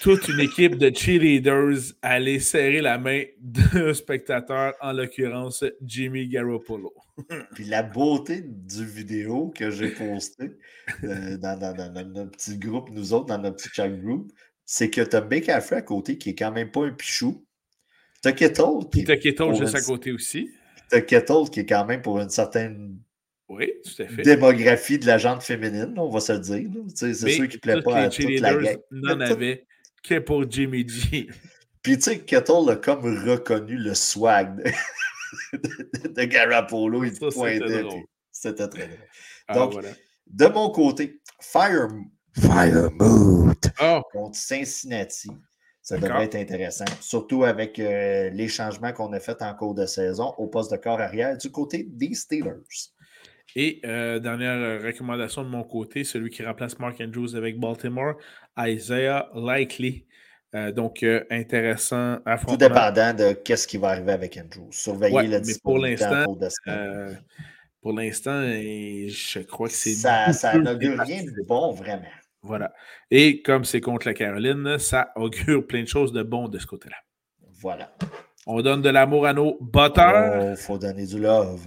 toute 0.00 0.28
une 0.28 0.40
équipe 0.40 0.76
de 0.76 0.94
cheerleaders 0.94 1.92
aller 2.02 2.40
serrer 2.40 2.80
la 2.80 2.98
main 2.98 3.24
d'un 3.40 3.94
spectateur, 3.94 4.74
en 4.80 4.92
l'occurrence 4.92 5.64
Jimmy 5.82 6.28
Garoppolo. 6.28 6.92
Puis 7.54 7.64
la 7.64 7.82
beauté 7.82 8.42
du 8.44 8.84
vidéo 8.84 9.52
que 9.54 9.70
j'ai 9.70 9.88
posté 9.88 10.52
euh, 11.04 11.36
dans, 11.36 11.58
notre 11.58 12.30
petit 12.30 12.58
groupe, 12.58 12.90
nous 12.90 13.12
autres, 13.12 13.26
dans 13.26 13.38
notre 13.38 13.56
petit 13.56 13.70
chat 13.72 13.88
group, 13.88 14.32
c'est 14.64 14.90
que 14.90 15.00
tu 15.00 15.16
as 15.16 15.20
McAfee 15.20 15.74
à 15.74 15.82
côté 15.82 16.18
qui 16.18 16.30
est 16.30 16.34
quand 16.34 16.52
même 16.52 16.70
pas 16.70 16.84
un 16.84 16.92
pichou, 16.92 17.45
T'as 18.26 18.32
Kettle 18.32 18.88
qui 18.90 19.04
T'as 19.04 19.16
Kettle 19.16 19.54
juste 19.54 19.76
à 19.76 19.80
côté 19.80 20.10
aussi. 20.10 20.50
T'as 20.90 21.00
Kettle 21.00 21.48
qui 21.48 21.60
est 21.60 21.66
quand 21.66 21.86
même 21.86 22.02
pour 22.02 22.18
une 22.18 22.28
certaine 22.28 22.98
oui, 23.48 23.72
tout 23.84 24.02
à 24.02 24.08
fait. 24.08 24.22
démographie 24.22 24.98
de 24.98 25.06
la 25.06 25.16
jante 25.16 25.44
féminine, 25.44 25.94
on 25.96 26.08
va 26.08 26.18
se 26.18 26.32
le 26.32 26.40
dire. 26.40 26.68
C'est 26.92 27.14
sûr 27.14 27.46
qui 27.46 27.58
ne 27.58 27.60
plaît 27.60 27.82
pas 27.82 27.94
à 27.98 28.08
toute 28.08 28.40
la 28.40 28.54
gang. 28.54 28.78
n'en 28.90 29.20
avait 29.20 29.64
que 30.02 30.18
pour 30.18 30.50
Jimmy 30.50 30.88
G. 30.88 31.28
Puis 31.82 31.98
tu 31.98 32.02
sais, 32.02 32.18
Kettle 32.18 32.68
a 32.68 32.74
comme 32.74 33.04
reconnu 33.24 33.76
le 33.76 33.94
swag 33.94 34.74
de, 35.52 36.08
de, 36.08 36.24
Garapolo. 36.24 37.04
Il 37.04 37.16
pointait. 37.16 37.60
C'était 38.32 38.66
très 38.66 38.88
drôle. 38.88 38.98
Ah, 39.46 39.54
Donc, 39.54 39.84
de 40.26 40.46
mon 40.46 40.70
côté, 40.70 41.20
Fire, 41.40 41.86
Fire 42.34 42.90
Mood 42.90 43.54
oh. 43.80 44.02
contre 44.10 44.36
Cincinnati. 44.36 45.30
Ça 45.86 45.98
devrait 45.98 46.24
être 46.24 46.34
intéressant, 46.34 46.84
surtout 47.00 47.44
avec 47.44 47.78
euh, 47.78 48.28
les 48.30 48.48
changements 48.48 48.92
qu'on 48.92 49.12
a 49.12 49.20
faits 49.20 49.40
en 49.40 49.54
cours 49.54 49.72
de 49.72 49.86
saison 49.86 50.34
au 50.36 50.48
poste 50.48 50.72
de 50.72 50.76
corps 50.78 51.00
arrière 51.00 51.38
du 51.38 51.52
côté 51.52 51.86
des 51.88 52.12
Steelers. 52.12 52.90
Et 53.54 53.80
euh, 53.86 54.18
dernière 54.18 54.82
recommandation 54.82 55.44
de 55.44 55.48
mon 55.48 55.62
côté, 55.62 56.02
celui 56.02 56.30
qui 56.30 56.44
remplace 56.44 56.76
Mark 56.80 57.00
Andrews 57.00 57.36
avec 57.36 57.60
Baltimore, 57.60 58.14
Isaiah 58.58 59.28
Likely. 59.36 60.06
Euh, 60.56 60.72
donc, 60.72 61.06
intéressant 61.30 62.18
affrontement. 62.26 62.58
Tout 62.58 62.74
dépendant 62.74 63.14
de 63.14 63.34
qu'est-ce 63.34 63.68
qui 63.68 63.76
va 63.76 63.90
arriver 63.90 64.10
avec 64.10 64.36
Andrews. 64.36 64.72
Surveiller 64.72 65.28
la 65.28 65.38
disponibilité 65.38 66.04
de 66.04 66.48
saison. 66.48 67.16
pour 67.80 67.92
l'instant, 67.92 68.42
je 68.42 69.38
crois 69.38 69.68
que 69.68 69.74
c'est. 69.74 69.94
Ça, 69.94 70.32
ça 70.32 70.58
n'augure 70.58 70.98
rien 70.98 71.22
de 71.22 71.46
bon, 71.46 71.70
vraiment. 71.70 72.02
Voilà. 72.46 72.72
Et 73.10 73.42
comme 73.42 73.64
c'est 73.64 73.80
contre 73.80 74.06
la 74.06 74.14
Caroline, 74.14 74.78
ça 74.78 75.12
augure 75.16 75.66
plein 75.66 75.82
de 75.82 75.88
choses 75.88 76.12
de 76.12 76.22
bon 76.22 76.48
de 76.48 76.58
ce 76.58 76.66
côté-là. 76.66 76.96
Voilà. 77.60 77.92
On 78.46 78.62
donne 78.62 78.82
de 78.82 78.90
l'amour 78.90 79.26
à 79.26 79.32
nos 79.32 79.58
batteurs. 79.60 80.50
Il 80.50 80.56
faut 80.56 80.78
donner 80.78 81.06
du 81.06 81.18
love. 81.18 81.66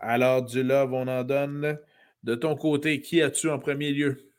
Alors, 0.00 0.42
du 0.42 0.62
love, 0.62 0.92
on 0.92 1.06
en 1.06 1.22
donne. 1.24 1.78
De 2.22 2.34
ton 2.34 2.56
côté, 2.56 3.00
qui 3.00 3.20
as-tu 3.20 3.50
en 3.50 3.58
premier 3.58 3.92
lieu? 3.92 4.30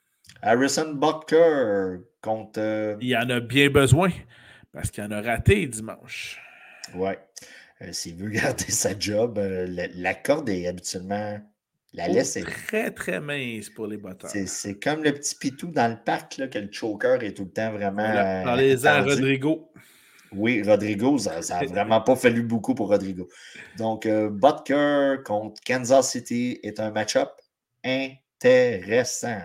Harrison 0.41 0.93
Butker 0.93 1.97
contre. 2.21 2.59
Euh, 2.59 2.95
il 2.99 3.15
en 3.15 3.29
a 3.29 3.39
bien 3.39 3.69
besoin 3.69 4.09
parce 4.73 4.89
qu'il 4.89 5.03
en 5.03 5.11
a 5.11 5.21
raté 5.21 5.67
dimanche. 5.67 6.41
Ouais. 6.95 7.19
Euh, 7.81 7.91
s'il 7.91 8.15
veut 8.15 8.29
garder 8.31 8.71
sa 8.71 8.97
job, 8.97 9.37
euh, 9.37 9.67
la, 9.95 10.13
corde 10.13 10.49
est 10.49 10.67
habituellement. 10.67 11.39
La 11.95 12.07
laisse 12.07 12.35
est. 12.35 12.43
Très, 12.43 12.91
très 12.91 13.19
mince 13.19 13.69
pour 13.69 13.87
les 13.87 13.97
batteurs. 13.97 14.29
C'est 14.29 14.79
comme 14.79 15.03
le 15.03 15.13
petit 15.13 15.35
pitou 15.35 15.67
dans 15.67 15.89
le 15.89 15.97
parc, 16.03 16.37
là, 16.37 16.47
que 16.47 16.59
le 16.59 16.69
choker 16.71 17.23
est 17.23 17.33
tout 17.33 17.45
le 17.45 17.51
temps 17.51 17.71
vraiment. 17.71 18.43
Dans 18.43 18.55
les 18.55 18.85
ans, 18.85 19.03
Rodrigo. 19.03 19.71
Oui, 20.31 20.61
Rodrigo, 20.63 21.17
ça 21.17 21.39
n'a 21.39 21.65
vraiment 21.67 22.01
pas 22.01 22.15
fallu 22.15 22.43
beaucoup 22.43 22.75
pour 22.75 22.89
Rodrigo. 22.89 23.29
Donc, 23.77 24.07
Butker 24.07 25.17
contre 25.23 25.61
Kansas 25.65 26.11
City 26.11 26.59
est 26.63 26.79
un 26.79 26.91
match-up 26.91 27.29
intéressant. 27.85 29.41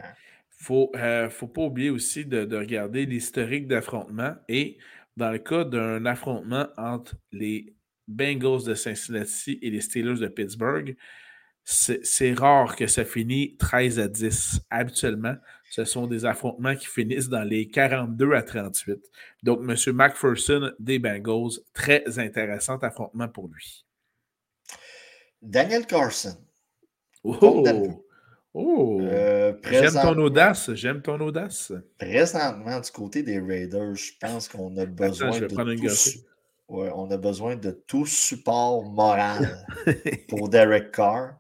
Il 0.69 0.89
ne 0.95 0.99
euh, 0.99 1.31
faut 1.31 1.47
pas 1.47 1.63
oublier 1.63 1.91
aussi 1.91 2.25
de, 2.25 2.57
regarder 2.57 3.07
l'historique 3.07 3.67
d'affrontement. 3.67 4.35
Et 4.49 4.79
dans 5.17 5.31
le 5.31 5.39
cas 5.39 5.65
d'un 5.65 6.05
affrontement 6.07 6.67
entre 6.77 7.15
les 7.33 7.75
Bengals 8.09 8.65
de 8.65 8.75
Cincinnati 8.75 9.59
et 9.63 9.71
les 9.71 9.81
Steelers 9.81 10.19
de 10.19 10.29
Pittsburgh, 10.29 10.97
c'est 11.65 12.33
rare 12.35 12.75
que 12.77 12.87
ça 12.87 13.05
finisse 13.05 13.57
13 13.59 14.01
à 14.01 14.09
10. 14.09 14.61
Habituellement, 14.71 15.37
ce 15.71 15.85
sont 15.85 16.07
des 16.07 16.25
affrontements 16.25 16.75
qui 16.75 16.87
finissent 16.87 17.29
dans 17.29 17.45
les 17.45 17.69
42 17.69 18.33
à 18.33 18.43
38. 18.43 18.99
Donc, 19.43 19.61
M. 19.61 19.77
McPherson 19.95 20.73
des 20.81 20.99
Bengals, 20.99 21.61
très 21.73 22.19
intéressant 22.19 22.77
affrontement 22.79 23.29
pour 23.29 23.49
lui. 23.49 23.85
Daniel 25.41 25.87
Carson. 25.87 26.37
Oh! 27.23 27.65
Oh! 28.53 29.01
Euh, 29.03 29.53
j'aime 29.71 29.93
ton 29.93 30.19
audace, 30.19 30.75
j'aime 30.75 31.03
ton 31.03 31.21
audace. 31.21 31.73
Présentement, 31.99 32.81
du 32.81 32.91
côté 32.91 33.23
des 33.23 33.39
Raiders, 33.39 33.95
je 33.95 34.13
pense 34.21 34.49
qu'on 34.49 34.77
a 34.77 34.87
besoin 34.87 35.39
de 35.39 35.47
tout, 35.47 35.63
ouais, 36.69 36.91
on 36.95 37.09
a 37.13 37.17
besoin 37.17 37.55
de 37.55 37.71
tout 37.87 38.07
support 38.07 38.83
moral 38.85 39.65
pour 40.29 40.49
Derek 40.49 40.91
Carr. 40.91 41.40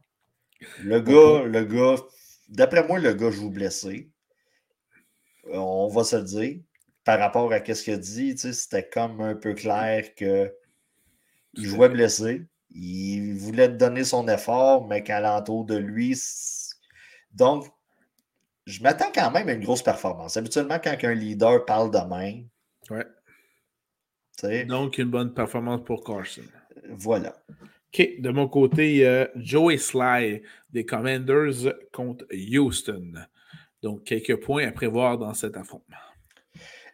Le 0.83 1.01
gars, 1.01 1.45
le 1.47 1.65
gars, 1.65 2.03
d'après 2.49 2.87
moi, 2.87 2.99
le 2.99 3.15
gars 3.15 3.31
joue 3.31 3.51
blessé. 3.51 4.11
On 5.53 5.89
va 5.89 6.05
se 6.05 6.17
le 6.17 6.23
dire. 6.23 6.61
Par 7.05 7.19
rapport 7.19 7.53
à 7.53 7.59
ce 7.65 7.83
qu'il 7.83 7.95
a 7.95 7.97
dit, 7.97 8.37
c'était 8.37 8.89
comme 8.89 9.21
un 9.21 9.35
peu 9.35 9.55
clair 9.55 10.15
que 10.15 10.53
il 11.55 11.67
jouait 11.67 11.89
blessé. 11.89 12.47
Il 12.71 13.35
voulait 13.35 13.69
donner 13.69 14.05
son 14.05 14.29
effort, 14.29 14.87
mais 14.87 15.03
qu'à 15.03 15.21
l'entour 15.21 15.65
de 15.65 15.77
lui, 15.77 16.15
donc, 17.33 17.67
je 18.67 18.83
m'attends 18.83 19.11
quand 19.13 19.31
même 19.31 19.49
à 19.49 19.53
une 19.53 19.65
grosse 19.65 19.83
performance. 19.83 20.37
Habituellement, 20.37 20.79
quand 20.83 20.97
un 21.03 21.15
leader 21.15 21.65
parle 21.65 21.91
de 21.91 21.99
même. 21.99 22.49
Ouais. 22.91 23.07
Donc, 24.65 24.99
une 24.99 25.11
bonne 25.11 25.35
performance 25.35 25.85
pour 25.85 26.03
Carson. 26.05 26.43
Voilà. 26.89 27.37
OK. 27.93 28.21
De 28.21 28.31
mon 28.31 28.49
côté, 28.49 29.27
Joey 29.37 29.79
Sly 29.79 30.43
des 30.71 30.85
Commanders 30.85 31.75
contre 31.93 32.25
Houston. 32.33 33.13
Donc, 33.83 34.05
quelques 34.05 34.37
points 34.37 34.69
à 34.69 34.73
prévoir 34.73 35.19
dans 35.19 35.35
cet 35.35 35.57
affrontement. 35.57 35.97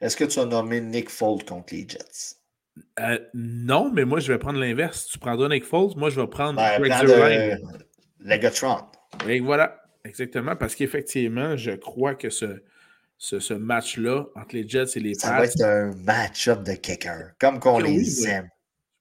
Est-ce 0.00 0.16
que 0.16 0.24
tu 0.24 0.38
as 0.38 0.44
nommé 0.44 0.80
Nick 0.80 1.10
Foles 1.10 1.44
contre 1.44 1.74
les 1.74 1.86
Jets? 1.88 2.36
Euh, 3.00 3.18
non, 3.34 3.90
mais 3.92 4.04
moi, 4.04 4.20
je 4.20 4.32
vais 4.32 4.38
prendre 4.38 4.58
l'inverse. 4.58 5.06
Tu 5.06 5.18
prendras 5.18 5.48
Nick 5.48 5.64
Foles, 5.64 5.92
moi, 5.96 6.10
je 6.10 6.20
vais 6.20 6.26
prendre 6.26 6.56
ben, 6.56 6.80
Greg 6.80 7.58
Legatron. 8.20 8.78
Et 9.26 9.40
voilà. 9.40 9.80
Exactement, 10.04 10.54
parce 10.54 10.76
qu'effectivement, 10.76 11.56
je 11.56 11.72
crois 11.72 12.14
que 12.14 12.30
ce, 12.30 12.62
ce, 13.18 13.54
match-là 13.54 14.26
entre 14.36 14.54
les 14.54 14.68
Jets 14.68 14.96
et 14.96 15.00
les 15.00 15.14
Ça 15.14 15.32
va 15.32 15.44
être 15.44 15.60
un 15.60 15.92
match-up 16.04 16.62
de 16.62 16.74
kicker, 16.74 17.32
comme 17.40 17.58
qu'on 17.58 17.80
les 17.80 18.28
aime. 18.28 18.48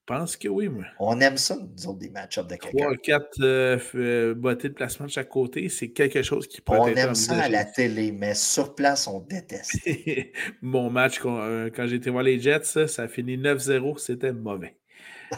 Je 0.08 0.14
pense 0.14 0.38
que 0.38 0.48
oui, 0.48 0.70
moi. 0.70 0.84
On 1.00 1.20
aime 1.20 1.36
ça, 1.38 1.56
nous 1.56 1.88
autres, 1.88 1.98
des 1.98 2.12
match-up 2.12 2.48
de 2.48 2.56
kicker. 2.56 2.78
Trois, 2.78 2.96
quatre 2.98 3.42
euh, 3.42 3.80
euh, 3.96 4.36
bottées 4.36 4.70
de 4.70 4.76
placement 4.76 5.08
de 5.08 5.12
chaque 5.12 5.30
côté, 5.30 5.68
c'est 5.70 5.90
quelque 5.90 6.22
chose 6.22 6.48
qui 6.48 6.62
peut 6.62 6.74
on 6.74 6.88
être. 6.88 6.98
Aime 6.98 7.16
ça 7.16 7.42
à 7.42 7.50
la 7.50 7.66
télé, 7.66 8.12
mais 8.12 8.36
sur 8.36 8.76
place, 8.76 9.08
on 9.08 9.22
déteste. 9.22 9.80
Mon 10.62 10.92
match, 10.92 11.18
quand, 11.18 11.40
euh, 11.40 11.72
quand 11.76 11.88
j'ai 11.88 11.96
été 11.96 12.12
voir 12.12 12.22
les 12.22 12.40
Jets, 12.40 12.86
ça, 12.88 13.02
a 13.02 13.08
fini 13.08 13.36
9-0, 13.36 13.98
c'était 13.98 14.32
mauvais. 14.32 14.78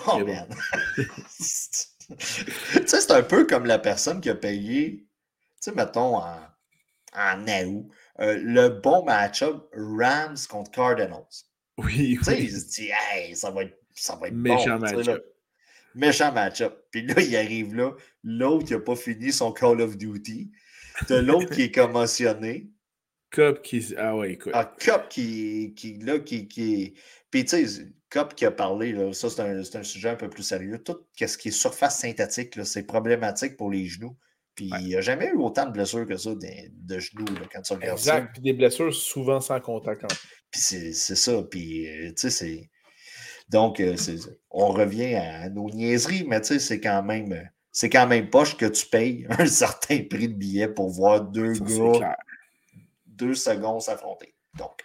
Oh, 0.05 0.20
merde. 0.20 0.53
tu 0.97 1.05
sais, 1.38 2.86
c'est 2.86 3.11
un 3.11 3.24
peu 3.24 3.45
comme 3.45 3.65
la 3.65 3.80
personne 3.80 4.20
qui 4.20 4.30
a 4.30 4.36
payé 4.36 5.07
tu 5.61 5.72
sais, 5.72 5.76
mettons 5.76 6.18
en, 6.18 6.38
en 7.15 7.65
août, 7.65 7.89
euh, 8.20 8.38
le 8.39 8.70
bon 8.70 9.03
match-up 9.05 9.68
Rams 9.74 10.38
contre 10.49 10.72
Cardinals. 10.72 11.45
Oui, 11.78 12.18
Tu 12.18 12.24
sais, 12.24 12.43
il 12.43 12.51
se 12.51 12.65
dit, 12.70 12.89
hey, 13.11 13.36
ça 13.36 13.49
va 13.49 13.63
être, 13.63 13.78
ça 14.01 14.15
va 14.15 14.27
être 14.27 14.33
Méchant 14.33 14.79
match-up. 14.79 15.25
Méchant 15.95 16.31
match-up. 16.31 16.85
Puis 16.91 17.05
là, 17.05 17.21
il 17.21 17.35
arrive 17.35 17.75
là, 17.75 17.91
l'autre, 18.23 18.65
il 18.69 18.73
n'a 18.73 18.79
pas 18.79 18.95
fini 18.95 19.31
son 19.31 19.51
Call 19.51 19.81
of 19.81 19.97
Duty. 19.97 20.51
T'as 21.07 21.21
l'autre 21.21 21.49
qui 21.49 21.63
est 21.63 21.71
commotionné. 21.71 22.69
Cup 23.29 23.61
qui. 23.61 23.93
Ah 23.97 24.15
ouais, 24.15 24.33
écoute. 24.33 24.53
Ah, 24.55 24.65
Cup 24.79 25.09
qui, 25.09 25.73
qui, 25.75 25.97
là, 25.97 26.19
qui, 26.19 26.47
qui... 26.47 26.93
Puis 27.29 27.43
tu 27.45 27.67
sais, 27.67 27.85
Cup 28.09 28.35
qui 28.35 28.45
a 28.45 28.51
parlé, 28.51 28.93
là, 28.93 29.11
ça, 29.13 29.29
c'est 29.29 29.41
un, 29.41 29.59
un, 29.59 29.83
sujet 29.83 30.09
un 30.09 30.15
peu 30.15 30.29
plus 30.29 30.43
sérieux. 30.43 30.81
Tout 30.81 31.05
ce 31.19 31.37
qui 31.37 31.49
est 31.49 31.51
surface 31.51 31.99
synthétique, 31.99 32.57
c'est 32.63 32.83
problématique 32.83 33.57
pour 33.57 33.69
les 33.69 33.85
genoux. 33.85 34.17
Puis 34.57 34.71
il 34.79 34.87
n'y 34.87 34.95
a 34.95 35.01
jamais 35.01 35.27
eu 35.27 35.35
autant 35.35 35.67
de 35.67 35.71
blessures 35.71 36.07
que 36.07 36.17
ça 36.17 36.31
de, 36.33 36.99
genoux 36.99 37.25
quand 37.53 37.61
tu 37.61 37.73
regardes 37.73 37.99
exact. 37.99 38.25
ça. 38.25 38.31
Puis 38.33 38.41
des 38.41 38.53
blessures 38.53 38.93
souvent 38.93 39.39
sans 39.39 39.59
contact. 39.59 40.03
Puis 40.49 40.61
c'est 40.61 40.93
ça. 40.93 41.43
Puis, 41.43 41.87
euh, 41.87 42.09
tu 42.09 42.13
sais, 42.17 42.29
c'est. 42.31 42.69
Donc, 43.49 43.79
euh, 43.79 43.95
on 44.51 44.67
revient 44.67 45.15
à 45.15 45.49
nos 45.49 45.69
niaiseries, 45.69 46.25
mais 46.27 46.41
tu 46.41 46.47
sais, 46.47 46.59
c'est 46.59 46.81
quand 46.81 47.03
même. 47.03 47.49
C'est 47.71 47.89
quand 47.89 48.07
même 48.07 48.29
poche 48.29 48.57
que 48.57 48.65
tu 48.65 48.87
payes 48.87 49.27
un 49.37 49.45
certain 49.45 49.99
prix 50.09 50.29
de 50.29 50.33
billet 50.33 50.67
pour 50.67 50.89
voir 50.89 51.21
deux 51.21 51.53
gars 51.53 52.17
deux 53.17 53.33
secondes 53.33 53.81
s'affronter. 53.81 54.33
Donc. 54.57 54.83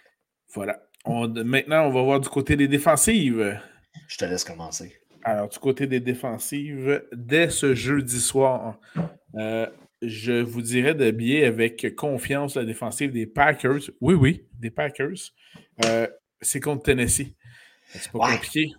Voilà. 0.53 0.79
maintenant, 1.05 1.87
on 1.87 1.91
va 1.91 2.01
voir 2.01 2.19
du 2.19 2.29
côté 2.29 2.55
des 2.55 2.67
défensives. 2.67 3.59
Je 4.07 4.17
te 4.17 4.25
laisse 4.25 4.43
commencer. 4.43 4.95
Alors, 5.23 5.47
du 5.49 5.57
côté 5.59 5.87
des 5.87 5.99
défensives, 5.99 7.03
dès 7.13 7.49
ce 7.49 7.73
jeudi 7.73 8.19
soir, 8.19 8.79
euh, 9.35 9.67
je 10.01 10.41
vous 10.41 10.61
dirais 10.61 10.93
d'habiller 10.93 11.45
avec 11.45 11.95
confiance 11.95 12.55
la 12.55 12.65
défensive 12.65 13.11
des 13.11 13.25
Packers. 13.25 13.89
Oui, 14.01 14.15
oui, 14.15 14.45
des 14.59 14.69
Packers. 14.69 15.31
Euh, 15.85 16.07
c'est 16.41 16.59
contre 16.59 16.83
Tennessee. 16.83 17.35
C'est 17.93 18.11
pas 18.11 18.31
compliqué. 18.31 18.71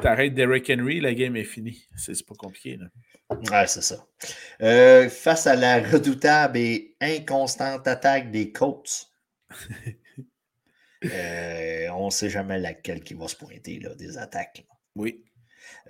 T'arrêtes 0.00 0.34
Derrick 0.34 0.70
Henry, 0.70 1.00
la 1.00 1.14
game 1.14 1.36
est 1.36 1.44
finie. 1.44 1.86
C'est 1.96 2.26
pas 2.26 2.34
compliqué. 2.34 2.76
Là. 2.76 2.86
Ouais, 3.30 3.66
c'est 3.66 3.82
ça. 3.82 4.06
Euh, 4.62 5.08
face 5.08 5.46
à 5.46 5.54
la 5.54 5.80
redoutable 5.80 6.56
et 6.58 6.96
inconstante 7.00 7.86
attaque 7.86 8.30
des 8.30 8.52
Colts, 8.52 9.10
on 11.02 12.06
ne 12.06 12.10
sait 12.10 12.30
jamais 12.30 12.58
laquelle 12.58 13.02
qui 13.02 13.14
va 13.14 13.28
se 13.28 13.36
pointer, 13.36 13.78
là, 13.80 13.94
des 13.94 14.16
attaques. 14.16 14.66
Oui. 14.94 15.24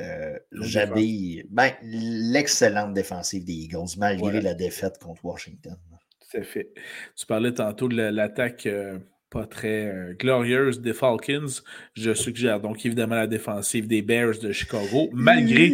Euh, 0.01 0.39
j'habille 0.53 1.45
ben, 1.51 1.73
l'excellente 1.83 2.95
défensive 2.95 3.45
des 3.45 3.53
Eagles, 3.53 3.97
malgré 3.97 4.41
la 4.41 4.55
défaite 4.55 4.99
contre 4.99 5.25
Washington. 5.25 5.77
Tout 6.21 6.39
à 6.39 6.43
fait. 6.43 6.73
Tu 7.17 7.27
parlais 7.27 7.55
tantôt 7.55 7.89
de 7.89 7.97
l'attaque 7.97 8.67
euh, 8.67 8.99
pas 9.31 9.47
très 9.47 9.87
euh, 9.87 10.15
glorieuse 10.15 10.81
des 10.81 10.95
Falcons. 10.95 11.63
Je 11.95 12.15
suggère 12.15 12.61
donc 12.61 12.85
évidemment 12.85 13.17
la 13.17 13.27
défensive 13.27 13.87
des 13.87 14.03
Bears 14.03 14.39
de 14.39 14.53
Chicago, 14.53 15.11
malgré, 15.13 15.73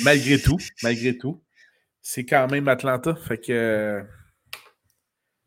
malgré 0.00 0.38
tout, 0.38 0.58
malgré 0.82 1.16
tout. 1.16 1.42
C'est 2.00 2.24
quand 2.24 2.50
même 2.50 2.68
Atlanta, 2.68 3.14
fait 3.14 3.38
que 3.38 4.02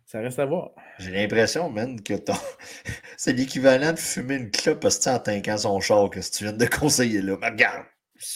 ça 0.06 0.20
reste 0.20 0.40
à 0.40 0.46
voir. 0.46 0.72
J'ai 1.00 1.12
l'impression, 1.12 1.70
man, 1.70 2.02
que 2.02 2.14
c'est 3.18 3.34
l'équivalent 3.34 3.94
de 3.94 4.00
fumer 4.00 4.36
une 4.36 4.52
clope 4.52 4.86
en 4.86 5.20
tanquant 5.20 5.58
son 5.58 5.80
char 5.80 6.10
que 6.10 6.20
tu 6.20 6.44
viens 6.44 6.54
de 6.54 6.66
conseiller 6.66 7.22
là. 7.22 7.38
Mais 7.40 7.50
regarde, 7.50 7.86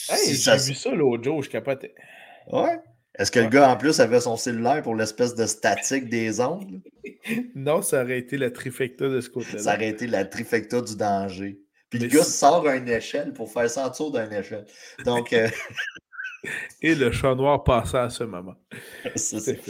Hey, 0.08 0.34
j'ai 0.36 0.56
vu 0.58 0.74
ça 0.74 0.90
l'autre 0.90 1.24
jour, 1.24 1.42
je 1.42 1.50
capotais. 1.50 1.94
Ouais. 2.50 2.78
Est-ce 3.18 3.30
que 3.30 3.40
le 3.40 3.48
gars, 3.48 3.70
en 3.70 3.76
plus, 3.76 4.00
avait 4.00 4.20
son 4.20 4.36
cellulaire 4.36 4.82
pour 4.82 4.94
l'espèce 4.94 5.34
de 5.34 5.46
statique 5.46 6.08
des 6.08 6.40
ondes? 6.40 6.80
non, 7.54 7.82
ça 7.82 8.02
aurait 8.02 8.18
été 8.18 8.38
la 8.38 8.50
trifecta 8.50 9.08
de 9.08 9.20
ce 9.20 9.28
côté-là. 9.28 9.58
Ça 9.58 9.74
aurait 9.74 9.88
été 9.88 10.06
la 10.06 10.24
trifecta 10.24 10.80
du 10.80 10.96
danger. 10.96 11.60
Puis 11.90 11.98
le 11.98 12.08
gars 12.08 12.24
sort 12.24 12.66
une 12.68 12.88
échelle 12.88 13.34
pour 13.34 13.52
faire 13.52 13.68
ça 13.68 13.86
en 13.86 13.90
dessous 13.90 14.10
d'une 14.10 14.32
échelle. 14.32 14.64
Donc. 15.04 15.32
Euh, 15.32 15.48
Et 16.82 16.94
le 16.94 17.12
chat 17.12 17.34
noir 17.34 17.62
passait 17.62 17.98
à 17.98 18.10
ce 18.10 18.24
moment. 18.24 18.54
C'est 19.16 19.60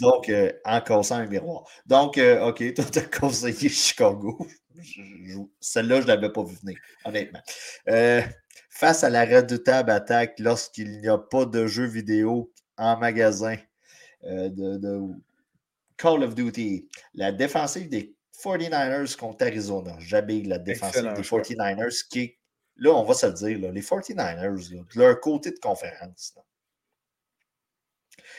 Donc, 0.00 0.28
euh, 0.28 0.52
en 0.64 0.80
cassant 0.80 1.16
un 1.16 1.26
miroir. 1.26 1.64
Donc, 1.86 2.18
euh, 2.18 2.48
OK, 2.48 2.74
toi, 2.74 2.84
tu 2.92 2.98
as 2.98 3.02
conseillé 3.02 3.68
Chicago. 3.68 4.46
Celle-là, 5.60 5.96
je 6.00 6.02
ne 6.02 6.08
l'avais 6.08 6.30
pas 6.30 6.44
vu 6.44 6.54
venir, 6.62 6.78
honnêtement. 7.04 7.40
Euh, 7.88 8.22
face 8.70 9.02
à 9.02 9.10
la 9.10 9.24
redoutable 9.24 9.90
attaque 9.90 10.38
lorsqu'il 10.38 11.00
n'y 11.00 11.08
a 11.08 11.18
pas 11.18 11.46
de 11.46 11.66
jeux 11.66 11.86
vidéo 11.86 12.52
en 12.78 12.96
magasin 12.96 13.56
de, 14.22 15.14
Call 15.96 16.22
of 16.22 16.34
Duty, 16.34 16.88
la 17.14 17.32
défensive 17.32 17.88
des 17.88 18.14
49ers 18.42 19.16
contre 19.16 19.46
Arizona. 19.46 19.96
J'habille 19.98 20.44
la 20.44 20.58
défensive 20.58 21.12
des 21.14 21.22
49ers 21.22 22.08
qui 22.08 22.20
est, 22.20 22.38
là, 22.76 22.92
on 22.92 23.04
va 23.04 23.14
se 23.14 23.26
le 23.26 23.32
dire, 23.32 23.72
les 23.72 23.82
49ers, 23.82 24.70
de 24.70 24.98
leur 24.98 25.20
côté 25.20 25.50
de 25.50 25.58
conférence, 25.58 26.34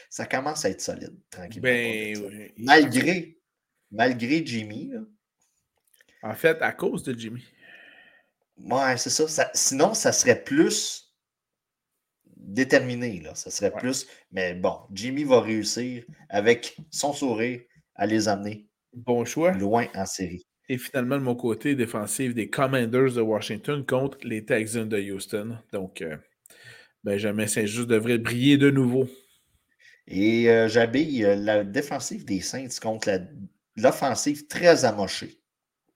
ça 0.09 0.25
commence 0.25 0.65
à 0.65 0.69
être 0.69 0.81
solide, 0.81 1.15
tranquillement. 1.29 1.63
Ben, 1.63 2.51
malgré, 2.57 3.37
malgré 3.91 4.45
Jimmy. 4.45 4.91
En 6.21 6.33
fait, 6.33 6.61
à 6.61 6.71
cause 6.71 7.03
de 7.03 7.17
Jimmy. 7.17 7.45
Ouais, 8.57 8.97
c'est 8.97 9.09
ça. 9.09 9.51
Sinon, 9.53 9.93
ça 9.93 10.11
serait 10.11 10.43
plus 10.43 11.08
déterminé. 12.39 13.19
Là. 13.19 13.35
Ça 13.35 13.51
serait 13.51 13.71
plus. 13.71 14.07
Mais 14.31 14.55
bon, 14.55 14.79
Jimmy 14.91 15.23
va 15.23 15.41
réussir 15.41 16.03
avec 16.29 16.77
son 16.89 17.13
sourire 17.13 17.61
à 17.95 18.05
les 18.07 18.27
amener 18.27 18.65
bon 18.93 19.25
choix. 19.25 19.51
loin 19.51 19.87
en 19.93 20.05
série. 20.05 20.45
Et 20.69 20.77
finalement, 20.77 21.17
de 21.17 21.23
mon 21.23 21.35
côté, 21.35 21.75
défensif 21.75 22.33
des 22.33 22.49
Commanders 22.49 23.13
de 23.13 23.21
Washington 23.21 23.83
contre 23.85 24.19
les 24.23 24.45
Texans 24.45 24.87
de 24.87 24.99
Houston. 24.99 25.57
Donc, 25.73 26.01
euh, 26.01 26.15
Benjamin 27.03 27.47
Saint-Just 27.47 27.87
devrait 27.87 28.19
briller 28.19 28.57
de 28.57 28.69
nouveau. 28.69 29.07
Et 30.07 30.49
euh, 30.49 30.67
j'habille 30.67 31.25
euh, 31.25 31.35
la 31.35 31.63
défensive 31.63 32.23
des 32.23 32.41
Saints 32.41 32.79
contre 32.81 33.19
l'offensive 33.77 34.47
très 34.47 34.85
amochée 34.85 35.39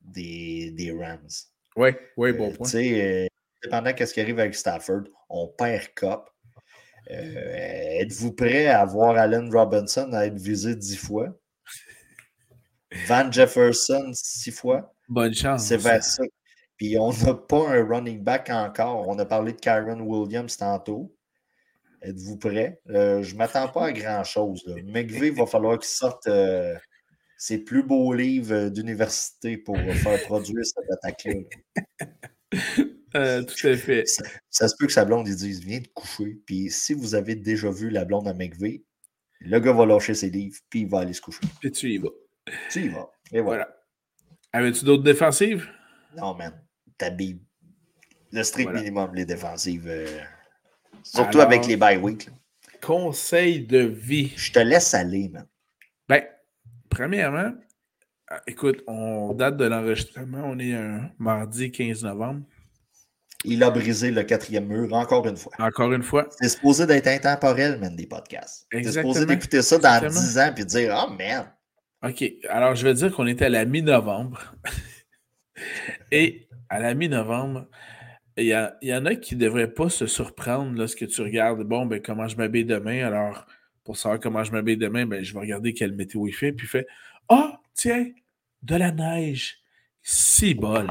des, 0.02 0.72
des 0.72 0.92
Rams. 0.92 1.28
Oui, 1.76 1.90
oui, 2.18 2.34
bon 2.34 2.52
point. 2.52 2.66
Tu 2.66 2.72
sais, 2.72 3.28
dépendant 3.64 3.92
de 3.94 4.06
ce 4.06 4.14
qui 4.14 4.22
arrive 4.22 4.40
avec 4.40 4.56
Stafford, 4.56 5.04
on 5.30 5.48
perd 5.48 5.88
Cop. 5.96 6.33
Êtes-vous 7.08 8.34
prêt 8.34 8.68
à 8.68 8.86
voir 8.86 9.18
Allen 9.18 9.54
Robinson 9.54 10.10
à 10.14 10.26
être 10.26 10.40
visé 10.40 10.76
dix 10.76 10.98
fois? 10.98 11.28
Van 13.08 13.32
Jefferson 13.32 14.12
six 14.14 14.52
fois? 14.52 14.94
Bonne 15.10 15.34
chance. 15.34 15.66
C'est 15.66 15.78
vers 15.78 16.04
ça. 16.04 16.24
Puis 16.78 16.98
on 16.98 17.12
n'a 17.12 17.34
pas 17.34 17.70
un 17.70 17.86
running 17.86 18.24
back 18.24 18.50
encore. 18.50 19.08
On 19.08 19.18
a 19.20 19.26
parlé 19.26 19.54
de 19.54 19.60
Kyron 19.60 20.02
Williams 20.02 20.58
tantôt. 20.58 21.16
Êtes-vous 22.02 22.38
prêts? 22.38 22.82
Euh, 22.90 23.22
je 23.24 23.34
ne 23.34 23.38
m'attends 23.38 23.70
pas 23.70 23.88
à 23.88 23.92
grand-chose. 23.94 24.64
McVeigh 24.86 25.32
va 25.32 25.46
falloir 25.46 25.80
qu'il 25.80 25.90
sorte 25.90 26.28
euh, 26.28 26.76
ses 27.38 27.60
plus 27.60 27.84
beaux 27.84 28.14
livres 28.14 28.70
d'université 28.70 29.58
pour 29.58 29.78
faire 29.78 30.22
produire 30.24 30.66
cette 30.66 30.92
attaque-là. 30.92 31.34
Euh, 33.16 33.44
tout 33.44 33.68
à 33.68 33.76
fait. 33.76 34.06
Ça, 34.50 34.68
se 34.68 34.76
peut 34.78 34.88
que 34.88 34.94
sa 34.94 35.06
blonde 35.06 35.26
dise 35.26 35.60
Viens 35.62 35.80
de 35.80 35.88
coucher. 35.88 36.40
Puis 36.46 36.70
si 36.70 36.94
vous 36.94 37.16
avez 37.16 37.36
déjà 37.36 37.70
vu 37.70 37.90
la 37.90 38.06
blonde 38.06 38.28
à 38.28 38.34
McVeigh, 38.34 38.84
le 39.40 39.60
gars 39.60 39.74
va 39.74 39.86
lâcher 39.86 40.14
ses 40.14 40.30
livres, 40.30 40.58
puis 40.70 40.82
il 40.82 40.88
va 40.88 41.00
aller 41.00 41.14
se 41.14 41.22
coucher. 41.22 41.42
Et 41.64 41.72
tu 41.72 41.90
y 41.92 41.98
vas. 41.98 42.10
Tu 42.70 42.86
y 42.86 42.90
vas. 42.90 43.10
Et 43.32 43.42
voilà. 43.42 43.76
Avais-tu 44.52 44.86
d'autres 44.86 45.04
défensives? 45.04 45.68
Non, 46.16 46.34
man. 46.36 46.54
T'habilles 46.98 47.40
le 48.34 48.44
strict 48.44 48.72
minimum, 48.72 49.14
les 49.14 49.26
défensives. 49.26 49.88
Euh, 49.88 50.08
surtout 51.04 51.40
avec 51.40 51.68
les 51.68 51.78
bye 51.78 51.98
week. 51.98 52.30
Conseil 52.82 53.66
de 53.66 53.80
vie. 53.80 54.34
Je 54.36 54.52
te 54.52 54.60
laisse 54.60 54.94
aller, 54.94 55.30
man. 55.30 55.46
Ben, 56.10 56.24
premièrement, 56.90 57.54
euh, 58.32 58.38
écoute, 58.48 58.84
on 58.88 59.34
date 59.34 59.58
de 59.58 59.66
l'enregistrement, 59.66 60.42
on 60.46 60.58
est 60.60 60.74
un 60.74 61.12
mardi 61.20 61.72
15 61.72 62.04
novembre. 62.04 62.42
Il 63.46 63.64
a 63.64 63.70
brisé 63.70 64.12
le 64.12 64.24
quatrième 64.24 64.68
mur 64.68 64.94
encore 64.94 65.28
une 65.28 65.38
fois. 65.38 65.52
Encore 65.60 65.92
une 65.92 66.04
fois. 66.04 66.28
C'est 66.40 66.50
supposé 66.50 66.86
d'être 66.86 67.08
intemporel, 67.08 67.80
man, 67.80 67.96
des 67.96 68.08
podcasts. 68.08 68.68
C'est 68.72 68.92
supposé 68.92 69.26
d'écouter 69.26 69.62
ça 69.62 69.78
dans 69.78 70.08
10 70.08 70.38
ans 70.40 70.54
et 70.56 70.62
de 70.62 70.68
dire 70.68 71.06
Oh, 71.06 71.12
man, 71.12 71.46
OK. 72.04 72.24
Alors, 72.50 72.76
je 72.76 72.84
vais 72.84 72.94
dire 72.94 73.14
qu'on 73.14 73.28
était 73.28 73.46
à 73.46 73.50
la 73.50 73.66
mi-novembre. 73.66 74.56
Et 76.12 76.48
à 76.70 76.80
la 76.80 76.94
mi-novembre, 76.94 77.68
il 78.36 78.48
y, 78.82 78.94
en 78.94 79.06
a 79.06 79.16
qui 79.16 79.36
ne 79.36 79.42
devraient 79.42 79.72
pas 79.72 79.90
se 79.90 80.08
surprendre 80.08 80.78
lorsque 80.78 81.08
tu 81.08 81.22
regardes, 81.22 81.64
bon, 81.64 81.86
ben, 81.86 82.02
comment 82.02 82.28
je 82.28 82.36
m'habille 82.36 82.66
demain. 82.66 83.06
Alors, 83.06 83.46
pour 83.84 83.96
savoir 83.96 84.20
comment 84.20 84.44
je 84.44 84.52
m'habille 84.52 84.78
demain, 84.78 85.06
ben, 85.06 85.24
je 85.24 85.34
vais 85.34 85.40
regarder 85.40 85.74
quelle 85.74 85.94
météo 85.94 86.28
il 86.28 86.34
fait. 86.34 86.52
Puis 86.52 86.66
il 86.66 86.70
fait 86.70 86.88
Ah, 87.30 87.52
oh, 87.54 87.58
tiens, 87.74 88.08
de 88.64 88.76
la 88.76 88.92
neige. 88.92 89.60
Si 90.02 90.54
bol. 90.56 90.88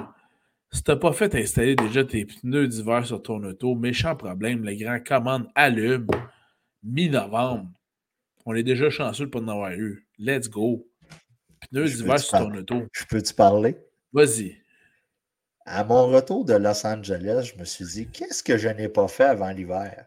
Si 0.72 0.82
tu 0.82 0.90
n'as 0.90 0.96
pas 0.96 1.12
fait 1.12 1.34
installer 1.34 1.76
déjà 1.76 2.02
tes 2.02 2.24
pneus 2.24 2.66
d'hiver 2.66 3.06
sur 3.06 3.22
ton 3.22 3.42
auto, 3.44 3.74
méchant 3.74 4.16
problème, 4.16 4.64
le 4.64 4.74
grand 4.74 5.00
commande 5.00 5.48
allume. 5.54 6.06
Mi-novembre. 6.82 7.68
On 8.46 8.54
est 8.54 8.62
déjà 8.62 8.90
chanceux 8.90 9.26
de 9.26 9.28
ne 9.28 9.32
pas 9.32 9.40
en 9.40 9.48
avoir 9.48 9.72
eu. 9.72 10.06
Let's 10.18 10.48
go. 10.48 10.88
Pneus 11.70 11.96
d'hiver 11.96 12.18
sur 12.18 12.38
ton 12.38 12.54
auto. 12.54 12.82
Je 12.92 13.04
peux-tu 13.04 13.34
parler? 13.34 13.76
Vas-y. 14.12 14.56
À 15.64 15.84
mon 15.84 16.08
retour 16.08 16.44
de 16.44 16.54
Los 16.54 16.84
Angeles, 16.86 17.52
je 17.54 17.60
me 17.60 17.64
suis 17.64 17.84
dit, 17.84 18.08
qu'est-ce 18.08 18.42
que 18.42 18.56
je 18.56 18.68
n'ai 18.68 18.88
pas 18.88 19.06
fait 19.06 19.24
avant 19.24 19.50
l'hiver? 19.50 20.06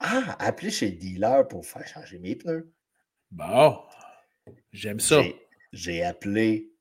Ah, 0.00 0.36
appeler 0.40 0.70
chez 0.70 0.90
le 0.90 0.96
dealer 0.96 1.46
pour 1.46 1.66
faire 1.66 1.86
changer 1.86 2.18
mes 2.18 2.34
pneus. 2.34 2.72
Bon, 3.30 3.78
j'aime 4.72 5.00
ça. 5.00 5.22
J'ai 5.72 6.02
appelé 6.02 6.72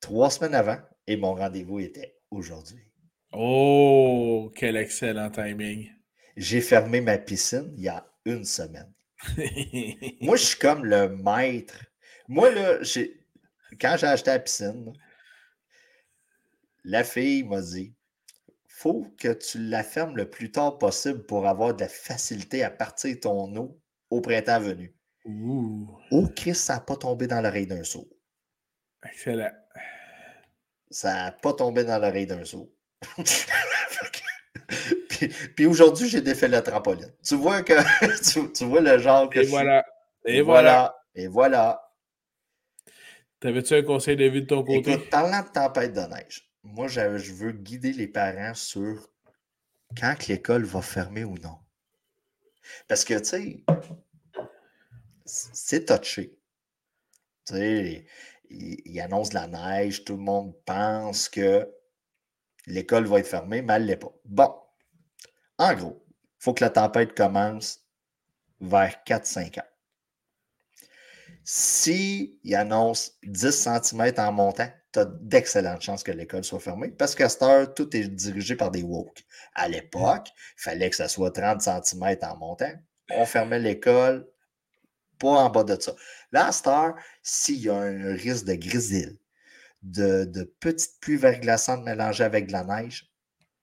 trois 0.00 0.30
semaines 0.30 0.54
avant 0.54 0.78
et 1.06 1.16
mon 1.16 1.34
rendez-vous 1.34 1.78
était 1.78 2.18
aujourd'hui. 2.32 2.82
Oh, 3.32 4.50
quel 4.54 4.76
excellent 4.76 5.30
timing. 5.30 5.88
J'ai 6.36 6.60
fermé 6.60 7.00
ma 7.00 7.18
piscine 7.18 7.72
il 7.76 7.84
y 7.84 7.88
a 7.88 8.06
une 8.24 8.44
semaine. 8.44 8.92
Moi, 10.20 10.36
je 10.36 10.44
suis 10.44 10.58
comme 10.58 10.84
le 10.84 11.08
maître. 11.08 11.84
Moi, 12.28 12.50
là, 12.50 12.82
j'ai 12.82 13.22
quand 13.80 13.96
j'ai 13.98 14.06
acheté 14.06 14.30
la 14.30 14.38
piscine, 14.38 14.92
la 16.84 17.04
fille 17.04 17.42
m'a 17.44 17.60
dit 17.62 17.94
faut 18.66 19.06
que 19.16 19.32
tu 19.32 19.58
la 19.58 19.84
fermes 19.84 20.16
le 20.16 20.28
plus 20.28 20.50
tard 20.50 20.76
possible 20.76 21.24
pour 21.24 21.46
avoir 21.46 21.74
de 21.74 21.82
la 21.82 21.88
facilité 21.88 22.64
à 22.64 22.70
partir 22.70 23.18
ton 23.20 23.54
eau 23.56 23.80
au 24.10 24.20
printemps 24.20 24.58
venu. 24.58 24.94
Ouh. 25.24 25.88
Oh, 26.10 26.28
ça 26.52 26.74
n'a 26.74 26.80
pas 26.80 26.96
tombé 26.96 27.28
dans 27.28 27.40
l'oreille 27.40 27.68
d'un 27.68 27.84
saut. 27.84 28.08
Excellent. 29.04 29.52
Ça 30.92 31.14
n'a 31.14 31.32
pas 31.32 31.54
tombé 31.54 31.82
dans 31.84 31.98
l'oreille 31.98 32.26
d'un 32.26 32.44
saut. 32.44 32.70
puis, 35.56 35.66
aujourd'hui, 35.66 36.08
j'ai 36.08 36.20
défait 36.20 36.46
la 36.48 36.62
trampoline. 36.62 37.12
Tu 37.24 37.34
vois 37.34 37.62
que 37.62 37.72
tu, 38.54 38.64
vois 38.64 38.82
le 38.82 38.98
genre 38.98 39.30
que 39.30 39.40
Et 39.40 39.46
voilà. 39.46 39.84
Et, 40.24 40.40
voilà. 40.42 40.96
Et 41.14 41.26
voilà. 41.26 41.92
T'avais-tu 43.40 43.74
un 43.74 43.82
conseil 43.82 44.16
de 44.16 44.26
vie 44.26 44.42
de 44.42 44.46
ton 44.46 44.62
côté? 44.62 44.92
Écoute, 44.92 45.10
parlant 45.10 45.42
de 45.42 45.48
tempête 45.48 45.92
de 45.94 46.02
neige, 46.02 46.48
moi, 46.62 46.86
je 46.88 47.32
veux 47.32 47.52
guider 47.52 47.92
les 47.92 48.06
parents 48.06 48.54
sur 48.54 49.08
quand 49.98 50.28
l'école 50.28 50.64
va 50.64 50.82
fermer 50.82 51.24
ou 51.24 51.38
non. 51.38 51.58
Parce 52.86 53.04
que, 53.04 53.14
tu 53.14 53.24
sais, 53.24 53.64
c'est 55.24 55.86
touché. 55.86 56.38
Tu 57.46 57.54
sais, 57.54 58.06
il, 58.52 59.00
annonce 59.00 59.32
la 59.32 59.46
neige, 59.46 60.04
tout 60.04 60.16
le 60.16 60.22
monde 60.22 60.54
pense 60.64 61.28
que 61.28 61.68
l'école 62.66 63.06
va 63.06 63.18
être 63.18 63.26
fermée, 63.26 63.62
mais 63.62 63.74
elle 63.74 63.82
ne 63.82 63.88
l'est 63.88 63.96
pas. 63.96 64.12
Bon, 64.24 64.54
en 65.58 65.74
gros, 65.74 66.04
il 66.08 66.44
faut 66.44 66.54
que 66.54 66.64
la 66.64 66.70
tempête 66.70 67.16
commence 67.16 67.80
vers 68.60 68.96
4-5 69.06 69.60
ans. 69.60 69.66
S'il 71.44 72.36
annonce 72.54 73.18
10 73.24 73.50
cm 73.50 74.12
en 74.18 74.32
montant, 74.32 74.68
tu 74.92 75.00
as 75.00 75.06
d'excellentes 75.06 75.82
chances 75.82 76.02
que 76.04 76.12
l'école 76.12 76.44
soit 76.44 76.60
fermée 76.60 76.90
parce 76.90 77.14
qu'à 77.14 77.28
cette 77.28 77.42
heure, 77.42 77.74
tout 77.74 77.96
est 77.96 78.06
dirigé 78.06 78.54
par 78.54 78.70
des 78.70 78.82
woke. 78.82 79.24
À 79.54 79.68
l'époque, 79.68 80.28
il 80.58 80.62
fallait 80.62 80.90
que 80.90 80.96
ça 80.96 81.08
soit 81.08 81.32
30 81.32 81.60
cm 81.60 82.18
en 82.22 82.36
montant. 82.36 82.72
On 83.10 83.26
fermait 83.26 83.58
l'école, 83.58 84.28
pas 85.18 85.28
en 85.28 85.50
bas 85.50 85.64
de 85.64 85.80
ça. 85.80 85.94
Là, 86.32 86.46
à 86.46 86.52
cette 86.52 86.66
heure, 86.66 86.94
s'il 87.22 87.60
y 87.60 87.68
a 87.68 87.74
un 87.74 88.14
risque 88.14 88.46
de 88.46 88.54
grisille, 88.54 89.18
de, 89.82 90.24
de 90.24 90.44
petites 90.60 90.98
pluies 91.00 91.16
verglaçantes 91.16 91.84
mélangées 91.84 92.24
avec 92.24 92.46
de 92.46 92.52
la 92.52 92.64
neige, 92.64 93.12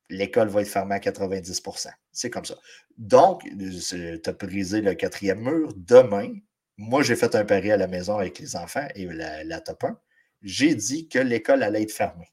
l'école 0.10 0.50
va 0.50 0.62
être 0.62 0.68
fermée 0.68 0.96
à 0.96 1.00
90% 1.00 1.90
C'est 2.12 2.30
comme 2.30 2.46
ça. 2.46 2.56
Donc, 2.98 3.44
tu 3.44 4.22
as 4.26 4.32
brisé 4.34 4.82
le 4.82 4.94
quatrième 4.96 5.42
mur. 5.42 5.72
Demain, 5.76 6.34
moi, 6.78 7.04
j'ai 7.04 7.16
fait 7.16 7.36
un 7.36 7.46
pari 7.46 7.72
à 7.72 7.78
la 7.78 7.88
maison 7.88 8.18
avec 8.18 8.40
les 8.40 8.56
enfants 8.56 8.88
et 8.96 9.06
la, 9.06 9.62
top 9.62 9.84
1. 9.84 10.00
J'ai 10.42 10.76
dit 10.76 11.08
que 11.08 11.20
l'école 11.20 11.64
allait 11.64 11.84
être 11.84 11.92
fermée. 11.92 12.32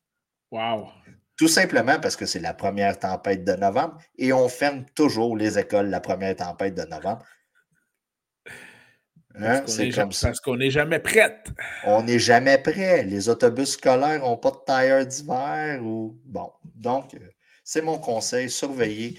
Wow. 0.51 0.89
Tout 1.37 1.49
simplement 1.49 1.99
parce 2.01 2.17
que 2.17 2.25
c'est 2.25 2.41
la 2.41 2.55
première 2.55 2.99
tempête 2.99 3.45
de 3.45 3.53
novembre 3.53 3.99
et 4.17 4.33
on 4.33 4.49
ferme 4.49 4.87
toujours 4.95 5.37
les 5.37 5.59
écoles 5.59 5.89
la 5.89 6.01
première 6.01 6.37
tempête 6.37 6.75
de 6.75 6.85
novembre. 6.85 7.25
Hein? 9.39 9.63
C'est 9.67 9.91
comme 9.91 10.13
ça. 10.13 10.29
Parce 10.29 10.41
qu'on 10.41 10.57
n'est 10.57 10.71
jamais 10.71 10.99
prête. 10.99 11.49
On 11.85 12.03
n'est 12.03 12.19
jamais 12.19 12.59
prêt. 12.59 13.05
Les 13.05 13.29
autobus 13.29 13.73
scolaires 13.73 14.21
n'ont 14.21 14.37
pas 14.37 14.51
de 14.51 14.59
tailleur 14.67 15.07
d'hiver 15.07 15.83
ou. 15.83 16.19
Bon. 16.25 16.51
Donc, 16.75 17.15
euh, 17.15 17.19
c'est 17.65 17.83
mon 17.83 17.99
conseil. 17.99 18.49
Surveillez. 18.51 19.19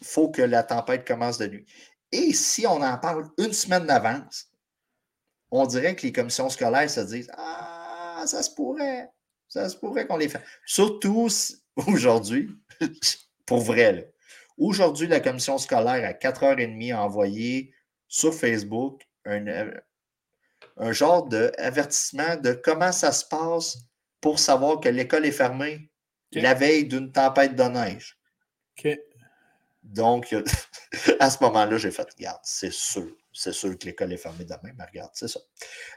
Il 0.00 0.06
faut 0.06 0.30
que 0.30 0.42
la 0.42 0.62
tempête 0.62 1.06
commence 1.06 1.38
de 1.38 1.46
nuit. 1.46 1.66
Et 2.12 2.32
si 2.32 2.66
on 2.66 2.80
en 2.82 2.98
parle 2.98 3.28
une 3.38 3.52
semaine 3.52 3.86
d'avance, 3.86 4.48
on 5.50 5.66
dirait 5.66 5.94
que 5.94 6.06
les 6.06 6.12
commissions 6.12 6.48
scolaires 6.48 6.88
se 6.88 7.00
disent 7.00 7.30
Ah, 7.36 8.22
ça 8.26 8.42
se 8.42 8.50
pourrait. 8.50 9.10
Ça 9.48 9.68
se 9.68 9.76
pourrait 9.76 10.06
qu'on 10.06 10.16
les 10.16 10.28
fasse. 10.28 10.42
Surtout 10.64 11.28
aujourd'hui, 11.86 12.50
pour 13.46 13.60
vrai. 13.60 14.12
Aujourd'hui, 14.56 15.06
la 15.06 15.20
commission 15.20 15.56
scolaire 15.58 16.08
à 16.08 16.12
4h30 16.12 16.92
a 16.92 17.02
envoyé 17.02 17.72
sur 18.08 18.34
Facebook 18.34 19.07
un, 19.28 19.46
euh, 19.46 19.80
un 20.76 20.92
genre 20.92 21.26
d'avertissement 21.28 22.36
de 22.36 22.52
comment 22.52 22.92
ça 22.92 23.12
se 23.12 23.24
passe 23.24 23.78
pour 24.20 24.38
savoir 24.38 24.80
que 24.80 24.88
l'école 24.88 25.26
est 25.26 25.32
fermée 25.32 25.90
la 26.32 26.54
veille 26.54 26.86
d'une 26.86 27.12
tempête 27.12 27.56
de 27.56 27.62
neige. 27.62 28.18
Donc, 29.82 30.34
à 31.20 31.30
ce 31.30 31.42
moment-là, 31.42 31.78
j'ai 31.78 31.90
fait, 31.90 32.06
regarde, 32.16 32.40
c'est 32.42 32.72
sûr, 32.72 33.16
c'est 33.32 33.52
sûr 33.52 33.76
que 33.78 33.86
l'école 33.86 34.12
est 34.12 34.18
fermée 34.18 34.44
demain, 34.44 34.74
mais 34.76 34.84
regarde, 34.84 35.10
c'est 35.14 35.28
ça. 35.28 35.40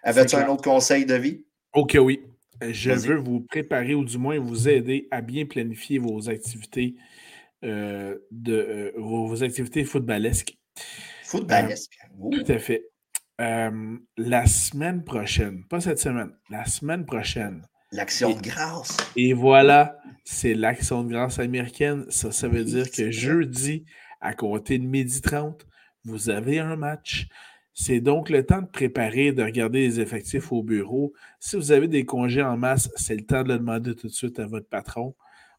Avais-tu 0.03 0.35
un 0.35 0.47
autre 0.47 0.63
conseil 0.63 1.05
de 1.05 1.15
vie? 1.15 1.45
Ok, 1.73 1.97
oui. 1.99 2.23
Je 2.61 2.91
veux 2.91 3.17
vous 3.17 3.41
préparer 3.41 3.95
ou 3.95 4.05
du 4.05 4.17
moins 4.17 4.39
vous 4.39 4.69
aider 4.69 5.07
à 5.09 5.21
bien 5.21 5.45
planifier 5.45 5.97
vos 5.97 6.29
activités 6.29 6.95
euh, 7.63 8.17
de 8.29 8.53
euh, 8.53 8.91
vos, 8.97 9.43
activités 9.43 9.83
footballesques. 9.83 10.57
Footballesques. 11.23 11.97
tout 12.31 12.45
à 12.47 12.59
fait. 12.59 12.90
La 14.17 14.45
semaine 14.45 15.03
prochaine, 15.03 15.63
pas 15.65 15.81
cette 15.81 15.99
semaine, 15.99 16.31
la 16.49 16.65
semaine 16.65 17.05
prochaine. 17.05 17.61
L'action 17.91 18.33
de 18.33 18.41
grâce. 18.41 18.95
Et 19.15 19.33
voilà, 19.33 19.97
c'est 20.23 20.53
l'action 20.53 21.03
de 21.03 21.09
grâce 21.09 21.39
américaine. 21.39 22.05
Ça, 22.09 22.31
ça 22.31 22.47
veut 22.47 22.63
dire 22.63 22.89
que 22.89 23.11
jeudi, 23.11 23.85
à 24.21 24.33
compter 24.33 24.77
de 24.77 24.85
midi 24.85 25.21
30, 25.21 25.65
vous 26.05 26.29
avez 26.29 26.59
un 26.59 26.75
match. 26.77 27.27
C'est 27.73 27.99
donc 27.99 28.29
le 28.29 28.45
temps 28.45 28.61
de 28.61 28.67
préparer, 28.67 29.31
de 29.31 29.43
regarder 29.43 29.79
les 29.79 29.99
effectifs 29.99 30.51
au 30.51 30.63
bureau. 30.63 31.13
Si 31.39 31.55
vous 31.55 31.71
avez 31.71 31.87
des 31.87 32.05
congés 32.05 32.43
en 32.43 32.57
masse, 32.57 32.89
c'est 32.95 33.15
le 33.15 33.25
temps 33.25 33.43
de 33.43 33.49
le 33.49 33.59
demander 33.59 33.95
tout 33.95 34.07
de 34.07 34.13
suite 34.13 34.39
à 34.39 34.45
votre 34.45 34.67
patron. 34.67 35.15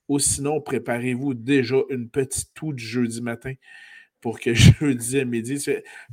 Ou 0.09 0.19
sinon, 0.19 0.61
préparez-vous 0.61 1.35
déjà 1.35 1.77
une 1.91 2.09
petite 2.09 2.53
toux 2.55 2.73
du 2.73 2.85
jeudi 2.85 3.21
matin 3.23 3.55
pour 4.23 4.41
que 4.41 4.55
jeudi 4.81 5.21
à 5.21 5.25
midi, 5.27 5.63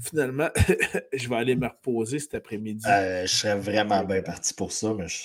finalement, 0.02 0.50
je 1.14 1.30
vais 1.30 1.36
aller 1.36 1.56
me 1.56 1.68
reposer 1.68 2.20
cet 2.20 2.36
après-midi. 2.36 2.86
Euh, 2.90 3.26
je 3.26 3.34
serais 3.34 3.58
vraiment 3.58 4.04
bien 4.04 4.22
parti 4.22 4.54
pour 4.54 4.74
ça, 4.74 4.94
mais 4.94 5.08
je, 5.08 5.20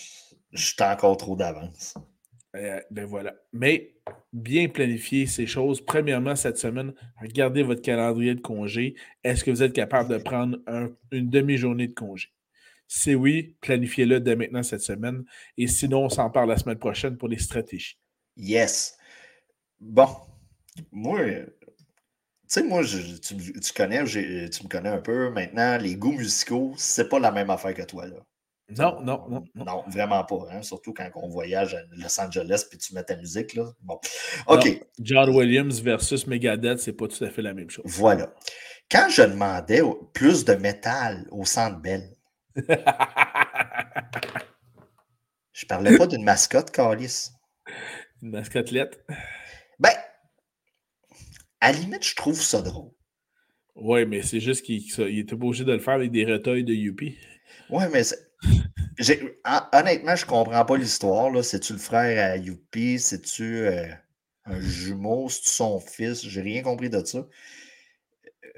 je 0.53 0.67
suis 0.67 0.83
encore 0.83 1.17
trop 1.17 1.35
d'avance. 1.35 1.95
Euh, 2.55 2.81
ben 2.91 3.05
voilà. 3.05 3.35
Mais 3.53 3.95
bien 4.33 4.69
planifier 4.69 5.27
ces 5.27 5.47
choses. 5.47 5.81
Premièrement, 5.81 6.37
cette 6.37 6.59
semaine, 6.59 6.93
regardez 7.21 7.65
votre 7.65 7.83
calendrier 7.83 8.37
de 8.37 8.41
congé. 8.41 8.95
Est-ce 9.25 9.43
que 9.43 9.51
vous 9.51 9.63
êtes 9.63 9.73
capable 9.73 10.11
de 10.11 10.19
prendre 10.19 10.59
une 11.11 11.31
demi-journée 11.31 11.89
de 11.89 11.95
congé? 11.95 12.29
Si 12.87 13.15
oui, 13.15 13.57
planifiez-le 13.61 14.21
dès 14.21 14.37
maintenant 14.37 14.63
cette 14.63 14.83
semaine. 14.83 15.25
Et 15.57 15.67
sinon, 15.67 16.05
on 16.05 16.09
s'en 16.09 16.31
parle 16.31 16.51
la 16.51 16.59
semaine 16.59 16.79
prochaine 16.79 17.17
pour 17.17 17.29
les 17.29 17.39
stratégies. 17.39 17.99
Yes. 18.37 18.97
Bon. 19.81 20.09
Moi, 20.93 21.21
sais, 22.55 22.63
moi, 22.63 22.83
tu, 22.85 23.73
connais, 23.75 24.05
tu 24.05 24.65
me 24.65 24.69
connais 24.69 24.89
un 24.89 25.01
peu. 25.01 25.31
Maintenant, 25.31 25.77
les 25.79 25.97
goûts 25.97 26.13
musicaux, 26.13 26.75
c'est 26.77 27.09
pas 27.09 27.19
la 27.19 27.31
même 27.31 27.51
affaire 27.51 27.75
que 27.75 27.83
toi, 27.83 28.07
là. 28.07 28.17
Non, 28.71 29.03
non, 29.03 29.27
non, 29.29 29.45
non. 29.55 29.85
vraiment 29.89 30.25
pas. 30.25 30.47
Hein? 30.51 30.63
Surtout 30.63 30.95
quand 30.95 31.11
on 31.17 31.29
voyage 31.29 31.75
à 31.75 31.81
Los 31.93 32.19
Angeles 32.19 32.65
puis 32.69 32.79
tu 32.79 32.95
mets 32.95 33.05
ta 33.05 33.15
musique. 33.15 33.53
Là. 33.55 33.67
Bon. 33.83 34.01
OK. 34.47 34.81
John 35.01 35.29
Williams 35.37 35.83
versus 35.83 36.27
Megadeth, 36.27 36.79
c'est 36.79 36.95
pas 36.95 37.07
tout 37.07 37.23
à 37.23 37.29
fait 37.29 37.43
la 37.43 37.53
même 37.53 37.69
chose. 37.69 37.85
Voilà. 37.85 38.33
Quand 38.91 39.09
je 39.11 39.21
demandais 39.23 39.83
plus 40.15 40.47
de 40.47 40.55
métal 40.55 41.27
au 41.31 41.45
centre 41.45 41.79
Bell, 41.79 42.09
je 45.53 45.67
parlais 45.67 45.99
pas 45.99 46.07
d'une 46.07 46.25
mascotte, 46.25 46.71
Carlis. 46.71 47.29
Une 48.23 48.31
mascottelette? 48.31 49.05
Ben, 49.09 49.17
à 51.65 51.73
la 51.73 51.79
limite, 51.79 52.07
je 52.07 52.15
trouve 52.15 52.39
ça 52.39 52.61
drôle. 52.61 52.91
Oui, 53.75 54.05
mais 54.05 54.23
c'est 54.23 54.39
juste 54.39 54.67
qu'il 54.67 55.19
était 55.19 55.33
obligé 55.33 55.65
de 55.65 55.73
le 55.73 55.79
faire 55.79 55.95
avec 55.95 56.11
des 56.11 56.27
retails 56.27 56.63
de 56.63 56.75
Yuppie. 56.75 57.17
Oui, 57.71 57.85
mais 57.91 58.03
honnêtement, 59.73 60.15
je 60.15 60.27
comprends 60.27 60.65
pas 60.67 60.77
l'histoire. 60.77 61.43
C'est-tu 61.43 61.73
le 61.73 61.79
frère 61.79 62.33
à 62.33 62.37
Youpi? 62.37 62.99
C'est-tu 62.99 63.61
euh, 63.61 63.87
un 64.45 64.61
jumeau? 64.61 65.31
C'est-tu 65.31 65.49
son 65.49 65.81
fils? 65.81 66.29
J'ai 66.29 66.43
rien 66.43 66.63
compris 66.63 66.91
de 66.91 67.03
ça. 67.03 67.19
Euh, 67.19 68.49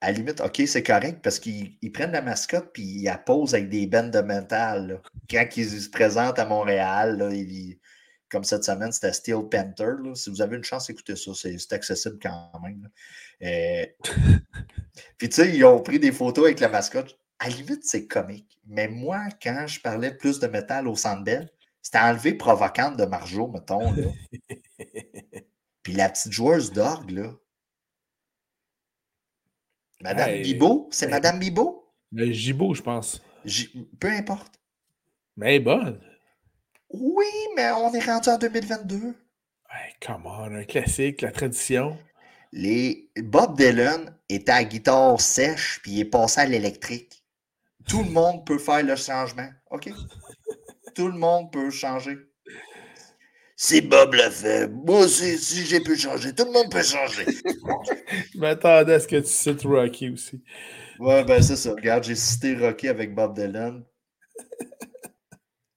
à 0.00 0.12
la 0.12 0.18
limite, 0.18 0.40
OK, 0.40 0.62
c'est 0.64 0.84
correct 0.84 1.22
parce 1.24 1.40
qu'ils 1.40 1.76
prennent 1.92 2.12
la 2.12 2.22
mascotte 2.22 2.70
puis 2.72 2.84
ils 2.84 3.02
la 3.02 3.18
posent 3.18 3.54
avec 3.54 3.68
des 3.68 3.88
bandes 3.88 4.12
de 4.12 4.20
métal. 4.20 5.02
Quand 5.28 5.44
ils 5.56 5.68
se 5.68 5.90
présentent 5.90 6.38
à 6.38 6.46
Montréal, 6.46 7.20
comme 8.34 8.42
cette 8.42 8.64
semaine, 8.64 8.90
c'était 8.90 9.12
Steel 9.12 9.48
Panther. 9.48 9.94
Si 10.16 10.28
vous 10.28 10.42
avez 10.42 10.56
une 10.56 10.64
chance, 10.64 10.90
écoutez 10.90 11.14
ça. 11.14 11.30
C'est 11.36 11.72
accessible 11.72 12.18
quand 12.20 12.50
même. 12.60 12.90
Euh, 13.42 13.86
puis 15.18 15.28
tu 15.28 15.36
sais, 15.36 15.56
ils 15.56 15.64
ont 15.64 15.80
pris 15.80 16.00
des 16.00 16.10
photos 16.10 16.46
avec 16.46 16.58
la 16.58 16.68
mascotte 16.68 17.16
à 17.38 17.48
la 17.48 17.54
limite, 17.54 17.84
c'est 17.84 18.08
comique. 18.08 18.58
Mais 18.66 18.88
moi, 18.88 19.28
quand 19.40 19.66
je 19.68 19.80
parlais 19.80 20.12
plus 20.12 20.40
de 20.40 20.48
métal 20.48 20.88
au 20.88 20.96
belle, 21.22 21.48
c'était 21.80 21.98
enlevé 21.98 22.34
provocante 22.34 22.96
de 22.96 23.04
Marjo, 23.04 23.46
mettons. 23.46 23.92
Là. 23.92 24.06
Puis 25.84 25.92
la 25.92 26.08
petite 26.08 26.32
joueuse 26.32 26.72
d'orgue, 26.72 27.10
là. 27.10 27.34
Madame 30.00 30.42
Bibot, 30.42 30.88
c'est 30.90 31.06
Madame 31.06 31.38
Bibot? 31.38 31.94
Le 32.10 32.32
Gibo, 32.32 32.74
je 32.74 32.82
pense. 32.82 33.22
Peu 34.00 34.08
importe. 34.08 34.60
Mais 35.36 35.50
elle 35.50 35.54
est 35.54 35.60
bonne. 35.60 36.00
Oui, 36.90 37.26
mais 37.56 37.70
on 37.72 37.92
est 37.92 38.04
rendu 38.04 38.28
en 38.28 38.38
2022. 38.38 38.96
Hey, 38.96 39.94
come 40.00 40.26
on, 40.26 40.54
un 40.54 40.64
classique, 40.64 41.22
la 41.22 41.32
tradition. 41.32 41.98
Les... 42.52 43.10
Bob 43.16 43.56
Dylan 43.56 44.16
était 44.28 44.52
à 44.52 44.64
guitare 44.64 45.20
sèche, 45.20 45.80
puis 45.82 45.92
il 45.92 46.00
est 46.00 46.04
passé 46.04 46.40
à 46.40 46.46
l'électrique. 46.46 47.24
Tout 47.88 48.02
le 48.02 48.10
monde 48.10 48.46
peut 48.46 48.58
faire 48.58 48.84
le 48.84 48.96
changement. 48.96 49.48
OK? 49.70 49.90
Tout 50.94 51.08
le 51.08 51.18
monde 51.18 51.52
peut 51.52 51.70
changer. 51.70 52.16
Si 53.56 53.80
Bob 53.80 54.14
l'a 54.14 54.30
fait, 54.30 54.68
moi 54.68 55.00
aussi, 55.00 55.38
si 55.38 55.64
j'ai 55.64 55.80
pu 55.80 55.96
changer, 55.96 56.34
tout 56.34 56.44
le 56.44 56.50
monde 56.50 56.70
peut 56.70 56.82
changer. 56.82 57.24
Je 58.34 58.38
m'attendais 58.38 58.94
à 58.94 59.00
ce 59.00 59.06
que 59.06 59.16
tu 59.16 59.28
cites 59.28 59.62
Rocky 59.62 60.10
aussi. 60.10 60.42
Ouais, 60.98 61.24
ben 61.24 61.40
c'est 61.40 61.56
ça. 61.56 61.70
Regarde, 61.70 62.02
j'ai 62.04 62.16
cité 62.16 62.56
Rocky 62.56 62.88
avec 62.88 63.14
Bob 63.14 63.34
Dylan. 63.34 63.84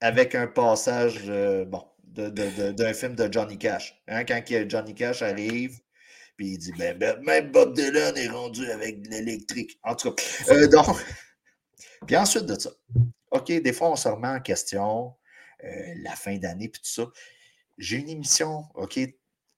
Avec 0.02 0.36
un 0.36 0.48
passage, 0.48 1.24
euh, 1.28 1.66
bon, 1.66 1.84
d'un 2.06 2.94
film 2.94 3.16
de 3.16 3.32
Johnny 3.32 3.58
Cash. 3.58 4.02
Hein, 4.08 4.26
quand 4.26 4.42
Johnny 4.68 4.94
Cash 4.94 5.22
arrive, 5.22 5.80
puis 6.36 6.50
il 6.50 6.58
dit 6.58 6.72
ben, 6.78 6.98
ben, 6.98 7.20
même 7.22 7.52
Bob 7.52 7.74
Dylan 7.74 8.16
est 8.16 8.30
rendu 8.30 8.70
avec 8.70 9.02
de 9.02 9.10
l'électrique. 9.10 9.80
En 9.84 9.96
tout 9.96 10.12
cas, 10.12 10.24
euh, 10.50 10.68
donc. 10.72 10.98
Puis 12.06 12.16
ensuite 12.16 12.46
de 12.46 12.58
ça, 12.60 12.70
OK, 13.32 13.48
des 13.48 13.74
fois, 13.74 13.92
on 13.92 13.96
se 13.96 14.08
remet 14.08 14.28
en 14.28 14.40
question 14.40 15.16
euh, 15.64 15.94
la 16.04 16.12
fin 16.12 16.38
d'année, 16.38 16.70
puis 16.70 16.82
tout 16.82 16.90
ça. 16.90 17.08
J'ai 17.78 17.98
une 17.98 18.10
émission, 18.10 18.66
OK, 18.76 19.00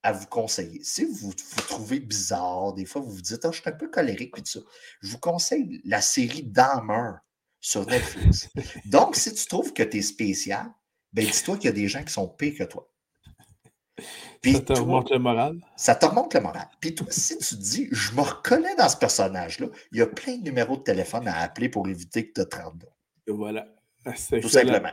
à 0.03 0.11
vous 0.13 0.27
conseiller. 0.27 0.81
Si 0.83 1.05
vous 1.05 1.13
vous 1.13 1.33
trouvez 1.33 1.99
bizarre, 1.99 2.73
des 2.73 2.85
fois, 2.85 3.01
vous 3.01 3.11
vous 3.11 3.21
dites, 3.21 3.43
ah, 3.43 3.51
je 3.51 3.59
suis 3.59 3.69
un 3.69 3.73
peu 3.73 3.89
colérique, 3.89 4.33
puis 4.33 4.43
tout 4.43 4.51
ça, 4.51 4.59
je 5.01 5.11
vous 5.11 5.19
conseille 5.19 5.81
la 5.85 6.01
série 6.01 6.43
Dahmer 6.43 7.11
sur 7.60 7.86
Netflix. 7.86 8.49
Donc, 8.86 9.16
si 9.16 9.34
tu 9.34 9.45
trouves 9.47 9.74
que 9.74 9.84
tu 9.84 9.97
es 9.97 10.01
spécial, 10.01 10.66
ben 11.12 11.26
dis-toi 11.26 11.57
qu'il 11.57 11.66
y 11.66 11.70
a 11.70 11.76
des 11.76 11.88
gens 11.88 12.03
qui 12.03 12.14
sont 12.14 12.28
pires 12.28 12.55
que 12.57 12.64
toi 12.64 12.89
ça 14.45 14.62
te 14.62 14.74
remonte 14.74 15.12
le 15.12 15.20
moral? 15.20 15.60
Ça 15.76 15.95
te 15.95 16.05
remonte 16.05 16.34
le 16.34 16.41
moral. 16.41 16.68
Puis 16.80 16.95
toi, 16.95 17.07
si 17.10 17.38
tu 17.38 17.55
te 17.55 17.62
dis, 17.62 17.88
je 17.91 18.14
me 18.14 18.22
reconnais 18.22 18.76
dans 18.76 18.89
ce 18.89 18.97
personnage-là, 18.97 19.68
il 19.91 19.97
y 19.97 20.01
a 20.01 20.07
plein 20.07 20.38
de 20.38 20.43
numéros 20.43 20.78
de 20.78 20.84
téléphone 20.84 21.28
à 21.28 21.39
appeler 21.39 21.70
pour 21.70 21.88
éviter 21.88 22.30
que 22.30 22.41
tu 22.41 22.47
te 22.47 22.55
rendes 22.55 22.86
Et 23.28 23.32
voilà. 23.32 23.68
Tout 24.41 24.49
simplement. 24.49 24.91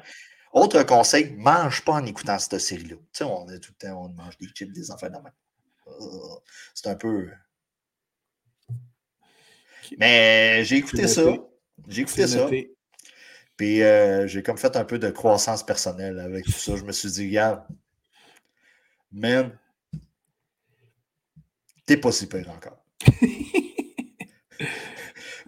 Autre 0.53 0.83
conseil, 0.85 1.35
mange 1.37 1.85
pas 1.85 1.93
en 1.93 2.07
écoutant 2.07 2.39
cette 2.39 2.59
série-là. 2.59 2.97
Tu 2.97 3.03
sais, 3.13 3.25
on 3.25 3.49
est 3.49 3.61
tout 3.61 3.73
le 3.79 3.89
temps, 3.89 4.05
on 4.05 4.09
mange 4.09 4.39
des 4.39 4.47
chips, 4.47 4.73
des 4.73 4.91
enfants 4.91 5.09
de. 5.09 5.17
Euh, 5.17 6.37
c'est 6.75 6.89
un 6.89 6.95
peu. 6.95 7.29
Mais 9.99 10.65
j'ai 10.65 10.77
écouté 10.77 11.07
ça. 11.09 11.23
J'ai 11.89 12.03
écouté 12.03 12.27
ça. 12.27 12.49
Puis 13.57 13.83
euh, 13.83 14.27
j'ai 14.27 14.43
comme 14.43 14.59
fait 14.59 14.77
un 14.77 14.85
peu 14.85 14.99
de 14.99 15.09
croissance 15.11 15.65
personnelle 15.65 16.19
avec 16.19 16.45
tout 16.45 16.53
ça. 16.53 16.77
Je 16.77 16.85
me 16.85 16.93
suis 16.93 17.11
dit, 17.11 17.27
regarde, 17.29 17.63
man, 19.13 19.59
t'es 21.87 21.97
pas 21.97 22.13
si 22.13 22.29
pire 22.29 22.51
encore. 22.51 22.85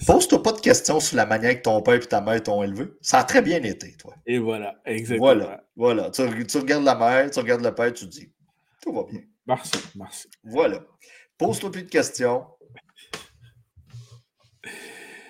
Pose-toi 0.07 0.43
pas 0.43 0.53
de 0.53 0.61
questions 0.61 1.01
sur 1.01 1.17
la 1.17 1.27
manière 1.27 1.57
que 1.57 1.63
ton 1.63 1.83
père 1.83 1.95
et 1.95 2.01
ta 2.01 2.21
mère 2.21 2.43
t'ont 2.43 2.63
élevé. 2.63 2.87
Ça 3.03 3.19
a 3.19 3.25
très 3.25 3.43
bien 3.43 3.63
été, 3.63 3.95
toi. 3.97 4.15
Et 4.27 4.39
voilà, 4.39 4.81
exactement. 4.87 5.35
Voilà, 5.35 5.65
voilà. 5.77 6.11
Tu, 6.11 6.23
regardes 6.23 6.85
la 6.85 6.95
mère, 6.95 7.31
tu 7.31 7.39
regardes 7.41 7.63
le 7.63 7.75
père, 7.75 7.93
tu 7.93 8.07
te 8.07 8.11
dis, 8.11 8.33
tout 8.81 8.93
va 8.93 9.03
bien. 9.03 9.21
Merci, 9.47 9.79
merci. 9.97 10.29
Voilà. 10.45 10.85
Pose-toi 11.37 11.71
plus 11.71 11.83
de 11.83 11.89
questions. 11.89 12.47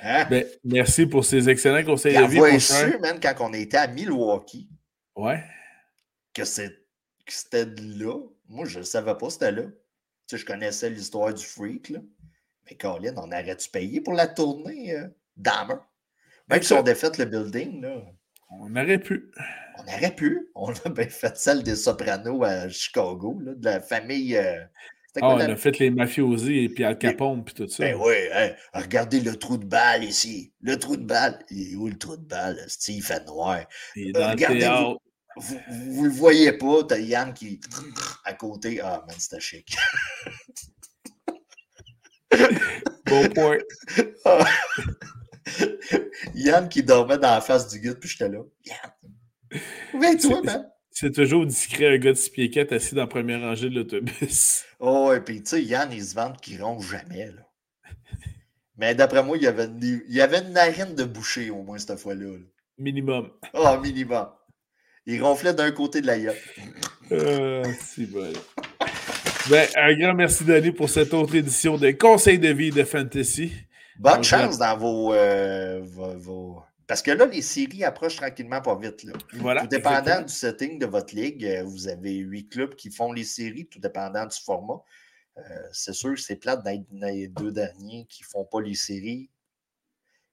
Hein? 0.09 0.27
Ben, 0.31 0.47
merci 0.65 1.07
pour 1.07 1.25
ces 1.25 1.51
excellents 1.51 1.85
conseils 1.85 2.17
de 2.17 2.25
vie. 2.25 2.61
su, 2.61 2.99
man, 2.99 3.19
quand 3.21 3.35
on 3.41 3.53
était 3.53 3.77
à 3.77 3.87
Milwaukee. 3.87 4.69
Ouais. 5.15 5.45
Que 6.33 6.45
c'était 6.45 7.67
là. 7.77 8.19
Moi, 8.49 8.65
je 8.65 8.79
ne 8.79 8.85
savais 8.85 9.15
pas 9.15 9.29
c'était 9.29 9.53
là. 9.53 9.65
Tu 9.65 9.71
sais, 10.27 10.39
je 10.39 10.47
connaissais 10.47 10.89
l'histoire 10.89 11.35
du 11.35 11.45
freak, 11.45 11.91
là. 11.91 12.01
Mais 12.65 12.77
Colin, 12.77 13.15
on 13.17 13.29
aurait-tu 13.29 13.71
payé 13.71 14.01
pour 14.01 14.15
la 14.15 14.27
tournée 14.27 14.95
euh, 14.95 15.09
Même 16.49 16.63
si 16.63 16.73
on 16.73 16.83
défait 16.83 17.11
le 17.19 17.25
building, 17.27 17.83
là. 17.83 18.03
On 18.51 18.75
aurait 18.77 18.99
pu. 18.99 19.31
On 19.77 19.83
aurait 19.83 20.15
pu. 20.15 20.49
On 20.55 20.73
a 20.73 20.89
bien 20.89 21.09
fait 21.09 21.37
celle 21.37 21.63
des 21.63 21.77
Sopranos 21.77 22.45
à 22.45 22.69
Chicago, 22.71 23.39
là, 23.43 23.55
de 23.55 23.65
la 23.65 23.81
famille. 23.81 24.37
Euh, 24.37 24.65
ah, 25.17 25.35
on 25.35 25.39
a 25.39 25.57
fait 25.57 25.79
les 25.79 25.91
mafiosi 25.91 26.65
et 26.65 26.69
puis 26.69 26.85
Al 26.85 26.99
Capone 26.99 27.45
puis 27.45 27.55
tout 27.55 27.69
ça. 27.69 27.83
Ben 27.83 27.97
oui, 27.99 28.15
hein, 28.33 28.51
regardez 28.75 29.21
le 29.21 29.37
trou 29.37 29.57
de 29.57 29.65
balle 29.65 30.05
ici. 30.05 30.53
Le 30.61 30.79
trou 30.79 30.97
de 30.97 31.05
balle. 31.05 31.39
Il 31.51 31.73
est 31.73 31.77
où 31.77 31.89
le 31.89 31.97
trou 31.97 32.17
de 32.17 32.25
balle? 32.25 32.63
Steve 32.69 33.05
fait 33.05 33.25
noir. 33.27 33.61
Il 33.97 34.09
est 34.09 34.13
dans 34.13 34.31
regardez, 34.31 34.69
vous, 35.37 36.03
ne 36.03 36.09
le 36.09 36.15
voyez 36.15 36.53
pas, 36.53 36.85
t'as 36.85 36.99
Yann 36.99 37.33
qui 37.33 37.61
à 38.25 38.35
côté. 38.35 38.81
Ah, 38.83 39.05
man, 39.07 39.17
c'était 39.19 39.41
chic. 39.41 39.77
bon 43.07 43.29
point. 43.31 43.59
Yann 46.35 46.69
qui 46.69 46.83
dormait 46.83 47.19
dans 47.19 47.35
la 47.35 47.41
face 47.41 47.69
du 47.69 47.81
guide, 47.81 48.01
puis 48.01 48.09
j'étais 48.09 48.29
là. 48.29 48.41
Yann. 48.65 49.61
Mais 49.95 50.17
toi, 50.17 50.43
man. 50.43 50.69
C'est 51.01 51.13
toujours 51.13 51.47
discret 51.47 51.95
un 51.95 51.99
gars 51.99 52.11
de 52.11 52.17
6 52.17 52.31
pieds 52.31 52.51
4 52.51 52.73
assis 52.73 52.97
dans 52.97 53.03
la 53.03 53.07
première 53.07 53.41
rangée 53.41 53.71
de 53.71 53.75
l'autobus. 53.77 54.65
Oh, 54.81 55.13
et 55.15 55.21
puis 55.21 55.43
tu 55.43 55.51
sais, 55.51 55.63
Yann, 55.63 55.93
il 55.93 56.03
se 56.03 56.17
vante 56.17 56.41
qu'il 56.41 56.61
ronge 56.61 56.91
jamais. 56.91 57.27
Là. 57.27 57.43
Mais 58.77 58.97
d'après 58.97 59.23
moi, 59.23 59.37
il 59.37 59.45
y, 59.45 59.47
avait 59.47 59.67
une, 59.67 60.03
il 60.09 60.15
y 60.15 60.21
avait 60.21 60.39
une 60.39 60.53
narine 60.53 60.97
de 60.97 61.05
boucher 61.05 61.51
au 61.51 61.63
moins 61.63 61.79
cette 61.79 62.01
fois-là. 62.01 62.37
Minimum. 62.79 63.31
Oh, 63.55 63.79
minimum. 63.81 64.27
Il 65.07 65.23
ronflait 65.23 65.55
d'un 65.55 65.71
côté 65.71 66.01
de 66.01 66.07
la 66.09 66.17
yacht. 66.17 66.37
Euh, 67.13 67.65
c'est 67.81 68.11
bon. 68.11 68.33
Ben, 69.51 69.69
un 69.77 69.95
grand 69.97 70.15
merci, 70.15 70.45
Danny, 70.45 70.73
pour 70.73 70.91
cette 70.91 71.15
autre 71.15 71.37
édition 71.37 71.77
de 71.77 71.93
Conseil 71.93 72.41
de 72.41 72.49
vie 72.49 72.71
de 72.71 72.83
Fantasy. 72.83 73.53
Bonne 74.01 74.25
chance 74.25 74.59
dans 74.59 74.77
euh, 75.13 75.81
vos, 76.17 76.63
Parce 76.89 77.03
que 77.03 77.13
là, 77.13 77.27
les 77.27 77.43
séries 77.43 77.85
approchent 77.85 78.17
tranquillement 78.17 78.61
pas 78.61 78.77
vite. 78.77 79.05
Là. 79.05 79.13
Voilà, 79.35 79.61
tout 79.61 79.69
dépendant 79.69 80.23
du 80.23 80.33
setting 80.33 80.81
de 80.81 80.87
votre 80.87 81.15
ligue, 81.15 81.45
euh, 81.45 81.63
vous 81.63 81.87
avez 81.87 82.15
huit 82.17 82.49
clubs 82.49 82.75
qui 82.75 82.91
font 82.91 83.13
les 83.13 83.25
séries, 83.25 83.67
tout 83.69 83.79
dépendant 83.79 84.27
du 84.27 84.37
format. 84.37 84.83
c'est 85.73 85.93
sûr 85.93 86.15
que 86.15 86.21
c'est 86.21 86.35
plate 86.35 86.65
d'être 86.65 86.87
les 86.91 87.29
deux 87.29 87.53
derniers 87.53 88.07
qui 88.09 88.25
ne 88.25 88.27
font 88.27 88.45
pas 88.45 88.61
les 88.61 88.75
séries. 88.75 89.31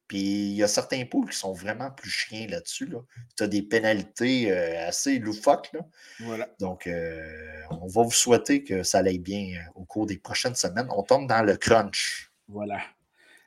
Puis 0.07 0.19
il 0.19 0.55
y 0.55 0.63
a 0.63 0.67
certains 0.67 1.03
poules 1.05 1.29
qui 1.29 1.37
sont 1.37 1.53
vraiment 1.53 1.89
plus 1.89 2.09
chiens 2.09 2.47
là-dessus. 2.47 2.85
Là. 2.85 2.99
Tu 3.37 3.43
as 3.43 3.47
des 3.47 3.63
pénalités 3.63 4.51
euh, 4.51 4.87
assez 4.87 5.17
loufoques. 5.17 5.71
Là. 5.73 5.79
Voilà. 6.19 6.49
Donc, 6.59 6.85
euh, 6.85 7.63
on 7.71 7.87
va 7.87 8.03
vous 8.03 8.11
souhaiter 8.11 8.63
que 8.63 8.83
ça 8.83 8.99
aille 8.99 9.19
bien 9.19 9.57
euh, 9.57 9.71
au 9.75 9.83
cours 9.83 10.05
des 10.05 10.17
prochaines 10.17 10.55
semaines. 10.55 10.87
On 10.91 11.01
tombe 11.01 11.27
dans 11.27 11.41
le 11.41 11.57
crunch. 11.57 12.31
Voilà. 12.47 12.81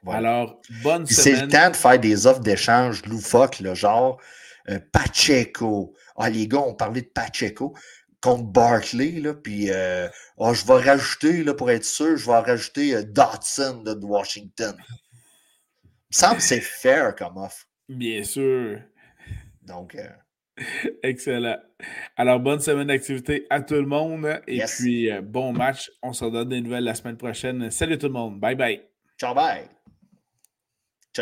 Alors, 0.06 0.60
bonne 0.82 1.06
semaine. 1.06 1.36
C'est 1.36 1.42
le 1.42 1.48
temps 1.48 1.70
de 1.70 1.76
faire 1.76 1.98
des 1.98 2.26
offres 2.26 2.40
d'échange 2.40 3.04
loufoques, 3.06 3.60
là, 3.60 3.74
genre 3.74 4.20
Pacheco. 4.92 5.94
Ah, 6.16 6.30
les 6.30 6.46
gars, 6.46 6.58
on 6.58 6.74
parlait 6.74 7.02
de 7.02 7.10
Pacheco 7.12 7.74
contre 8.20 8.44
Barkley, 8.44 9.20
là, 9.20 9.34
puis 9.34 9.70
oh, 10.36 10.54
je 10.54 10.66
vais 10.66 10.90
rajouter, 10.90 11.44
là, 11.44 11.54
pour 11.54 11.70
être 11.70 11.84
sûr, 11.84 12.16
je 12.16 12.26
vais 12.26 12.38
rajouter 12.38 13.04
Dotson 13.04 13.82
de 13.82 13.94
Washington. 14.04 14.76
Il 16.10 16.16
me 16.16 16.20
semble 16.20 16.36
que 16.36 16.42
c'est 16.42 16.60
fair 16.60 17.14
comme 17.14 17.36
offre. 17.36 17.66
Bien 17.88 18.22
sûr. 18.22 18.80
Donc. 19.62 19.94
Euh, 19.94 20.08
Excellent. 21.02 21.58
Alors, 22.16 22.40
bonne 22.40 22.60
semaine 22.60 22.88
d'activité 22.88 23.46
à 23.50 23.60
tout 23.60 23.74
le 23.74 23.86
monde. 23.86 24.40
Et 24.46 24.62
puis, 24.64 25.10
euh, 25.10 25.20
bon 25.22 25.52
match. 25.52 25.90
On 26.02 26.12
se 26.12 26.24
redonne 26.24 26.48
des 26.48 26.60
nouvelles 26.60 26.84
la 26.84 26.94
semaine 26.94 27.16
prochaine. 27.16 27.70
Salut 27.70 27.98
tout 27.98 28.06
le 28.06 28.12
monde. 28.12 28.40
Bye 28.40 28.56
bye. 28.56 28.82
Ciao, 29.18 29.34
bye. 29.34 29.68